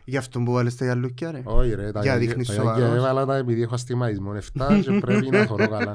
Γι' 0.05 0.16
αυτό 0.16 0.41
που 0.41 0.53
βάλες 0.53 0.76
τα 0.76 0.84
γιαλούκια 0.84 1.30
ρε. 1.30 1.43
Όχι 1.45 1.74
ρε, 1.74 1.93
τα 1.93 2.01
Για 2.01 2.11
για- 2.16 2.18
δείχνεις 2.18 2.47
τα 2.47 2.53
σοβαρός. 2.53 2.78
για 2.78 2.95
έβαλα 2.97 3.24
τα 3.26 3.36
επειδή 3.36 3.62
έχω 3.62 3.74
αστιμαϊσμό 3.74 4.32
7 4.59 4.80
και 4.84 4.99
πρέπει 5.01 5.28
να 5.30 5.47
χωρώ 5.47 5.68
καλά. 5.68 5.95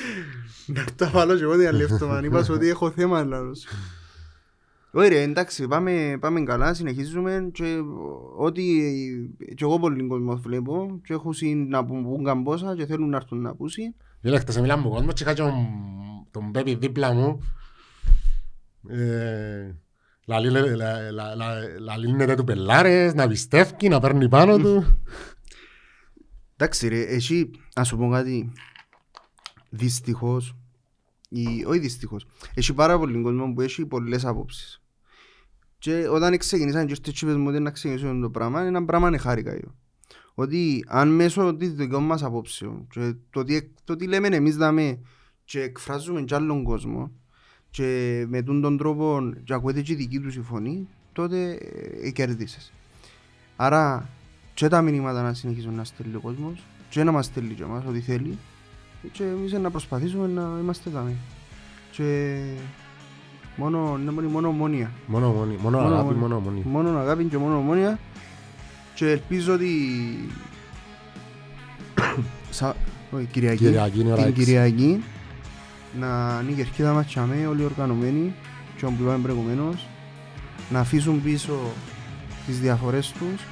Να 0.74 0.84
τα 0.96 1.08
βάλω 1.10 1.36
και 1.36 1.42
εγώ 1.42 1.56
διαλεύτω 1.56 2.08
man. 2.18 2.24
Είπα 2.24 2.42
σου 2.44 2.54
ότι 2.54 2.68
έχω 2.68 2.90
θέμα 2.90 3.24
λάθος. 3.24 3.66
Όχι 4.92 5.08
ρε, 5.08 5.22
εντάξει, 5.22 5.66
πάμε, 5.68 6.16
πάμε 6.20 6.40
καλά, 6.40 6.74
συνεχίζουμε 6.74 7.48
και 7.52 7.78
ό,τι 8.36 8.62
και 9.54 9.64
εγώ 9.64 9.78
πολύ 9.78 10.06
κόσμο 10.06 10.36
βλέπω 10.36 11.00
και 11.04 11.12
έχουν 11.12 11.32
συν 11.32 11.68
να 11.68 11.84
πούν, 11.84 12.02
πούν 12.04 12.24
καμπόσα 12.24 12.74
και 12.76 12.86
θέλουν 12.86 13.08
να 13.08 13.16
έρθουν 13.16 13.40
να 13.40 13.54
πούσει. 13.54 13.94
Φίλε, 14.20 14.38
χτες 14.38 14.60
μιλάμε 14.60 14.82
με 14.82 14.88
κόσμο 14.88 15.12
και 15.12 15.22
είχα 15.22 15.32
και 15.34 15.42
τον, 15.42 15.52
τον 16.30 16.50
Πέπι 16.50 16.74
δίπλα 16.74 17.12
μου. 17.12 17.40
Ε, 18.88 19.74
λαλεί- 20.24 20.52
λα- 20.52 20.76
λα- 20.76 21.10
λα- 21.10 21.34
λα- 21.34 21.78
Λαλύνεται 21.80 22.34
του 22.34 22.44
πελάρες, 22.44 23.14
να 23.14 23.28
πιστεύει, 23.28 23.88
να 23.88 24.00
παίρνει 24.00 24.28
πάνω 24.28 24.58
του. 24.58 25.00
Εντάξει 26.56 26.88
ρε, 26.88 27.00
εσύ, 27.00 27.50
να 27.74 27.84
σου 27.84 27.96
πω 27.96 28.08
κάτι, 28.10 28.52
δυστυχώς, 29.70 30.56
ή, 31.28 31.64
όχι 31.66 31.78
δυστυχώς, 31.78 32.26
έχει 32.54 32.74
πάρα 32.74 32.98
πολύ 32.98 33.22
κόσμο 33.22 33.52
που 33.52 33.60
έχει 33.60 33.86
πολλές 33.86 34.24
απόψεις. 34.24 34.82
Και 35.78 36.08
όταν 36.08 36.38
ξεκινήσαν 36.38 36.86
και 36.86 36.92
ήρθες 36.92 37.12
και 37.14 37.24
είπες 37.24 37.36
μου 37.36 37.48
ότι 37.48 37.60
να 37.60 37.70
ξεκινήσουν 37.70 38.20
το 38.20 38.30
πράγμα, 38.30 38.62
ένα 38.62 38.84
πράγμα 38.84 39.08
είναι 39.08 39.18
χάρηκα 39.18 39.50
εγώ. 39.50 39.74
Ότι 40.34 40.84
αν 40.88 41.08
μέσω 41.08 41.54
της 41.56 41.72
δικών 41.72 42.04
μας 42.04 42.22
απόψεων 42.22 42.86
και 42.90 43.14
το 43.30 43.44
τι, 43.44 43.62
το 43.84 43.96
τι 43.96 44.06
λέμε 44.06 44.28
εμείς 44.28 44.56
δάμε 44.56 45.00
και 45.44 45.60
εκφράζουμε 45.62 46.22
κι 46.22 46.34
άλλον 46.34 46.62
κόσμο 46.62 47.12
και 47.70 48.24
με 48.28 48.42
τούν 48.42 48.60
τον 48.60 48.78
τρόπο 48.78 49.32
και 49.44 49.54
ακούετε 49.54 49.80
και 49.80 49.92
η 49.92 49.94
δική 49.94 50.18
τους 50.20 50.36
η 50.36 50.40
φωνή, 50.40 50.88
τότε 51.12 51.50
ε, 51.50 52.06
ε, 52.06 52.10
κέρδισες. 52.10 52.72
Άρα 53.56 54.08
και 54.54 54.68
τα 54.68 54.82
μηνύματα 54.82 55.22
να 55.22 55.34
συνεχίζουν 55.34 55.74
να 55.74 55.84
στέλνει 55.84 56.14
ο 56.14 56.20
κόσμος 56.20 56.62
και 56.88 57.04
να 57.04 57.12
μας 57.12 57.26
στέλνει 57.26 57.54
και 57.54 57.62
εμάς 57.62 57.84
ό,τι 57.88 58.00
θέλει 58.00 58.38
και 59.12 59.22
εμείς 59.24 59.52
να 59.52 59.70
προσπαθήσουμε 59.70 60.26
να 60.26 60.58
είμαστε 60.60 60.90
δάμε. 60.90 61.14
Και 61.92 62.38
μόνο, 63.56 63.98
να 64.04 64.12
μόνο, 64.12 64.28
μόνο 64.28 64.48
ομόνια. 64.48 64.90
Μόνο 65.06 65.32
μόνοι, 65.32 65.56
μόνο 65.62 65.78
Μόνο 65.78 65.94
αγάπη, 65.94 66.06
μόνοι. 66.06 66.18
μόνο 66.18 66.40
μόνοι. 66.40 66.62
Μόνο 66.64 66.98
αγάπη 66.98 67.24
και 67.24 67.38
μόνο 67.38 67.56
ομόνια 67.56 67.98
και 68.94 69.10
ελπίζω 69.10 69.54
ότι 69.54 69.68
Σα... 72.50 72.68
όχι, 72.68 73.26
Κυριακή, 73.30 73.64
Κυριακή 73.64 74.00
είναι 74.00 74.12
ώρα 74.12 74.22
την 74.22 74.30
έξι. 74.30 74.44
Κυριακή 74.44 75.02
να 75.98 76.40
είναι 76.42 76.50
η 76.50 76.54
κερκίδα 76.54 76.92
μας 76.92 77.06
τσαμέ 77.06 77.46
όλοι 77.46 77.64
οργανωμένοι 77.64 78.34
και 78.76 78.84
όπου 78.84 79.02
είπαμε 79.02 79.18
προηγουμένως 79.22 79.86
να 80.70 80.80
αφήσουν 80.80 81.22
πίσω 81.22 81.58
τις 82.46 82.60
διαφορές 82.60 83.12
τους 83.12 83.42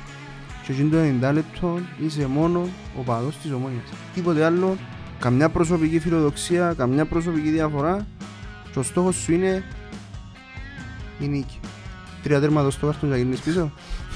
και 0.67 0.73
εκείνο 0.73 0.89
το 0.91 1.29
90 1.29 1.33
λεπτό 1.33 1.79
είσαι 2.07 2.27
μόνο 2.27 2.69
ο 2.99 3.03
παδός 3.03 3.37
της 3.37 3.53
ομόνιας. 3.53 3.83
Τίποτε 4.15 4.45
άλλο, 4.45 4.77
καμιά 5.19 5.49
προσωπική 5.49 5.99
φιλοδοξία, 5.99 6.75
καμιά 6.77 7.05
προσωπική 7.07 7.51
διαφορά 7.51 8.07
και 8.73 8.79
ο 8.79 8.83
στόχος 8.83 9.17
σου 9.17 9.33
είναι 9.33 9.65
η 11.21 11.27
νίκη. 11.29 11.61
Τρία 12.23 12.41
τέρματα 12.41 12.71
στο 12.71 12.87
κάρτον 12.87 13.09
για 13.09 13.19
να 13.19 13.25
γίνεις 13.25 13.41
πίσω. 13.41 13.71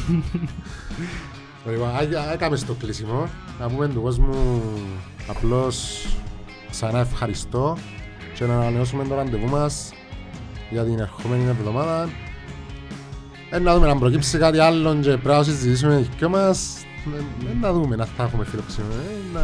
Λοιπόν, 1.70 1.88
α- 1.88 2.20
α- 2.20 2.32
Έκαμε 2.32 2.56
στο 2.56 2.74
κλείσιμο. 2.74 3.28
Να 3.60 3.68
πούμε 3.68 3.88
του 3.88 4.00
κόσμου 4.02 4.62
απλώς 5.28 6.06
ξανά 6.70 6.98
ευχαριστώ 6.98 7.76
και 8.34 8.44
να 8.44 8.54
ανανεώσουμε 8.54 9.04
το 9.04 9.14
ραντεβού 9.14 9.48
μας 9.48 9.92
για 10.70 10.84
την 10.84 10.98
ερχόμενη 10.98 11.44
εβδομάδα. 11.48 12.08
Ε, 13.50 13.58
να 13.58 13.74
δούμε 13.74 13.86
να 13.86 13.96
προκύψει 13.96 14.38
κάτι 14.38 14.58
άλλο 14.58 14.94
και 14.94 15.08
πρέπει 15.08 15.28
να 15.28 15.36
το 15.36 15.44
συζητήσουμε 15.44 15.94
οι 15.98 16.08
δυο 16.18 16.28
μας. 16.28 16.84
Ε, 17.14 17.50
ε, 17.50 17.54
να 17.60 17.72
δούμε 17.72 17.96
να 17.96 18.04
θα 18.04 18.22
έχουμε 18.22 18.44
φιλοξενία. 18.44 18.90
Ε, 18.90 19.32
να, 19.34 19.40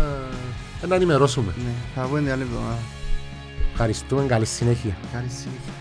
ε, 0.82 0.86
να 0.86 0.94
ενημερώσουμε. 0.94 1.52
Ναι, 1.56 1.72
θα 1.94 2.08
πω 2.08 2.16
την 2.16 2.30
άλλη 2.32 2.42
εβδομάδα. 2.42 2.78
Ευχαριστούμε, 3.72 4.22
καλή 4.26 4.44
συνέχεια. 4.44 4.96
Καλή 5.12 5.28
συνέχεια. 5.28 5.77